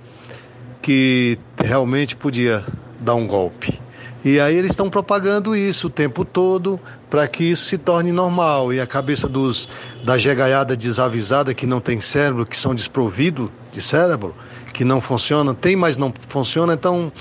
que 0.82 1.38
realmente 1.64 2.16
podia 2.16 2.66
dar 3.00 3.14
um 3.14 3.28
golpe. 3.28 3.80
E 4.26 4.40
aí 4.40 4.58
eles 4.58 4.72
estão 4.72 4.90
propagando 4.90 5.56
isso 5.56 5.86
o 5.86 5.90
tempo 5.92 6.26
todo 6.26 6.80
para 7.12 7.28
que 7.28 7.44
isso 7.44 7.66
se 7.66 7.78
torne 7.78 8.12
normal. 8.12 8.74
E 8.74 8.80
a 8.80 8.88
cabeça 8.88 9.30
dos 9.30 9.70
da 10.04 10.18
jegaiada 10.18 10.76
desavisada 10.76 11.54
que 11.54 11.68
não 11.68 11.80
tem 11.80 12.02
cérebro, 12.02 12.48
que 12.48 12.58
são 12.58 12.74
desprovidos 12.74 13.52
de 13.72 13.80
cérebro, 13.80 14.34
que 14.74 14.84
não 14.84 15.00
funciona, 15.00 15.54
tem, 15.54 15.76
mas 15.76 16.00
não 16.00 16.12
funciona, 16.30 16.74
então 16.74 17.12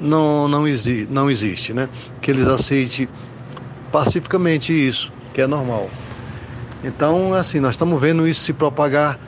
não, 0.00 0.48
não, 0.48 0.66
exi 0.66 1.06
não 1.08 1.30
existe, 1.30 1.72
né? 1.72 1.88
Que 2.20 2.32
eles 2.32 2.48
aceitem 2.48 3.08
pacificamente 3.92 4.72
isso, 4.72 5.12
que 5.32 5.40
é 5.40 5.46
normal. 5.46 5.88
Então, 6.82 7.34
assim, 7.34 7.60
nós 7.60 7.74
estamos 7.74 8.00
vendo 8.00 8.26
isso 8.26 8.40
se 8.40 8.52
propagar 8.52 9.18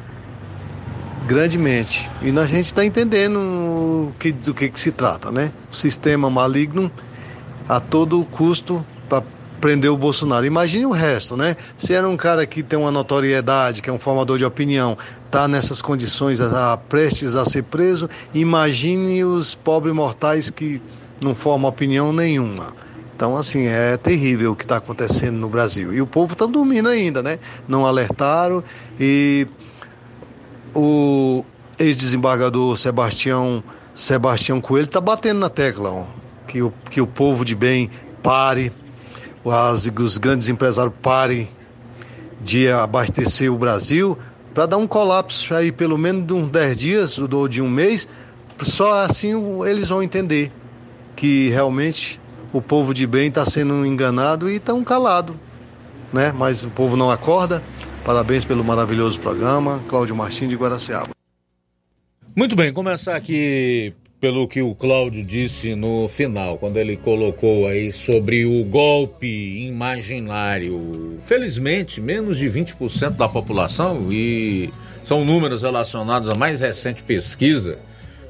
grandemente. 1.26 2.08
E 2.22 2.30
a 2.36 2.44
gente 2.44 2.66
está 2.66 2.84
entendendo 2.84 4.12
que, 4.18 4.32
do 4.32 4.54
que, 4.54 4.68
que 4.68 4.80
se 4.80 4.90
trata, 4.90 5.30
né? 5.30 5.52
O 5.70 5.76
sistema 5.76 6.30
maligno 6.30 6.90
a 7.68 7.78
todo 7.80 8.24
custo 8.24 8.84
para 9.08 9.22
prender 9.60 9.90
o 9.90 9.96
Bolsonaro. 9.96 10.44
Imagine 10.44 10.86
o 10.86 10.90
resto, 10.90 11.36
né? 11.36 11.56
Se 11.78 11.92
era 11.92 12.08
um 12.08 12.16
cara 12.16 12.44
que 12.46 12.62
tem 12.62 12.78
uma 12.78 12.90
notoriedade, 12.90 13.80
que 13.80 13.88
é 13.88 13.92
um 13.92 13.98
formador 13.98 14.38
de 14.38 14.44
opinião, 14.44 14.96
tá 15.30 15.46
nessas 15.46 15.80
condições, 15.80 16.40
a, 16.40 16.76
prestes 16.76 17.34
a 17.34 17.44
ser 17.44 17.62
preso, 17.64 18.10
imagine 18.34 19.24
os 19.24 19.54
pobres 19.54 19.94
mortais 19.94 20.50
que 20.50 20.82
não 21.22 21.34
formam 21.34 21.68
opinião 21.70 22.12
nenhuma. 22.12 22.81
Então, 23.22 23.36
assim, 23.36 23.66
é 23.66 23.96
terrível 23.96 24.50
o 24.50 24.56
que 24.56 24.64
está 24.64 24.78
acontecendo 24.78 25.36
no 25.36 25.48
Brasil. 25.48 25.94
E 25.94 26.02
o 26.02 26.06
povo 26.08 26.32
está 26.32 26.44
dormindo 26.44 26.88
ainda, 26.88 27.22
né? 27.22 27.38
Não 27.68 27.86
alertaram 27.86 28.64
e 28.98 29.46
o 30.74 31.44
ex-desembargador 31.78 32.76
Sebastião, 32.76 33.62
Sebastião 33.94 34.60
Coelho 34.60 34.86
está 34.86 35.00
batendo 35.00 35.38
na 35.38 35.48
tecla, 35.48 35.88
ó, 35.92 36.04
que, 36.48 36.62
o, 36.62 36.72
que 36.90 37.00
o 37.00 37.06
povo 37.06 37.44
de 37.44 37.54
bem 37.54 37.92
pare, 38.24 38.72
as, 39.46 39.86
os 39.86 40.18
grandes 40.18 40.48
empresários 40.48 40.94
parem 41.00 41.48
de 42.40 42.68
abastecer 42.68 43.52
o 43.52 43.56
Brasil 43.56 44.18
para 44.52 44.66
dar 44.66 44.78
um 44.78 44.86
colapso 44.88 45.54
aí 45.54 45.70
pelo 45.70 45.96
menos 45.96 46.26
de 46.26 46.32
uns 46.32 46.50
10 46.50 46.76
dias 46.76 47.18
ou 47.20 47.46
de 47.46 47.62
um 47.62 47.70
mês, 47.70 48.08
só 48.62 49.04
assim 49.04 49.32
eles 49.64 49.90
vão 49.90 50.02
entender 50.02 50.50
que 51.14 51.50
realmente 51.50 52.20
o 52.52 52.60
povo 52.60 52.92
de 52.92 53.06
bem 53.06 53.28
está 53.28 53.46
sendo 53.46 53.84
enganado 53.86 54.50
e 54.50 54.56
estão 54.56 54.84
calado, 54.84 55.38
né? 56.12 56.32
Mas 56.32 56.64
o 56.64 56.70
povo 56.70 56.96
não 56.96 57.10
acorda. 57.10 57.62
Parabéns 58.04 58.44
pelo 58.44 58.64
maravilhoso 58.64 59.18
programa, 59.20 59.80
Cláudio 59.88 60.14
Martins 60.14 60.50
de 60.50 60.56
Guaraciaba. 60.56 61.10
Muito 62.34 62.56
bem, 62.56 62.72
começar 62.72 63.14
aqui 63.14 63.94
pelo 64.20 64.46
que 64.46 64.62
o 64.62 64.74
Cláudio 64.74 65.24
disse 65.24 65.74
no 65.74 66.06
final, 66.08 66.56
quando 66.56 66.76
ele 66.76 66.96
colocou 66.96 67.66
aí 67.66 67.92
sobre 67.92 68.44
o 68.44 68.64
golpe 68.64 69.66
imaginário. 69.66 71.16
Felizmente, 71.20 72.00
menos 72.00 72.38
de 72.38 72.46
20% 72.46 73.16
da 73.16 73.28
população, 73.28 74.12
e 74.12 74.70
são 75.02 75.24
números 75.24 75.62
relacionados 75.62 76.28
à 76.28 76.34
mais 76.34 76.60
recente 76.60 77.02
pesquisa 77.02 77.78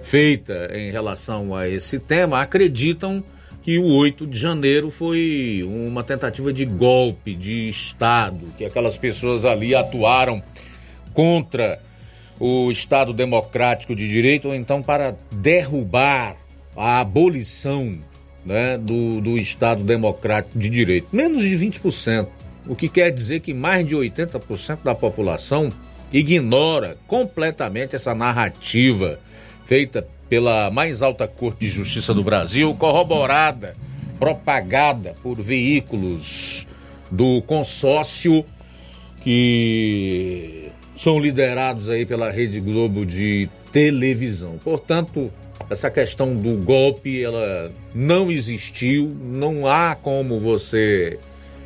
feita 0.02 0.70
em 0.74 0.90
relação 0.90 1.54
a 1.54 1.68
esse 1.68 1.98
tema, 1.98 2.40
acreditam 2.40 3.22
que 3.62 3.78
o 3.78 3.86
8 3.96 4.26
de 4.26 4.38
janeiro 4.38 4.90
foi 4.90 5.62
uma 5.64 6.02
tentativa 6.02 6.52
de 6.52 6.64
golpe 6.64 7.34
de 7.34 7.68
Estado, 7.68 8.52
que 8.58 8.64
aquelas 8.64 8.96
pessoas 8.96 9.44
ali 9.44 9.74
atuaram 9.74 10.42
contra 11.14 11.80
o 12.40 12.72
Estado 12.72 13.12
democrático 13.12 13.94
de 13.94 14.08
direito, 14.08 14.48
ou 14.48 14.54
então 14.54 14.82
para 14.82 15.16
derrubar 15.30 16.36
a 16.76 17.00
abolição 17.00 17.98
né, 18.44 18.76
do, 18.76 19.20
do 19.20 19.38
Estado 19.38 19.84
democrático 19.84 20.58
de 20.58 20.68
direito. 20.68 21.06
Menos 21.12 21.44
de 21.44 21.54
20%, 21.54 22.26
o 22.66 22.74
que 22.74 22.88
quer 22.88 23.10
dizer 23.10 23.40
que 23.40 23.54
mais 23.54 23.86
de 23.86 23.94
80% 23.94 24.82
da 24.82 24.94
população 24.94 25.70
ignora 26.12 26.98
completamente 27.06 27.94
essa 27.94 28.14
narrativa 28.14 29.20
feita 29.64 30.06
pela 30.33 30.70
mais 30.70 31.03
alta 31.03 31.28
Corte 31.28 31.61
de 31.61 31.68
Justiça 31.68 32.14
do 32.14 32.24
Brasil, 32.24 32.74
corroborada, 32.76 33.76
propagada 34.18 35.14
por 35.22 35.39
veículos 35.39 36.66
do 37.11 37.43
consórcio 37.43 38.43
que 39.22 40.70
são 40.97 41.20
liderados 41.20 41.91
aí 41.91 42.07
pela 42.07 42.30
Rede 42.30 42.61
Globo 42.61 43.05
de 43.05 43.47
televisão. 43.70 44.59
Portanto, 44.64 45.30
essa 45.68 45.91
questão 45.91 46.35
do 46.35 46.57
golpe, 46.57 47.22
ela 47.22 47.70
não 47.95 48.33
existiu, 48.33 49.14
não 49.22 49.66
há 49.66 49.95
como 49.95 50.41
você 50.41 51.18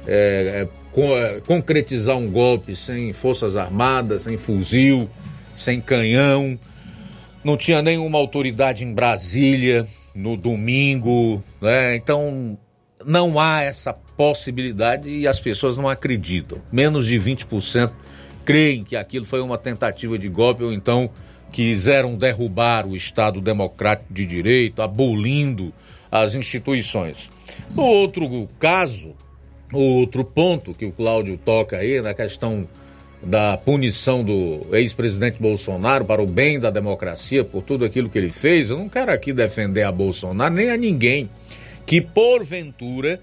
é, 0.08 0.66
é, 0.92 1.40
concretizar 1.46 2.16
um 2.16 2.28
golpe 2.28 2.74
sem 2.74 3.12
forças 3.12 3.54
armadas, 3.54 4.22
sem 4.22 4.36
fuzil, 4.36 5.08
sem 5.54 5.80
canhão. 5.80 6.58
Não 7.46 7.56
tinha 7.56 7.80
nenhuma 7.80 8.18
autoridade 8.18 8.82
em 8.82 8.92
Brasília 8.92 9.86
no 10.12 10.36
domingo, 10.36 11.40
né? 11.60 11.94
Então 11.94 12.58
não 13.04 13.38
há 13.38 13.62
essa 13.62 13.92
possibilidade 13.92 15.08
e 15.08 15.28
as 15.28 15.38
pessoas 15.38 15.76
não 15.76 15.88
acreditam. 15.88 16.60
Menos 16.72 17.06
de 17.06 17.14
20% 17.14 17.92
creem 18.44 18.82
que 18.82 18.96
aquilo 18.96 19.24
foi 19.24 19.40
uma 19.40 19.56
tentativa 19.56 20.18
de 20.18 20.28
golpe 20.28 20.64
ou 20.64 20.72
então 20.72 21.08
quiseram 21.52 22.16
derrubar 22.16 22.84
o 22.84 22.96
Estado 22.96 23.40
Democrático 23.40 24.12
de 24.12 24.26
Direito, 24.26 24.82
abolindo 24.82 25.72
as 26.10 26.34
instituições. 26.34 27.30
Outro 27.76 28.48
caso, 28.58 29.14
outro 29.72 30.24
ponto 30.24 30.74
que 30.74 30.84
o 30.84 30.90
Cláudio 30.90 31.38
toca 31.38 31.76
aí, 31.76 32.02
na 32.02 32.12
questão 32.12 32.66
da 33.22 33.56
punição 33.56 34.22
do 34.22 34.66
ex-presidente 34.72 35.40
Bolsonaro 35.40 36.04
para 36.04 36.22
o 36.22 36.26
bem 36.26 36.60
da 36.60 36.70
democracia 36.70 37.44
por 37.44 37.62
tudo 37.62 37.84
aquilo 37.84 38.08
que 38.08 38.18
ele 38.18 38.30
fez, 38.30 38.70
eu 38.70 38.78
não 38.78 38.88
quero 38.88 39.10
aqui 39.10 39.32
defender 39.32 39.82
a 39.82 39.92
Bolsonaro 39.92 40.54
nem 40.54 40.70
a 40.70 40.76
ninguém 40.76 41.28
que 41.86 42.00
porventura 42.00 43.20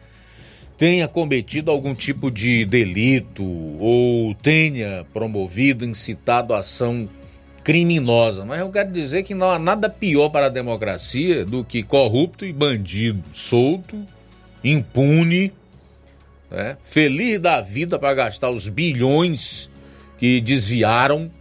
tenha 0.78 1.08
cometido 1.08 1.70
algum 1.70 1.94
tipo 1.94 2.32
de 2.32 2.66
delito 2.66 3.44
ou 3.80 4.34
tenha 4.36 5.06
promovido, 5.14 5.86
incitado 5.86 6.54
ação 6.54 7.08
criminosa. 7.64 8.44
Mas 8.44 8.60
eu 8.60 8.70
quero 8.70 8.92
dizer 8.92 9.24
que 9.24 9.34
não 9.34 9.50
há 9.50 9.60
nada 9.60 9.90
pior 9.90 10.30
para 10.30 10.48
a 10.48 10.50
democracia 10.50 11.46
do 11.46 11.64
que 11.64 11.84
corrupto 11.84 12.46
e 12.46 12.52
bandido 12.52 13.24
solto, 13.32 13.98
impune, 14.64 15.54
né? 16.50 16.78
feliz 16.84 17.40
da 17.40 17.62
vida 17.62 18.00
para 18.00 18.14
gastar 18.14 18.50
os 18.50 18.68
bilhões 18.68 19.70
que 20.18 20.40
desviaram 20.42 21.32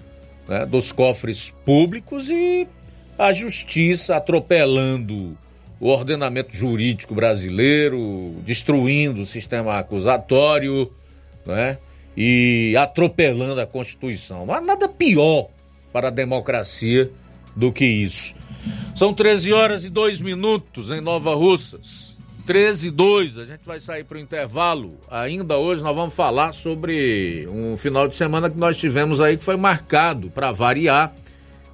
né, 0.48 0.66
dos 0.66 0.92
cofres 0.92 1.54
públicos 1.64 2.28
e 2.28 2.66
a 3.18 3.32
justiça 3.32 4.16
atropelando 4.16 5.36
o 5.78 5.88
ordenamento 5.88 6.54
jurídico 6.54 7.14
brasileiro, 7.14 8.36
destruindo 8.44 9.22
o 9.22 9.26
sistema 9.26 9.78
acusatório, 9.78 10.92
né? 11.44 11.78
E 12.16 12.74
atropelando 12.78 13.60
a 13.60 13.66
Constituição. 13.66 14.46
Não 14.46 14.54
há 14.54 14.60
nada 14.60 14.88
pior 14.88 15.48
para 15.92 16.08
a 16.08 16.10
democracia 16.10 17.10
do 17.56 17.72
que 17.72 17.84
isso. 17.84 18.34
São 18.94 19.12
13 19.12 19.52
horas 19.52 19.84
e 19.84 19.90
2 19.90 20.20
minutos 20.20 20.90
em 20.90 21.00
Nova 21.00 21.34
Russas. 21.34 22.11
13 22.46 22.88
e 22.88 22.90
2, 22.90 23.38
a 23.38 23.44
gente 23.44 23.64
vai 23.64 23.80
sair 23.80 24.04
para 24.04 24.16
o 24.16 24.20
intervalo. 24.20 24.98
Ainda 25.10 25.56
hoje 25.58 25.82
nós 25.82 25.94
vamos 25.94 26.14
falar 26.14 26.52
sobre 26.52 27.46
um 27.48 27.76
final 27.76 28.08
de 28.08 28.16
semana 28.16 28.50
que 28.50 28.58
nós 28.58 28.76
tivemos 28.76 29.20
aí 29.20 29.36
que 29.36 29.44
foi 29.44 29.56
marcado, 29.56 30.28
para 30.30 30.50
variar, 30.50 31.14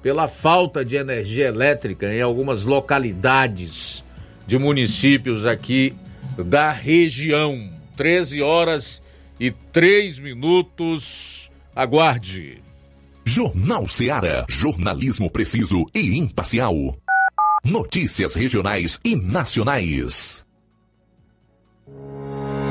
pela 0.01 0.27
falta 0.27 0.85
de 0.85 0.95
energia 0.95 1.47
elétrica 1.47 2.13
em 2.13 2.21
algumas 2.21 2.63
localidades 2.63 4.03
de 4.45 4.57
municípios 4.57 5.45
aqui 5.45 5.95
da 6.37 6.71
região. 6.71 7.69
13 7.97 8.41
horas 8.41 9.03
e 9.39 9.51
3 9.51 10.19
minutos. 10.19 11.51
Aguarde. 11.75 12.61
Jornal 13.25 13.87
Seara. 13.87 14.45
Jornalismo 14.47 15.29
preciso 15.29 15.85
e 15.93 16.17
imparcial. 16.17 16.97
Notícias 17.63 18.35
regionais 18.35 18.99
e 19.03 19.15
nacionais. 19.15 20.48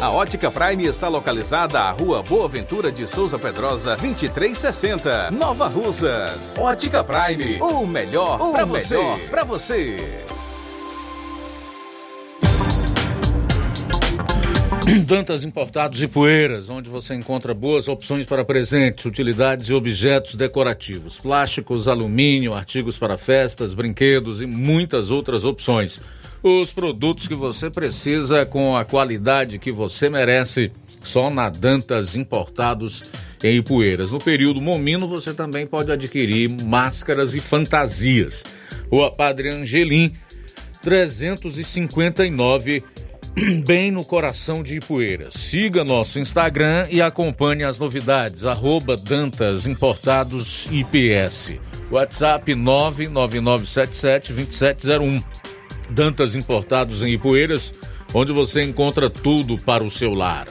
A 0.00 0.08
Ótica 0.08 0.52
Prime 0.52 0.86
está 0.86 1.08
localizada 1.08 1.80
à 1.80 1.90
Rua 1.90 2.22
Boa 2.22 2.46
Ventura 2.48 2.92
de 2.92 3.08
Souza 3.08 3.36
Pedrosa, 3.36 3.96
2360, 3.96 5.32
Nova 5.32 5.66
Russas. 5.66 6.56
Ótica 6.56 7.02
Prime, 7.02 7.60
o 7.60 7.84
melhor 7.84 8.38
para 8.52 8.64
você. 8.64 8.96
Para 9.28 9.42
você. 9.42 10.22
Dantas 15.04 15.42
Importados 15.42 16.00
e 16.00 16.06
Poeiras, 16.06 16.68
onde 16.68 16.88
você 16.88 17.12
encontra 17.12 17.52
boas 17.52 17.88
opções 17.88 18.24
para 18.24 18.44
presentes, 18.44 19.04
utilidades 19.06 19.70
e 19.70 19.74
objetos 19.74 20.36
decorativos, 20.36 21.18
plásticos, 21.18 21.88
alumínio, 21.88 22.54
artigos 22.54 22.96
para 22.96 23.18
festas, 23.18 23.74
brinquedos 23.74 24.40
e 24.40 24.46
muitas 24.46 25.10
outras 25.10 25.44
opções. 25.44 26.00
Os 26.42 26.72
produtos 26.72 27.28
que 27.28 27.34
você 27.34 27.70
precisa 27.70 28.44
com 28.44 28.76
a 28.76 28.84
qualidade 28.84 29.60
que 29.60 29.70
você 29.70 30.10
merece, 30.10 30.72
só 31.04 31.30
na 31.30 31.48
Dantas 31.48 32.16
Importados 32.16 33.04
em 33.44 33.58
Ipueiras. 33.58 34.10
No 34.10 34.18
período 34.18 34.60
Momino 34.60 35.06
você 35.06 35.32
também 35.32 35.64
pode 35.66 35.92
adquirir 35.92 36.50
máscaras 36.50 37.36
e 37.36 37.40
fantasias. 37.40 38.42
Rua 38.90 39.10
Padre 39.10 39.50
Angelim, 39.50 40.12
359 40.82 42.82
bem 43.64 43.92
no 43.92 44.04
coração 44.04 44.62
de 44.62 44.76
Ipueiras. 44.76 45.32
Siga 45.34 45.82
nosso 45.84 46.18
Instagram 46.18 46.86
e 46.90 47.00
acompanhe 47.00 47.64
as 47.64 47.78
novidades. 47.78 48.44
Arroba 48.44 48.94
Dantas 48.96 49.66
Importados 49.66 50.68
IPS. 50.70 51.54
WhatsApp 51.90 52.52
999772701. 52.52 55.24
Dantas 55.92 56.34
Importados 56.34 57.02
em 57.02 57.12
Ipueiras, 57.12 57.74
onde 58.14 58.32
você 58.32 58.62
encontra 58.62 59.08
tudo 59.08 59.58
para 59.58 59.84
o 59.84 59.90
seu 59.90 60.14
lar. 60.14 60.48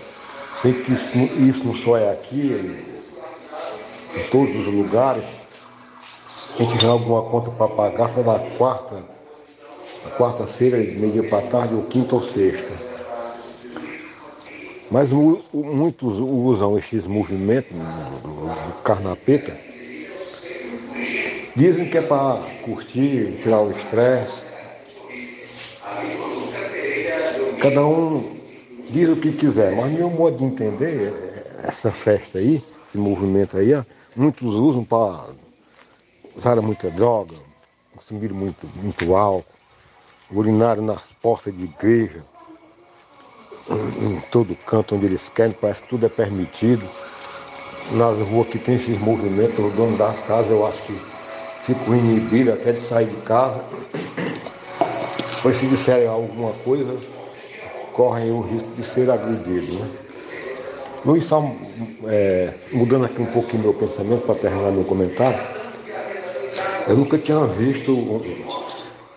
Sei 0.60 0.74
que 0.74 0.92
isso, 0.92 1.18
isso 1.38 1.64
não 1.64 1.74
só 1.74 1.96
é 1.96 2.12
aqui, 2.12 2.52
é 2.52 4.20
em 4.20 4.28
todos 4.30 4.54
os 4.56 4.66
lugares. 4.66 5.24
Quem 6.56 6.66
tiver 6.66 6.88
alguma 6.88 7.22
conta 7.22 7.50
para 7.50 7.68
pagar, 7.68 8.12
só 8.12 8.22
da 8.22 8.38
quarta, 8.58 9.02
quarta-feira, 10.18 10.76
meio-dia 10.76 11.30
para 11.30 11.46
tarde, 11.46 11.74
ou 11.74 11.84
quinta 11.84 12.14
ou 12.14 12.22
sexta. 12.22 12.91
Mas 14.92 15.08
muitos 15.08 16.18
usam 16.18 16.76
esses 16.76 17.06
movimentos 17.06 17.72
do 17.72 18.82
carnapeta. 18.84 19.58
Dizem 21.56 21.88
que 21.88 21.96
é 21.96 22.02
para 22.02 22.42
curtir, 22.62 23.40
tirar 23.42 23.62
o 23.62 23.70
estresse. 23.70 24.42
Cada 27.58 27.86
um 27.86 28.36
diz 28.90 29.08
o 29.08 29.16
que 29.16 29.32
quiser, 29.32 29.74
mas 29.74 29.90
meu 29.90 30.10
modo 30.10 30.36
de 30.36 30.44
entender, 30.44 31.10
essa 31.66 31.90
festa 31.90 32.38
aí, 32.38 32.62
esse 32.86 32.98
movimento 32.98 33.56
aí, 33.56 33.70
muitos 34.14 34.54
usam 34.54 34.84
para 34.84 35.30
usar 36.36 36.60
muita 36.60 36.90
droga, 36.90 37.36
consumir 37.96 38.30
muito, 38.30 38.66
muito 38.76 39.16
álcool, 39.16 39.46
urinar 40.30 40.82
nas 40.82 41.00
portas 41.22 41.56
de 41.56 41.64
igreja 41.64 42.30
em 44.00 44.20
todo 44.30 44.56
canto 44.66 44.94
onde 44.94 45.06
eles 45.06 45.22
querem, 45.34 45.56
parece 45.58 45.82
que 45.82 45.88
tudo 45.88 46.06
é 46.06 46.08
permitido. 46.08 46.88
Nas 47.92 48.16
ruas 48.28 48.48
que 48.48 48.58
tem 48.58 48.76
esses 48.76 48.98
movimentos, 48.98 49.58
o 49.58 49.70
dono 49.70 49.96
das 49.96 50.18
casas 50.20 50.50
eu 50.50 50.66
acho 50.66 50.82
que 50.82 50.96
ficam 51.64 51.96
inibidos 51.96 52.54
até 52.54 52.72
de 52.72 52.80
sair 52.86 53.06
de 53.06 53.16
casa. 53.22 53.60
Pois 55.42 55.58
se 55.58 55.66
disserem 55.66 56.06
alguma 56.06 56.52
coisa, 56.64 56.96
correm 57.92 58.30
o 58.30 58.40
risco 58.40 58.68
de 58.76 58.84
ser 58.94 59.10
agredidos. 59.10 59.74
Né? 59.74 59.88
Luiz, 61.04 61.24
só 61.24 61.44
é, 62.06 62.54
mudando 62.72 63.06
aqui 63.06 63.20
um 63.20 63.26
pouquinho 63.26 63.64
meu 63.64 63.74
pensamento 63.74 64.24
para 64.24 64.36
terminar 64.36 64.70
meu 64.70 64.84
comentário, 64.84 65.40
eu 66.86 66.96
nunca 66.96 67.18
tinha 67.18 67.44
visto 67.46 68.22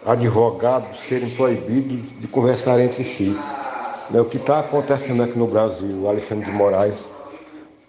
advogados 0.05 0.99
serem 1.01 1.29
proibidos 1.29 1.99
de 2.19 2.27
conversar 2.27 2.79
entre 2.79 3.03
si. 3.03 3.37
É 4.13 4.21
o 4.21 4.25
que 4.25 4.37
está 4.37 4.59
acontecendo 4.59 5.23
aqui 5.23 5.37
no 5.37 5.47
Brasil, 5.47 6.07
Alexandre 6.07 6.45
de 6.45 6.51
Moraes 6.51 6.97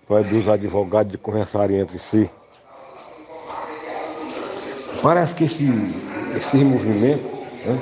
proibiu 0.06 0.38
os 0.38 0.48
advogados 0.48 1.12
de 1.12 1.18
conversarem 1.18 1.78
entre 1.78 1.98
si. 1.98 2.30
Parece 5.02 5.34
que 5.34 5.44
esse, 5.44 5.68
esse 6.36 6.56
movimento, 6.58 7.24
né, 7.64 7.80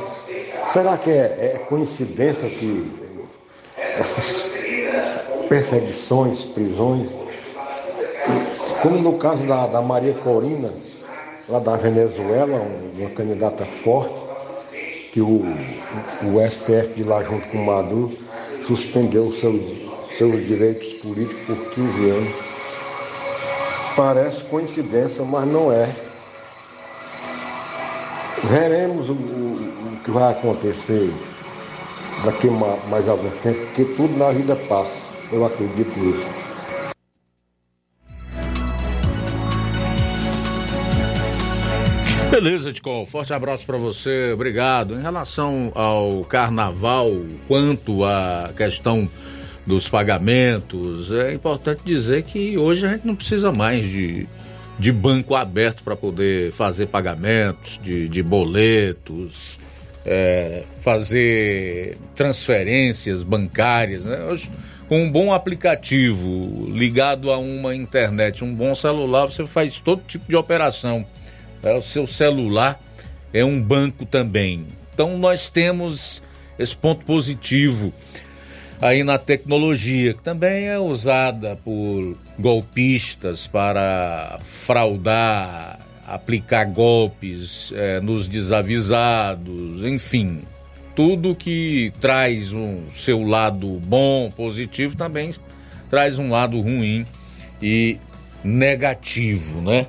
será 0.72 0.96
que 0.96 1.10
é, 1.10 1.54
é 1.54 1.58
coincidência 1.68 2.48
que 2.48 2.90
essas 3.76 4.46
perseguições, 5.48 6.44
prisões, 6.44 7.10
como 8.82 8.96
no 8.96 9.18
caso 9.18 9.46
da, 9.46 9.66
da 9.66 9.80
Maria 9.80 10.14
Corina, 10.14 10.72
lá 11.48 11.58
da 11.58 11.76
Venezuela, 11.76 12.66
uma 12.98 13.10
candidata 13.10 13.64
forte, 13.64 14.14
que 15.12 15.20
o, 15.20 15.42
o 16.22 16.50
STF 16.50 16.94
de 16.96 17.04
lá 17.04 17.22
junto 17.22 17.46
com 17.48 17.58
o 17.58 17.66
Maduro 17.66 18.23
suspendeu 18.66 19.32
seus, 19.32 19.60
seus 20.16 20.46
direitos 20.46 20.94
políticos 20.94 21.44
por 21.46 21.56
15 21.70 22.10
anos. 22.10 22.34
Parece 23.96 24.44
coincidência, 24.44 25.24
mas 25.24 25.46
não 25.46 25.72
é. 25.72 25.88
Veremos 28.44 29.08
o, 29.08 29.12
o, 29.12 29.98
que 30.04 30.10
vai 30.10 30.32
acontecer 30.32 31.12
daqui 32.24 32.48
mais 32.48 33.08
algum 33.08 33.30
tempo, 33.38 33.58
porque 33.66 33.84
tudo 33.84 34.16
na 34.18 34.30
vida 34.30 34.56
passa. 34.56 34.96
Eu 35.32 35.46
acredito 35.46 35.98
nisso. 35.98 36.43
Beleza, 42.34 42.72
Ticol. 42.72 43.06
Forte 43.06 43.32
abraço 43.32 43.64
para 43.64 43.78
você. 43.78 44.32
Obrigado. 44.32 44.96
Em 44.96 45.00
relação 45.00 45.70
ao 45.72 46.24
carnaval, 46.24 47.08
quanto 47.46 48.04
à 48.04 48.50
questão 48.56 49.08
dos 49.64 49.88
pagamentos, 49.88 51.12
é 51.12 51.32
importante 51.32 51.82
dizer 51.84 52.24
que 52.24 52.58
hoje 52.58 52.86
a 52.86 52.88
gente 52.88 53.06
não 53.06 53.14
precisa 53.14 53.52
mais 53.52 53.88
de, 53.88 54.26
de 54.80 54.90
banco 54.90 55.36
aberto 55.36 55.84
para 55.84 55.94
poder 55.94 56.50
fazer 56.50 56.86
pagamentos, 56.86 57.78
de, 57.80 58.08
de 58.08 58.20
boletos, 58.20 59.60
é, 60.04 60.64
fazer 60.80 61.96
transferências 62.16 63.22
bancárias. 63.22 64.06
Né? 64.06 64.24
Hoje, 64.24 64.50
com 64.88 65.04
um 65.04 65.10
bom 65.10 65.32
aplicativo 65.32 66.66
ligado 66.68 67.30
a 67.30 67.38
uma 67.38 67.76
internet, 67.76 68.42
um 68.42 68.52
bom 68.52 68.74
celular, 68.74 69.26
você 69.26 69.46
faz 69.46 69.78
todo 69.78 70.02
tipo 70.02 70.24
de 70.28 70.34
operação. 70.34 71.06
É, 71.64 71.74
o 71.76 71.82
seu 71.82 72.06
celular 72.06 72.80
é 73.32 73.44
um 73.44 73.60
banco 73.60 74.04
também. 74.04 74.66
Então 74.92 75.18
nós 75.18 75.48
temos 75.48 76.22
esse 76.58 76.76
ponto 76.76 77.04
positivo 77.04 77.92
aí 78.80 79.02
na 79.02 79.18
tecnologia, 79.18 80.14
que 80.14 80.22
também 80.22 80.68
é 80.68 80.78
usada 80.78 81.56
por 81.56 82.16
golpistas 82.38 83.46
para 83.46 84.38
fraudar, 84.42 85.80
aplicar 86.06 86.66
golpes 86.66 87.72
é, 87.74 88.00
nos 88.00 88.28
desavisados, 88.28 89.84
enfim 89.84 90.44
tudo 90.94 91.34
que 91.34 91.92
traz 92.00 92.52
um 92.52 92.84
seu 92.94 93.22
lado 93.22 93.80
bom, 93.84 94.30
positivo, 94.30 94.96
também 94.96 95.34
traz 95.90 96.18
um 96.18 96.30
lado 96.30 96.60
ruim 96.60 97.04
e 97.60 97.98
negativo, 98.42 99.60
né? 99.60 99.86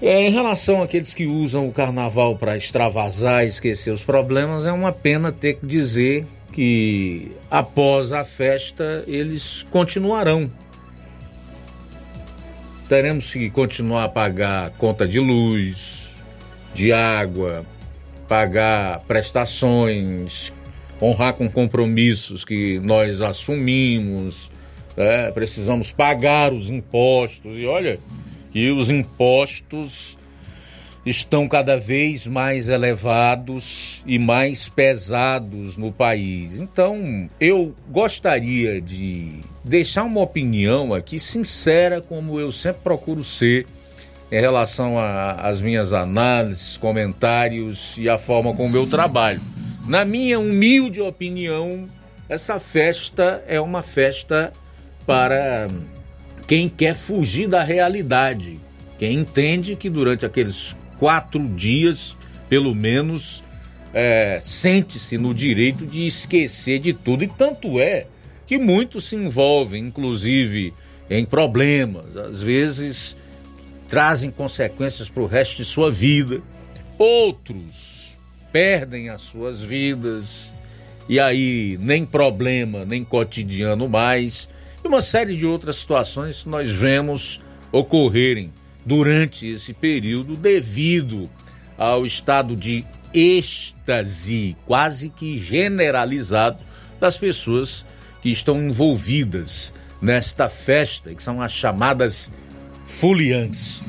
É, 0.00 0.26
em 0.26 0.30
relação 0.30 0.82
àqueles 0.82 1.14
que 1.14 1.26
usam 1.26 1.66
o 1.66 1.72
carnaval 1.72 2.36
para 2.36 2.56
extravasar 2.56 3.44
e 3.44 3.48
esquecer 3.48 3.90
os 3.90 4.04
problemas, 4.04 4.66
é 4.66 4.72
uma 4.72 4.92
pena 4.92 5.32
ter 5.32 5.54
que 5.54 5.66
dizer 5.66 6.26
que 6.52 7.32
após 7.50 8.12
a 8.12 8.24
festa 8.24 9.04
eles 9.06 9.64
continuarão. 9.70 10.50
Teremos 12.88 13.32
que 13.32 13.48
continuar 13.50 14.04
a 14.04 14.08
pagar 14.08 14.70
conta 14.72 15.08
de 15.08 15.18
luz, 15.18 16.10
de 16.74 16.92
água, 16.92 17.64
pagar 18.28 19.00
prestações, 19.08 20.52
honrar 21.00 21.32
com 21.32 21.48
compromissos 21.48 22.44
que 22.44 22.78
nós 22.80 23.22
assumimos, 23.22 24.50
né? 24.94 25.30
precisamos 25.32 25.90
pagar 25.90 26.52
os 26.52 26.68
impostos. 26.68 27.58
E 27.58 27.66
olha 27.66 27.98
que 28.56 28.70
os 28.70 28.88
impostos 28.88 30.16
estão 31.04 31.46
cada 31.46 31.76
vez 31.76 32.26
mais 32.26 32.70
elevados 32.70 34.02
e 34.06 34.18
mais 34.18 34.66
pesados 34.66 35.76
no 35.76 35.92
país. 35.92 36.58
Então, 36.58 37.28
eu 37.38 37.76
gostaria 37.90 38.80
de 38.80 39.40
deixar 39.62 40.04
uma 40.04 40.22
opinião 40.22 40.94
aqui 40.94 41.20
sincera, 41.20 42.00
como 42.00 42.40
eu 42.40 42.50
sempre 42.50 42.80
procuro 42.82 43.22
ser 43.22 43.66
em 44.32 44.40
relação 44.40 44.94
às 44.98 45.60
minhas 45.60 45.92
análises, 45.92 46.78
comentários 46.78 47.94
e 47.98 48.08
a 48.08 48.16
forma 48.16 48.54
como 48.54 48.74
eu 48.74 48.86
trabalho. 48.86 49.42
Na 49.86 50.02
minha 50.02 50.40
humilde 50.40 51.02
opinião, 51.02 51.86
essa 52.26 52.58
festa 52.58 53.44
é 53.46 53.60
uma 53.60 53.82
festa 53.82 54.50
para 55.06 55.68
quem 56.46 56.68
quer 56.68 56.94
fugir 56.94 57.48
da 57.48 57.62
realidade, 57.62 58.60
quem 58.98 59.18
entende 59.18 59.76
que 59.76 59.90
durante 59.90 60.24
aqueles 60.24 60.76
quatro 60.98 61.46
dias, 61.48 62.16
pelo 62.48 62.74
menos, 62.74 63.42
é, 63.92 64.40
sente-se 64.42 65.18
no 65.18 65.34
direito 65.34 65.86
de 65.86 66.06
esquecer 66.06 66.78
de 66.78 66.92
tudo. 66.92 67.24
E 67.24 67.28
tanto 67.28 67.80
é 67.80 68.06
que 68.46 68.58
muitos 68.58 69.06
se 69.06 69.16
envolvem, 69.16 69.86
inclusive, 69.86 70.72
em 71.10 71.24
problemas, 71.24 72.16
às 72.16 72.40
vezes 72.40 73.16
trazem 73.88 74.30
consequências 74.30 75.08
para 75.08 75.22
o 75.22 75.26
resto 75.26 75.56
de 75.56 75.64
sua 75.64 75.90
vida. 75.90 76.42
Outros 76.98 78.18
perdem 78.52 79.10
as 79.10 79.22
suas 79.22 79.60
vidas 79.60 80.52
e 81.08 81.20
aí 81.20 81.78
nem 81.80 82.04
problema, 82.04 82.84
nem 82.84 83.04
cotidiano 83.04 83.88
mais. 83.88 84.48
E 84.86 84.88
uma 84.88 85.02
série 85.02 85.36
de 85.36 85.44
outras 85.44 85.78
situações 85.78 86.44
nós 86.44 86.70
vemos 86.70 87.40
ocorrerem 87.72 88.52
durante 88.84 89.44
esse 89.44 89.72
período 89.72 90.36
devido 90.36 91.28
ao 91.76 92.06
estado 92.06 92.54
de 92.54 92.86
êxtase 93.12 94.56
quase 94.64 95.08
que 95.08 95.36
generalizado 95.40 96.62
das 97.00 97.18
pessoas 97.18 97.84
que 98.22 98.30
estão 98.30 98.62
envolvidas 98.62 99.74
nesta 100.00 100.48
festa, 100.48 101.12
que 101.12 101.22
são 101.22 101.42
as 101.42 101.50
chamadas 101.50 102.30
Fuliantes. 102.86 103.82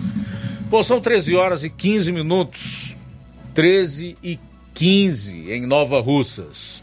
Bom, 0.68 0.84
são 0.84 1.00
13 1.00 1.36
horas 1.36 1.64
e 1.64 1.70
15 1.70 2.12
minutos. 2.12 2.96
13 3.54 4.18
e 4.24 4.40
15 4.74 5.52
em 5.52 5.68
Nova 5.68 6.02
Russas. 6.02 6.82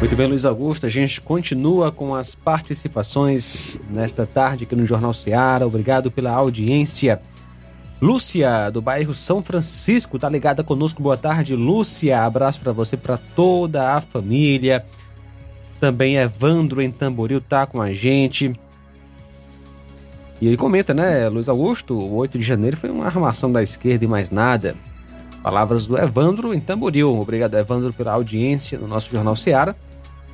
Muito 0.00 0.16
bem, 0.16 0.26
Luiz 0.26 0.46
Augusto. 0.46 0.86
A 0.86 0.88
gente 0.88 1.20
continua 1.20 1.92
com 1.92 2.14
as 2.14 2.34
participações 2.34 3.78
nesta 3.90 4.26
tarde 4.26 4.64
aqui 4.64 4.74
no 4.74 4.86
Jornal 4.86 5.12
Seara. 5.12 5.66
Obrigado 5.66 6.10
pela 6.10 6.32
audiência. 6.32 7.20
Lúcia, 8.00 8.70
do 8.70 8.80
bairro 8.80 9.12
São 9.12 9.42
Francisco, 9.42 10.18
tá 10.18 10.26
ligada 10.26 10.64
conosco. 10.64 11.02
Boa 11.02 11.18
tarde, 11.18 11.54
Lúcia. 11.54 12.24
Abraço 12.24 12.60
para 12.60 12.72
você, 12.72 12.96
para 12.96 13.18
toda 13.18 13.94
a 13.94 14.00
família. 14.00 14.86
Também 15.78 16.16
Evandro 16.16 16.80
em 16.80 16.90
Tamboril 16.90 17.42
tá 17.42 17.66
com 17.66 17.82
a 17.82 17.92
gente. 17.92 18.58
E 20.40 20.46
ele 20.46 20.56
comenta, 20.56 20.94
né, 20.94 21.28
Luiz 21.28 21.46
Augusto, 21.46 21.94
o 21.94 22.16
8 22.16 22.38
de 22.38 22.44
janeiro 22.44 22.78
foi 22.78 22.88
uma 22.88 23.04
armação 23.04 23.52
da 23.52 23.62
esquerda 23.62 24.02
e 24.06 24.08
mais 24.08 24.30
nada. 24.30 24.74
Palavras 25.42 25.86
do 25.86 25.98
Evandro 25.98 26.54
em 26.54 26.60
Tamboril. 26.60 27.20
Obrigado, 27.20 27.54
Evandro, 27.54 27.92
pela 27.92 28.12
audiência 28.12 28.78
no 28.78 28.88
nosso 28.88 29.10
Jornal 29.10 29.36
Seara. 29.36 29.76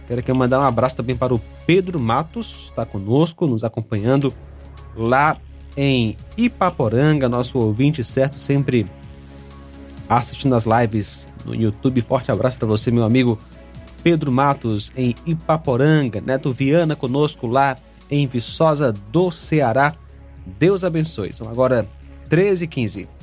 Quero 0.07 0.21
aqui 0.21 0.33
mandar 0.33 0.61
um 0.61 0.65
abraço 0.65 0.97
também 0.97 1.17
para 1.17 1.35
o 1.35 1.41
Pedro 1.67 1.99
Matos, 1.99 2.65
está 2.65 2.87
conosco, 2.87 3.47
nos 3.47 3.65
acompanhando 3.65 4.33
lá 4.95 5.37
em 5.77 6.17
Ipaporanga, 6.37 7.29
nosso 7.29 7.59
ouvinte 7.59 8.03
certo, 8.05 8.37
sempre 8.37 8.87
assistindo 10.09 10.55
as 10.55 10.65
lives 10.65 11.29
no 11.45 11.55
YouTube. 11.55 12.01
Forte 12.01 12.31
abraço 12.31 12.57
para 12.57 12.69
você, 12.69 12.91
meu 12.91 13.05
amigo 13.05 13.39
Pedro 14.03 14.31
Matos, 14.31 14.93
em 14.97 15.15
Ipaporanga, 15.27 16.21
Neto 16.21 16.53
Viana 16.53 16.95
conosco 16.95 17.47
lá 17.47 17.77
em 18.09 18.27
Viçosa 18.27 18.93
do 18.93 19.31
Ceará. 19.33 19.95
Deus 20.47 20.85
abençoe. 20.85 21.33
São 21.33 21.49
agora 21.49 21.89
13 22.29 22.65
e 22.65 22.69
15. 22.69 23.16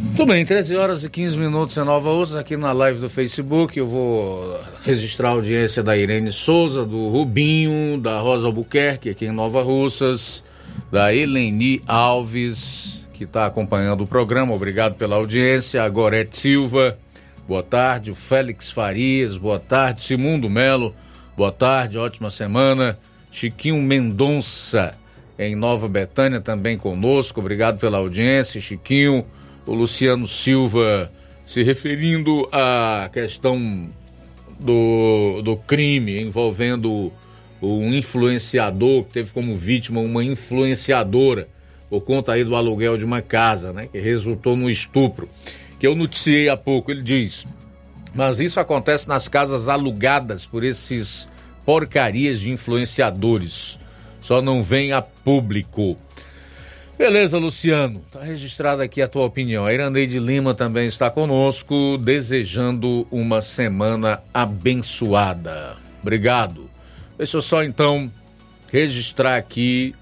Tudo 0.00 0.32
bem, 0.32 0.44
13 0.44 0.76
horas 0.76 1.04
e 1.04 1.10
15 1.10 1.36
minutos 1.36 1.76
em 1.76 1.84
Nova 1.84 2.10
Russas, 2.10 2.36
aqui 2.36 2.56
na 2.56 2.72
live 2.72 3.00
do 3.00 3.10
Facebook. 3.10 3.78
Eu 3.78 3.86
vou 3.86 4.58
registrar 4.82 5.28
a 5.28 5.32
audiência 5.32 5.82
da 5.82 5.94
Irene 5.94 6.32
Souza, 6.32 6.86
do 6.86 7.08
Rubinho, 7.08 8.00
da 8.00 8.18
Rosa 8.18 8.46
Albuquerque, 8.46 9.10
aqui 9.10 9.26
em 9.26 9.32
Nova 9.32 9.62
Russas, 9.62 10.42
da 10.90 11.14
Eleni 11.14 11.82
Alves, 11.86 13.06
que 13.12 13.24
está 13.24 13.44
acompanhando 13.44 14.02
o 14.02 14.06
programa. 14.06 14.54
Obrigado 14.54 14.94
pela 14.94 15.16
audiência. 15.16 15.82
A 15.82 15.88
Gorete 15.88 16.36
Silva, 16.38 16.98
boa 17.46 17.62
tarde. 17.62 18.10
O 18.10 18.14
Félix 18.14 18.70
Farias, 18.70 19.36
boa 19.36 19.60
tarde. 19.60 20.04
Simundo 20.04 20.48
Melo, 20.48 20.94
boa 21.36 21.52
tarde, 21.52 21.98
ótima 21.98 22.30
semana. 22.30 22.98
Chiquinho 23.30 23.80
Mendonça, 23.82 24.94
em 25.38 25.54
Nova 25.54 25.88
Betânia, 25.88 26.40
também 26.40 26.78
conosco. 26.78 27.40
Obrigado 27.40 27.78
pela 27.78 27.98
audiência, 27.98 28.62
Chiquinho 28.62 29.26
o 29.66 29.74
Luciano 29.74 30.26
Silva 30.26 31.10
se 31.44 31.62
referindo 31.62 32.48
à 32.52 33.10
questão 33.12 33.88
do, 34.58 35.42
do 35.42 35.56
crime 35.56 36.20
envolvendo 36.20 37.12
um 37.60 37.92
influenciador 37.92 39.04
que 39.04 39.14
teve 39.14 39.32
como 39.32 39.56
vítima 39.56 40.00
uma 40.00 40.24
influenciadora 40.24 41.48
por 41.88 42.00
conta 42.02 42.32
aí 42.32 42.44
do 42.44 42.54
aluguel 42.54 42.96
de 42.96 43.04
uma 43.04 43.20
casa, 43.20 43.72
né, 43.72 43.88
que 43.90 43.98
resultou 43.98 44.56
no 44.56 44.70
estupro, 44.70 45.28
que 45.78 45.86
eu 45.86 45.96
noticiei 45.96 46.48
há 46.48 46.56
pouco, 46.56 46.92
ele 46.92 47.02
diz, 47.02 47.46
mas 48.14 48.38
isso 48.38 48.60
acontece 48.60 49.08
nas 49.08 49.26
casas 49.26 49.66
alugadas 49.66 50.46
por 50.46 50.62
esses 50.62 51.26
porcarias 51.66 52.38
de 52.38 52.50
influenciadores, 52.50 53.80
só 54.20 54.40
não 54.40 54.62
vem 54.62 54.92
a 54.92 55.02
público. 55.02 55.96
Beleza, 57.00 57.38
Luciano. 57.38 58.04
Tá 58.12 58.22
registrada 58.22 58.82
aqui 58.82 59.00
a 59.00 59.08
tua 59.08 59.24
opinião. 59.24 59.64
A 59.64 59.72
Irandeide 59.72 60.18
Lima 60.18 60.52
também 60.52 60.86
está 60.86 61.10
conosco, 61.10 61.96
desejando 61.96 63.08
uma 63.10 63.40
semana 63.40 64.22
abençoada. 64.34 65.78
Obrigado. 66.02 66.68
Deixa 67.16 67.38
eu 67.38 67.40
só 67.40 67.64
então 67.64 68.12
registrar 68.70 69.36
aqui 69.36 69.94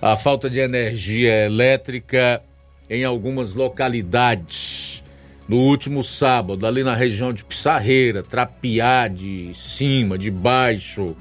a 0.00 0.14
falta 0.14 0.48
de 0.48 0.60
energia 0.60 1.46
elétrica 1.46 2.40
em 2.88 3.02
algumas 3.02 3.54
localidades. 3.54 5.02
No 5.48 5.56
último 5.56 6.00
sábado, 6.00 6.64
ali 6.64 6.84
na 6.84 6.94
região 6.94 7.32
de 7.32 7.42
Pissarreira, 7.42 8.22
Trapiá 8.22 9.08
de 9.08 9.50
cima, 9.52 10.16
de 10.16 10.30
baixo, 10.30 11.16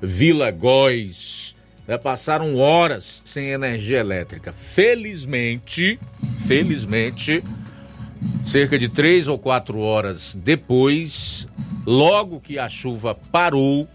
Vila 0.00 0.50
Góis, 0.50 1.54
né, 1.90 1.98
passaram 1.98 2.56
horas 2.56 3.20
sem 3.24 3.48
energia 3.48 3.98
elétrica. 3.98 4.52
Felizmente, 4.52 5.98
felizmente, 6.46 7.42
cerca 8.44 8.78
de 8.78 8.88
três 8.88 9.26
ou 9.26 9.36
quatro 9.36 9.80
horas 9.80 10.36
depois, 10.40 11.48
logo 11.84 12.38
que 12.38 12.60
a 12.60 12.68
chuva 12.68 13.12
parou, 13.32 13.88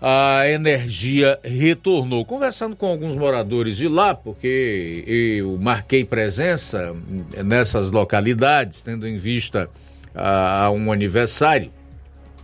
a 0.00 0.48
energia 0.48 1.38
retornou. 1.44 2.24
Conversando 2.24 2.74
com 2.74 2.86
alguns 2.86 3.14
moradores 3.14 3.76
de 3.76 3.88
lá, 3.88 4.14
porque 4.14 5.04
eu 5.06 5.58
marquei 5.58 6.06
presença 6.06 6.96
nessas 7.44 7.90
localidades, 7.90 8.80
tendo 8.80 9.06
em 9.06 9.18
vista 9.18 9.68
a, 10.14 10.70
um 10.70 10.90
aniversário 10.90 11.70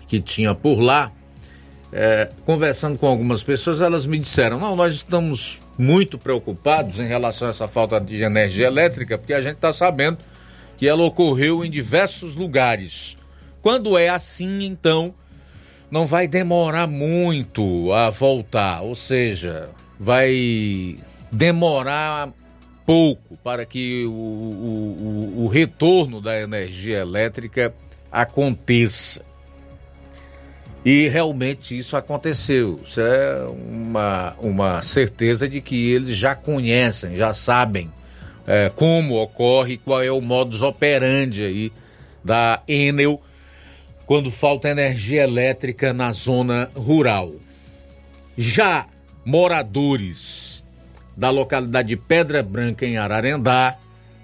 que 0.06 0.20
tinha 0.20 0.54
por 0.54 0.78
lá, 0.78 1.10
é, 1.92 2.30
conversando 2.44 2.98
com 2.98 3.06
algumas 3.06 3.42
pessoas, 3.42 3.80
elas 3.80 4.06
me 4.06 4.18
disseram: 4.18 4.58
não, 4.58 4.76
nós 4.76 4.94
estamos 4.94 5.60
muito 5.76 6.18
preocupados 6.18 6.98
em 6.98 7.06
relação 7.06 7.48
a 7.48 7.50
essa 7.50 7.68
falta 7.68 8.00
de 8.00 8.22
energia 8.22 8.66
elétrica, 8.66 9.16
porque 9.16 9.32
a 9.32 9.40
gente 9.40 9.56
está 9.56 9.72
sabendo 9.72 10.18
que 10.76 10.86
ela 10.86 11.02
ocorreu 11.02 11.64
em 11.64 11.70
diversos 11.70 12.34
lugares. 12.34 13.16
Quando 13.62 13.98
é 13.98 14.08
assim, 14.08 14.64
então, 14.64 15.14
não 15.90 16.06
vai 16.06 16.28
demorar 16.28 16.86
muito 16.86 17.92
a 17.92 18.10
voltar, 18.10 18.82
ou 18.82 18.94
seja, 18.94 19.70
vai 19.98 20.96
demorar 21.32 22.32
pouco 22.86 23.36
para 23.42 23.66
que 23.66 24.04
o, 24.06 24.10
o, 24.10 25.34
o, 25.40 25.44
o 25.44 25.48
retorno 25.48 26.20
da 26.20 26.40
energia 26.40 26.98
elétrica 27.00 27.74
aconteça. 28.10 29.27
E 30.84 31.08
realmente 31.08 31.76
isso 31.76 31.96
aconteceu. 31.96 32.80
Isso 32.84 33.00
é 33.00 33.44
uma, 33.46 34.36
uma 34.40 34.82
certeza 34.82 35.48
de 35.48 35.60
que 35.60 35.92
eles 35.92 36.16
já 36.16 36.34
conhecem, 36.34 37.16
já 37.16 37.34
sabem 37.34 37.92
é, 38.46 38.70
como 38.74 39.20
ocorre, 39.20 39.76
qual 39.76 40.02
é 40.02 40.10
o 40.10 40.20
modus 40.20 40.62
operandi 40.62 41.44
aí 41.44 41.72
da 42.24 42.62
Enel 42.66 43.20
quando 44.06 44.30
falta 44.30 44.70
energia 44.70 45.22
elétrica 45.22 45.92
na 45.92 46.12
zona 46.12 46.70
rural. 46.74 47.34
Já 48.36 48.86
moradores 49.24 50.64
da 51.14 51.28
localidade 51.28 51.88
de 51.88 51.96
Pedra 51.96 52.42
Branca, 52.42 52.86
em 52.86 52.96
Ararendá, 52.96 53.76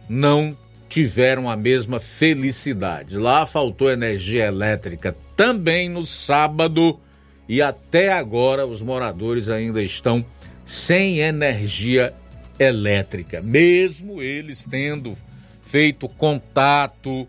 não 0.08 0.56
tiveram 0.88 1.50
a 1.50 1.56
mesma 1.56 2.00
felicidade. 2.00 3.18
Lá 3.18 3.44
faltou 3.44 3.90
energia 3.90 4.46
elétrica 4.46 5.14
também 5.36 5.88
no 5.88 6.04
sábado. 6.06 7.00
E 7.48 7.60
até 7.60 8.12
agora 8.12 8.66
os 8.66 8.80
moradores 8.80 9.48
ainda 9.48 9.82
estão 9.82 10.24
sem 10.64 11.18
energia 11.18 12.14
elétrica, 12.58 13.42
mesmo 13.42 14.22
eles 14.22 14.64
tendo 14.64 15.14
feito 15.60 16.08
contato, 16.08 17.28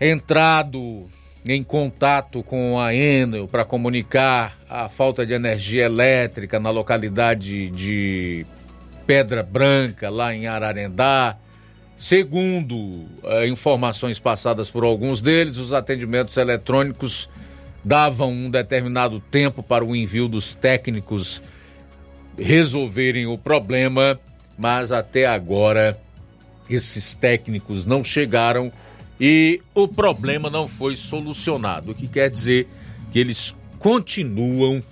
entrado 0.00 1.08
em 1.48 1.62
contato 1.62 2.42
com 2.42 2.78
a 2.78 2.92
Enel 2.92 3.46
para 3.46 3.64
comunicar 3.64 4.58
a 4.68 4.88
falta 4.88 5.24
de 5.24 5.32
energia 5.32 5.84
elétrica 5.84 6.58
na 6.58 6.70
localidade 6.70 7.70
de 7.70 8.44
Pedra 9.06 9.44
Branca, 9.44 10.10
lá 10.10 10.34
em 10.34 10.48
Ararendá, 10.48 11.38
Segundo 11.96 13.06
eh, 13.24 13.48
informações 13.48 14.18
passadas 14.18 14.70
por 14.70 14.84
alguns 14.84 15.22
deles, 15.22 15.56
os 15.56 15.72
atendimentos 15.72 16.36
eletrônicos 16.36 17.30
davam 17.82 18.30
um 18.30 18.50
determinado 18.50 19.18
tempo 19.18 19.62
para 19.62 19.84
o 19.84 19.96
envio 19.96 20.28
dos 20.28 20.52
técnicos 20.52 21.42
resolverem 22.38 23.26
o 23.26 23.38
problema, 23.38 24.20
mas 24.58 24.92
até 24.92 25.24
agora 25.24 25.98
esses 26.68 27.14
técnicos 27.14 27.86
não 27.86 28.04
chegaram 28.04 28.70
e 29.18 29.62
o 29.74 29.88
problema 29.88 30.50
não 30.50 30.68
foi 30.68 30.96
solucionado, 30.96 31.92
o 31.92 31.94
que 31.94 32.06
quer 32.06 32.28
dizer 32.28 32.68
que 33.10 33.18
eles 33.18 33.54
continuam 33.78 34.82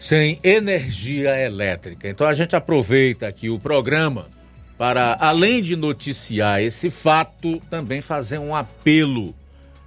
sem 0.00 0.40
energia 0.42 1.38
elétrica. 1.38 2.08
Então 2.08 2.26
a 2.26 2.34
gente 2.34 2.56
aproveita 2.56 3.28
aqui 3.28 3.48
o 3.48 3.58
programa 3.58 4.26
para, 4.78 5.16
além 5.20 5.60
de 5.60 5.74
noticiar 5.74 6.62
esse 6.62 6.88
fato, 6.88 7.60
também 7.68 8.00
fazer 8.00 8.38
um 8.38 8.54
apelo 8.54 9.34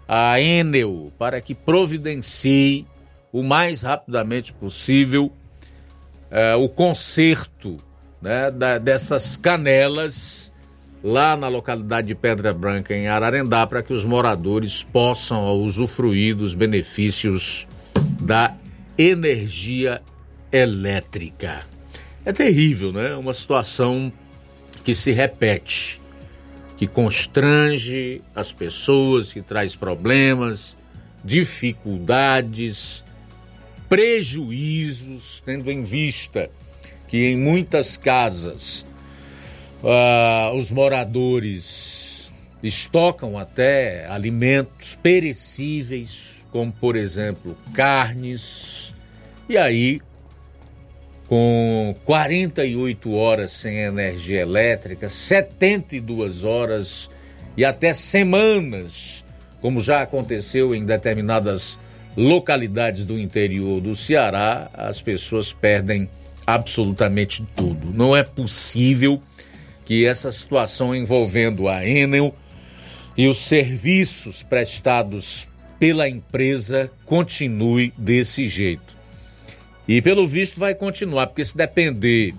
à 0.05 0.39
Enel 0.39 1.11
para 1.17 1.39
que 1.39 1.55
providencie 1.55 2.85
o 3.31 3.41
mais 3.41 3.81
rapidamente 3.81 4.51
possível 4.51 5.31
eh, 6.29 6.55
o 6.55 6.67
conserto 6.67 7.77
né, 8.21 8.51
da, 8.51 8.77
dessas 8.77 9.37
canelas 9.37 10.51
lá 11.01 11.35
na 11.37 11.47
localidade 11.47 12.07
de 12.07 12.15
Pedra 12.15 12.53
Branca, 12.53 12.95
em 12.95 13.07
Ararendá, 13.07 13.65
para 13.65 13.81
que 13.81 13.93
os 13.93 14.03
moradores 14.03 14.83
possam 14.83 15.47
usufruir 15.55 16.35
dos 16.35 16.53
benefícios 16.53 17.67
da 18.21 18.55
energia 18.97 20.01
elétrica. 20.51 21.65
É 22.23 22.31
terrível, 22.31 22.91
né? 22.91 23.15
Uma 23.15 23.33
situação 23.33 24.13
que 24.83 24.95
se 24.95 25.11
repete, 25.11 26.01
que 26.77 26.87
constrange 26.87 28.21
as 28.35 28.51
pessoas, 28.51 29.31
que 29.31 29.41
traz 29.41 29.75
problemas, 29.75 30.75
dificuldades, 31.23 33.03
prejuízos, 33.87 35.43
tendo 35.45 35.69
em 35.69 35.83
vista 35.83 36.49
que 37.07 37.31
em 37.31 37.37
muitas 37.37 37.97
casas 37.97 38.85
uh, 39.83 40.55
os 40.57 40.71
moradores 40.71 42.31
estocam 42.63 43.37
até 43.37 44.05
alimentos 44.07 44.95
perecíveis, 44.95 46.43
como 46.51 46.71
por 46.71 46.95
exemplo 46.95 47.57
carnes, 47.73 48.95
e 49.49 49.57
aí 49.57 50.01
com 51.31 51.95
48 52.03 53.13
horas 53.13 53.51
sem 53.51 53.77
energia 53.77 54.41
elétrica, 54.41 55.07
72 55.07 56.43
horas 56.43 57.09
e 57.55 57.63
até 57.63 57.93
semanas, 57.93 59.23
como 59.61 59.79
já 59.79 60.01
aconteceu 60.01 60.75
em 60.75 60.83
determinadas 60.83 61.79
localidades 62.17 63.05
do 63.05 63.17
interior 63.17 63.79
do 63.79 63.95
Ceará, 63.95 64.69
as 64.73 64.99
pessoas 64.99 65.53
perdem 65.53 66.09
absolutamente 66.45 67.47
tudo. 67.55 67.93
Não 67.93 68.13
é 68.13 68.23
possível 68.23 69.23
que 69.85 70.05
essa 70.05 70.33
situação 70.33 70.93
envolvendo 70.93 71.69
a 71.69 71.87
Enel 71.87 72.35
e 73.15 73.29
os 73.29 73.39
serviços 73.39 74.43
prestados 74.43 75.47
pela 75.79 76.09
empresa 76.09 76.91
continue 77.05 77.93
desse 77.97 78.49
jeito. 78.49 78.99
E 79.87 80.01
pelo 80.01 80.27
visto 80.27 80.59
vai 80.59 80.75
continuar, 80.75 81.27
porque 81.27 81.43
se 81.43 81.57
depender 81.57 82.33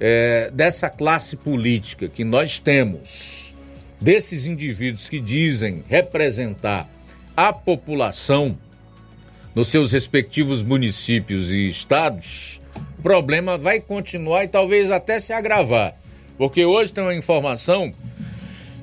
é, 0.00 0.50
dessa 0.52 0.88
classe 0.88 1.36
política 1.36 2.08
que 2.08 2.24
nós 2.24 2.58
temos, 2.58 3.52
desses 4.00 4.46
indivíduos 4.46 5.08
que 5.08 5.20
dizem 5.20 5.84
representar 5.88 6.88
a 7.36 7.52
população 7.52 8.56
nos 9.54 9.68
seus 9.68 9.92
respectivos 9.92 10.62
municípios 10.62 11.50
e 11.50 11.68
estados, 11.68 12.60
o 12.98 13.02
problema 13.02 13.58
vai 13.58 13.80
continuar 13.80 14.44
e 14.44 14.48
talvez 14.48 14.90
até 14.90 15.20
se 15.20 15.32
agravar. 15.32 15.94
Porque 16.36 16.64
hoje 16.64 16.92
tem 16.92 17.02
uma 17.02 17.14
informação 17.14 17.92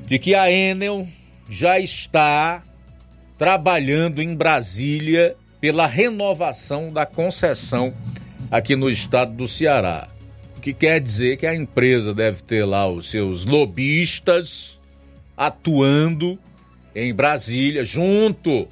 de 0.06 0.20
que 0.20 0.36
a 0.36 0.52
Enel 0.52 1.08
já 1.50 1.80
está 1.80 2.62
trabalhando 3.38 4.22
em 4.22 4.36
Brasília 4.36 5.36
pela 5.66 5.88
renovação 5.88 6.94
da 6.94 7.08
concessão 7.08 7.92
aqui 8.52 8.76
no 8.76 8.88
estado 8.88 9.34
do 9.34 9.48
Ceará. 9.48 10.10
O 10.56 10.62
que 10.62 10.76
quer 10.76 11.02
dizer 11.02 11.38
que 11.38 11.48
a 11.48 11.56
empresa 11.56 12.14
deve 12.14 12.44
ter 12.44 12.64
lá 12.64 12.88
os 12.88 13.10
seus 13.10 13.46
lobistas 13.46 14.80
atuando 15.36 16.38
em 16.94 17.12
Brasília 17.12 17.84
junto 17.84 18.68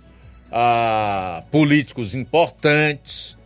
a 0.52 1.42
políticos 1.50 2.14
importantes, 2.14 3.40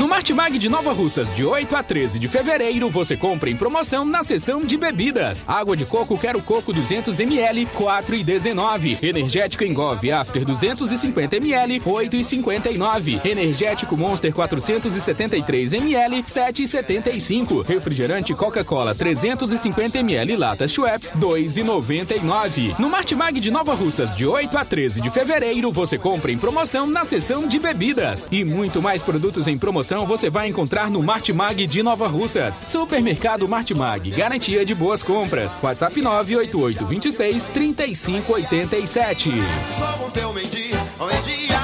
No 0.00 0.08
Martimag 0.08 0.58
de 0.58 0.66
Nova 0.66 0.94
Russas, 0.94 1.28
de 1.36 1.44
8 1.44 1.76
a 1.76 1.82
13 1.82 2.18
de 2.18 2.26
fevereiro, 2.26 2.88
você 2.88 3.18
compra 3.18 3.50
em 3.50 3.54
promoção 3.54 4.02
na 4.02 4.24
seção 4.24 4.62
de 4.62 4.78
bebidas. 4.78 5.44
Água 5.46 5.76
de 5.76 5.84
coco 5.84 6.16
Quero 6.16 6.40
Coco 6.40 6.72
200ml, 6.72 7.68
4,19. 7.76 9.02
Energético 9.02 9.62
Engove 9.62 10.10
After 10.10 10.42
250ml, 10.42 11.82
8,59. 11.82 13.26
Energético 13.26 13.94
Monster 13.94 14.32
473ml, 14.32 16.24
7,75. 16.24 17.66
Refrigerante 17.66 18.32
Coca-Cola 18.32 18.94
350ml 18.94 20.38
lata 20.38 20.66
Schweppes, 20.66 21.10
2,99. 21.10 22.78
No 22.78 22.88
Martimag 22.88 23.38
de 23.38 23.50
Nova 23.50 23.74
Russas, 23.74 24.16
de 24.16 24.24
8 24.24 24.56
a 24.56 24.64
13 24.64 25.02
de 25.02 25.10
fevereiro, 25.10 25.70
você 25.70 25.98
compra 25.98 26.32
em 26.32 26.38
promoção 26.38 26.86
na 26.86 27.04
seção 27.04 27.46
de 27.46 27.58
bebidas. 27.58 28.26
E 28.32 28.42
muito 28.44 28.80
mais 28.80 29.02
produtos 29.02 29.46
em 29.46 29.58
promoção 29.58 29.89
você 30.06 30.30
vai 30.30 30.46
encontrar 30.46 30.88
no 30.88 31.02
Martimag 31.02 31.66
de 31.66 31.82
Nova 31.82 32.06
Russas. 32.06 32.62
Supermercado 32.64 33.48
Martimag, 33.48 34.08
garantia 34.10 34.64
de 34.64 34.72
boas 34.72 35.02
compras. 35.02 35.58
WhatsApp 35.60 36.00
988 36.00 36.86
26 36.86 37.48
3587. 37.48 39.30
Somos 39.78 40.12
teu 40.12 40.32
meio-dia, 40.32 40.76
meio-dia. 41.00 41.60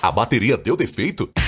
A 0.00 0.10
bateria 0.10 0.56
deu 0.56 0.74
defeito? 0.74 1.28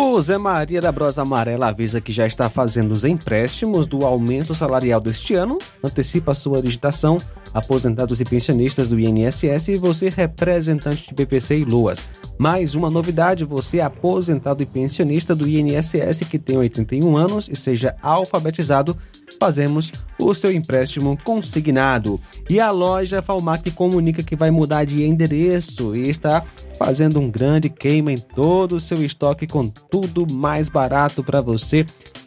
O 0.00 0.20
Zé 0.20 0.38
Maria 0.38 0.80
da 0.80 0.92
Brosa 0.92 1.22
Amarela 1.22 1.66
avisa 1.66 2.00
que 2.00 2.12
já 2.12 2.24
está 2.24 2.48
fazendo 2.48 2.92
os 2.92 3.04
empréstimos 3.04 3.84
do 3.84 4.06
aumento 4.06 4.54
salarial 4.54 5.00
deste 5.00 5.34
ano, 5.34 5.58
antecipa 5.82 6.34
sua 6.34 6.60
licitação, 6.60 7.18
aposentados 7.52 8.20
e 8.20 8.24
pensionistas 8.24 8.90
do 8.90 9.00
INSS 9.00 9.68
e 9.68 9.76
você 9.76 10.08
representante 10.08 11.08
de 11.08 11.14
BPC 11.14 11.58
e 11.58 11.64
Luas. 11.64 12.04
Mais 12.38 12.76
uma 12.76 12.88
novidade, 12.88 13.44
você 13.44 13.80
aposentado 13.80 14.62
e 14.62 14.66
pensionista 14.66 15.34
do 15.34 15.48
INSS 15.48 16.20
que 16.30 16.38
tem 16.38 16.56
81 16.56 17.16
anos 17.16 17.48
e 17.48 17.56
seja 17.56 17.96
alfabetizado, 18.00 18.96
fazemos 19.40 19.92
o 20.16 20.32
seu 20.32 20.52
empréstimo 20.52 21.18
consignado. 21.24 22.20
E 22.48 22.60
a 22.60 22.70
loja 22.70 23.20
Falmac 23.20 23.68
comunica 23.72 24.22
que 24.22 24.36
vai 24.36 24.52
mudar 24.52 24.84
de 24.84 25.04
endereço 25.04 25.96
e 25.96 26.08
está 26.08 26.44
fazendo 26.78 27.18
um 27.18 27.28
grande 27.28 27.68
queima 27.68 28.12
em 28.12 28.18
todo 28.18 28.76
o 28.76 28.80
seu 28.80 29.04
estoque 29.04 29.46
com 29.46 29.68
tudo 29.68 30.26
mais 30.32 30.68
barato 30.68 31.24
para 31.24 31.40
você 31.40 31.84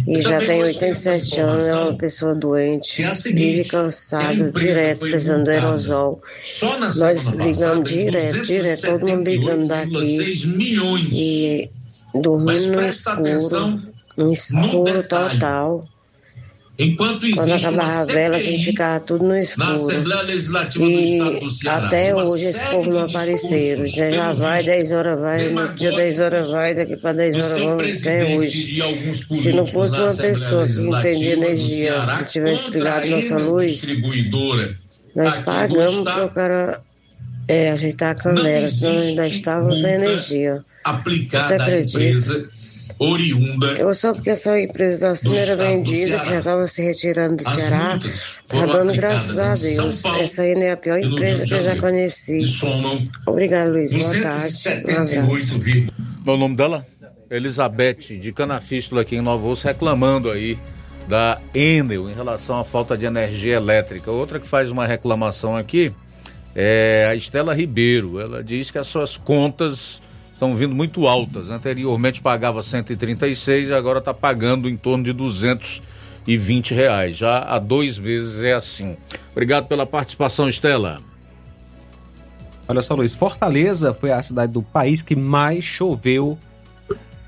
E 0.08 0.22
já 0.22 0.40
tem 0.40 0.64
87 0.64 1.40
anos, 1.40 1.64
é 1.64 1.76
uma 1.76 1.94
pessoa 1.96 2.36
doente, 2.36 3.04
vive 3.34 3.68
cansado, 3.68 4.52
direto, 4.52 5.00
precisando 5.00 5.46
do 5.46 5.52
aerosol. 5.52 6.22
Nós 6.98 7.26
ligamos 7.28 7.90
direto, 7.90 8.46
direto, 8.46 8.82
todo 8.82 9.08
mundo 9.08 9.30
ligando 9.30 9.68
daqui. 9.68 10.34
E 11.12 11.70
dormindo 12.14 12.74
no 12.74 12.86
escuro, 12.86 13.82
no 14.18 14.32
escuro 14.32 15.04
total. 15.04 15.88
Enquanto 16.78 17.26
Quando 17.34 17.54
acabava 17.54 18.02
a 18.02 18.04
vela, 18.06 18.36
a 18.36 18.40
gente 18.40 18.66
ficava 18.66 19.00
tudo 19.00 19.26
no 19.26 19.38
escuro. 19.38 19.92
E 20.78 21.70
até 21.70 22.14
hoje 22.14 22.46
esse 22.48 22.64
povo 22.66 22.92
não 22.92 23.06
apareceram. 23.06 23.86
Já, 23.86 24.12
já 24.12 24.32
vai, 24.34 24.62
10 24.62 24.92
horas 24.92 25.22
vai, 25.22 25.48
no 25.48 25.74
dia 25.76 25.92
10 25.92 26.20
horas 26.20 26.52
vai, 26.52 26.74
daqui 26.74 26.98
para 26.98 27.14
10 27.14 27.36
horas 27.36 27.62
vamos 27.62 28.02
até 28.02 28.26
hoje. 28.36 28.84
Se 29.18 29.54
não 29.54 29.66
fosse 29.66 29.98
uma 29.98 30.14
pessoa 30.14 30.68
que 30.68 30.82
entendia 30.82 31.34
energia, 31.34 31.94
que 32.20 32.26
tivesse 32.26 32.72
ligado 32.72 33.08
nossa 33.08 33.38
luz, 33.38 33.88
nós 35.16 35.38
pagamos 35.40 36.04
para 36.04 36.26
o 36.26 36.30
cara 36.34 36.82
é, 37.48 37.72
ajeitar 37.72 38.12
a 38.12 38.16
canela, 38.16 38.70
senão 38.70 39.00
ainda 39.00 39.28
estávamos 39.28 39.82
sem 39.82 39.94
energia. 39.94 40.56
Você 40.56 40.66
aplicada 40.84 41.54
à 41.56 41.68
acredita? 41.68 42.55
Oriunda. 43.00 43.68
Eu 43.74 43.94
só 43.94 44.14
porque 44.14 44.30
essa 44.30 44.60
empresa 44.60 45.14
da 45.14 45.36
era 45.36 45.56
vendida, 45.56 46.20
que 46.20 46.30
já 46.30 46.40
estava 46.40 46.68
se 46.68 46.82
retirando 46.82 47.44
do 47.44 47.50
Ceará, 47.50 48.00
tá 48.48 48.66
dando 48.66 48.94
graças 48.94 49.38
a 49.38 49.54
Deus. 49.54 50.06
Essa 50.06 50.44
aí 50.44 50.56
não 50.56 50.64
é 50.64 50.72
a 50.72 50.78
pior 50.78 51.00
empresa 51.00 51.46
que 51.46 51.54
eu 51.54 51.64
já 51.64 51.78
conheci. 51.78 52.40
Obrigado, 53.26 53.72
Luiz. 53.72 53.92
Boa 53.92 54.22
tarde. 54.22 55.20
Um. 55.20 55.88
Qual 56.24 56.38
o 56.38 56.40
nome 56.40 56.56
dela? 56.56 56.86
Elizabeth, 57.30 58.20
de 58.20 58.32
Canafístula 58.32 59.02
aqui 59.02 59.16
em 59.16 59.22
Nova 59.22 59.48
Osso, 59.48 59.68
reclamando 59.68 60.30
aí 60.30 60.58
da 61.08 61.40
Enel 61.54 62.10
em 62.10 62.14
relação 62.14 62.60
à 62.60 62.64
falta 62.64 62.98
de 62.98 63.06
energia 63.06 63.56
elétrica. 63.56 64.12
Outra 64.12 64.40
que 64.40 64.48
faz 64.48 64.72
uma 64.72 64.86
reclamação 64.86 65.56
aqui 65.56 65.92
é 66.56 67.08
a 67.10 67.16
Estela 67.16 67.54
Ribeiro. 67.54 68.20
Ela 68.20 68.44
diz 68.44 68.72
que 68.72 68.78
as 68.78 68.88
suas 68.88 69.18
contas 69.18 70.02
estão 70.36 70.54
vindo 70.54 70.76
muito 70.76 71.08
altas. 71.08 71.50
Anteriormente 71.50 72.22
pagava 72.22 72.62
136 72.62 73.70
e 73.70 73.74
agora 73.74 74.00
está 74.00 74.14
pagando 74.14 74.70
em 74.70 74.76
torno 74.76 75.06
de 75.06 75.14
220 75.14 76.74
reais. 76.76 77.18
Já 77.18 77.40
há 77.40 77.58
dois 77.58 77.98
meses 77.98 78.44
é 78.44 78.54
assim. 78.54 78.98
Obrigado 79.32 79.68
pela 79.68 79.86
participação, 79.86 80.50
Estela. 80.50 81.00
Olha 82.68 82.82
só, 82.82 82.96
Luiz, 82.96 83.16
Fortaleza 83.16 83.94
foi 83.94 84.12
a 84.12 84.22
cidade 84.22 84.52
do 84.52 84.62
país 84.62 85.02
que 85.02 85.16
mais 85.16 85.64
choveu 85.64 86.38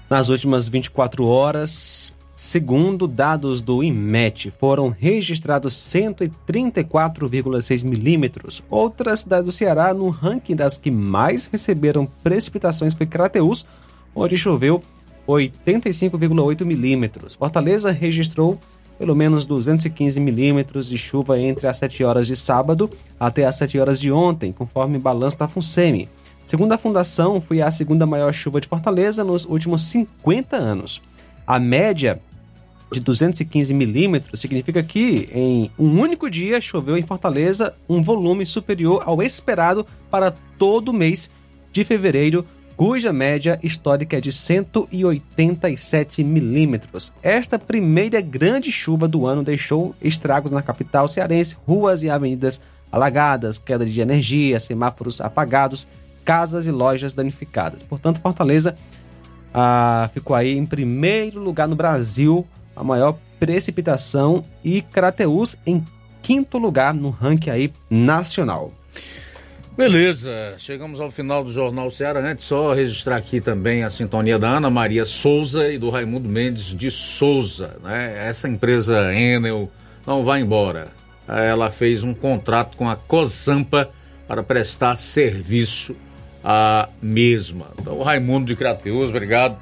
nas 0.10 0.28
últimas 0.30 0.68
24 0.68 1.26
horas. 1.26 2.14
Segundo 2.38 3.08
dados 3.08 3.62
do 3.62 3.84
IMET, 3.84 4.54
foram 4.60 4.90
registrados 4.90 5.74
134,6 5.74 7.84
milímetros. 7.84 8.64
Outra 8.70 9.16
cidade 9.16 9.46
do 9.46 9.52
Ceará, 9.52 9.92
no 9.92 10.10
ranking 10.10 10.56
das 10.56 10.78
que 10.78 10.92
mais 10.92 11.48
receberam 11.48 12.08
precipitações, 12.22 12.94
foi 12.94 13.08
Crateús, 13.08 13.66
onde 14.14 14.38
choveu 14.38 14.84
85,8 15.28 16.64
milímetros. 16.64 17.34
Fortaleza 17.34 17.90
registrou 17.90 18.60
pelo 19.00 19.16
menos 19.16 19.44
215 19.44 20.20
milímetros 20.20 20.88
de 20.88 21.00
chuva 21.00 21.40
entre 21.40 21.66
as 21.66 21.80
7 21.80 22.04
horas 22.04 22.28
de 22.28 22.36
sábado 22.36 22.88
até 23.20 23.46
as 23.46 23.56
7 23.56 23.80
horas 23.80 24.00
de 24.00 24.12
ontem, 24.12 24.52
conforme 24.52 25.00
balanço 25.00 25.40
da 25.40 25.48
FUNSEMI. 25.48 26.08
Segundo 26.46 26.74
a 26.74 26.78
fundação, 26.78 27.42
foi 27.42 27.64
a 27.64 27.72
segunda 27.72 28.06
maior 28.06 28.32
chuva 28.32 28.62
de 28.62 28.68
Fortaleza 28.68 29.24
nos 29.24 29.44
últimos 29.44 29.82
50 29.86 30.56
anos. 30.56 31.02
A 31.48 31.60
média 31.60 32.22
de 32.92 33.00
215 33.02 33.74
milímetros 33.74 34.40
significa 34.40 34.82
que 34.82 35.30
em 35.34 35.70
um 35.78 36.00
único 36.00 36.30
dia 36.30 36.62
choveu 36.62 36.98
em 36.98 37.04
Fortaleza 37.04 37.76
um 37.88 38.02
volume 38.02 38.46
superior 38.46 39.04
ao 39.06 39.22
esperado 39.22 39.86
para 40.10 40.32
todo 40.58 40.94
mês 40.94 41.30
de 41.72 41.84
fevereiro 41.84 42.46
cuja 42.78 43.12
média 43.12 43.60
histórica 43.64 44.18
é 44.18 44.22
de 44.22 44.32
187 44.32 46.24
milímetros. 46.24 47.12
Esta 47.24 47.58
primeira 47.58 48.22
grande 48.22 48.72
chuva 48.72 49.08
do 49.08 49.26
ano 49.26 49.44
deixou 49.44 49.96
estragos 50.00 50.52
na 50.52 50.62
capital 50.62 51.08
cearense, 51.08 51.58
ruas 51.66 52.04
e 52.04 52.10
avenidas 52.10 52.62
alagadas, 52.92 53.58
queda 53.58 53.84
de 53.84 54.00
energia, 54.00 54.60
semáforos 54.60 55.20
apagados, 55.20 55.88
casas 56.24 56.68
e 56.68 56.72
lojas 56.72 57.14
danificadas. 57.14 57.82
Portanto, 57.82 58.22
Fortaleza 58.22 58.76
ah, 59.52 60.08
ficou 60.14 60.36
aí 60.36 60.56
em 60.56 60.66
primeiro 60.66 61.40
lugar 61.40 61.68
no 61.68 61.76
Brasil, 61.76 62.46
a 62.78 62.84
maior 62.84 63.18
precipitação, 63.40 64.46
e 64.64 64.82
Crateús 64.82 65.58
em 65.66 65.84
quinto 66.22 66.58
lugar 66.58 66.94
no 66.94 67.10
ranking 67.10 67.50
aí 67.50 67.74
nacional. 67.90 68.72
Beleza, 69.76 70.56
chegamos 70.58 71.00
ao 71.00 71.12
final 71.12 71.44
do 71.44 71.54
Jornal 71.54 71.92
Ceará. 71.92 72.20
Antes, 72.20 72.46
só 72.46 72.74
registrar 72.74 73.16
aqui 73.16 73.40
também 73.40 73.84
a 73.84 73.92
sintonia 73.92 74.40
da 74.40 74.50
Ana 74.50 74.72
Maria 74.72 75.06
Souza 75.06 75.72
e 75.72 75.78
do 75.78 75.90
Raimundo 75.90 76.28
Mendes 76.28 76.76
de 76.76 76.90
Souza. 76.90 77.78
Né? 77.84 78.28
Essa 78.28 78.50
empresa 78.50 79.14
Enel 79.14 79.70
não 80.06 80.24
vai 80.24 80.42
embora. 80.42 80.92
Ela 81.28 81.70
fez 81.70 82.04
um 82.04 82.14
contrato 82.14 82.76
com 82.76 82.90
a 82.90 82.96
Cosampa 82.96 83.90
para 84.28 84.42
prestar 84.42 84.96
serviço 84.96 85.96
à 86.44 86.90
mesma. 87.00 87.68
Então, 87.80 88.02
Raimundo 88.02 88.48
de 88.48 88.56
Crateus, 88.56 89.10
obrigado 89.10 89.60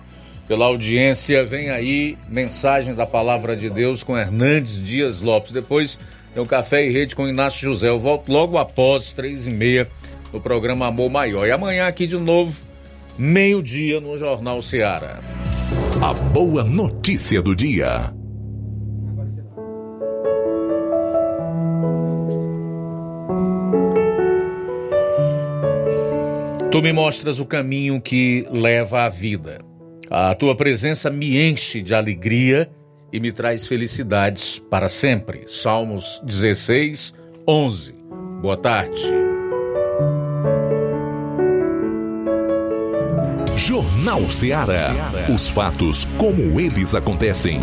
pela 0.47 0.65
audiência. 0.65 1.45
Vem 1.45 1.69
aí 1.69 2.17
mensagem 2.29 2.93
da 2.93 3.05
Palavra 3.05 3.55
de 3.55 3.69
Deus 3.69 4.03
com 4.03 4.17
Hernandes 4.17 4.81
Dias 4.81 5.21
Lopes. 5.21 5.51
Depois 5.51 5.99
tem 6.33 6.41
o 6.41 6.45
Café 6.45 6.85
e 6.85 6.91
Rede 6.91 7.15
com 7.15 7.27
Inácio 7.27 7.61
José. 7.61 7.89
Eu 7.89 7.99
volto 7.99 8.31
logo 8.31 8.57
após 8.57 9.13
três 9.13 9.47
e 9.47 9.51
meia 9.51 9.87
no 10.31 10.39
programa 10.39 10.87
Amor 10.87 11.09
Maior. 11.09 11.45
E 11.47 11.51
amanhã 11.51 11.87
aqui 11.87 12.05
de 12.05 12.17
novo, 12.17 12.61
meio-dia 13.17 13.99
no 13.99 14.17
Jornal 14.17 14.61
Seara. 14.61 15.19
A 16.01 16.13
boa 16.13 16.63
notícia 16.63 17.41
do 17.41 17.55
dia. 17.55 18.13
Tu 26.69 26.81
me 26.81 26.91
mostras 26.91 27.39
o 27.39 27.45
caminho 27.45 28.01
que 28.01 28.45
leva 28.51 29.03
à 29.03 29.09
vida. 29.09 29.59
A 30.09 30.35
tua 30.35 30.55
presença 30.55 31.09
me 31.09 31.41
enche 31.41 31.81
de 31.81 31.93
alegria 31.93 32.69
e 33.11 33.19
me 33.19 33.31
traz 33.31 33.65
felicidades 33.65 34.59
para 34.59 34.87
sempre. 34.87 35.43
Salmos 35.47 36.21
16, 36.23 37.13
11. 37.47 37.95
Boa 38.41 38.57
tarde. 38.57 39.01
Jornal 43.57 44.29
Ceará. 44.29 44.93
Os 45.33 45.47
fatos 45.47 46.05
como 46.17 46.59
eles 46.59 46.93
acontecem. 46.93 47.61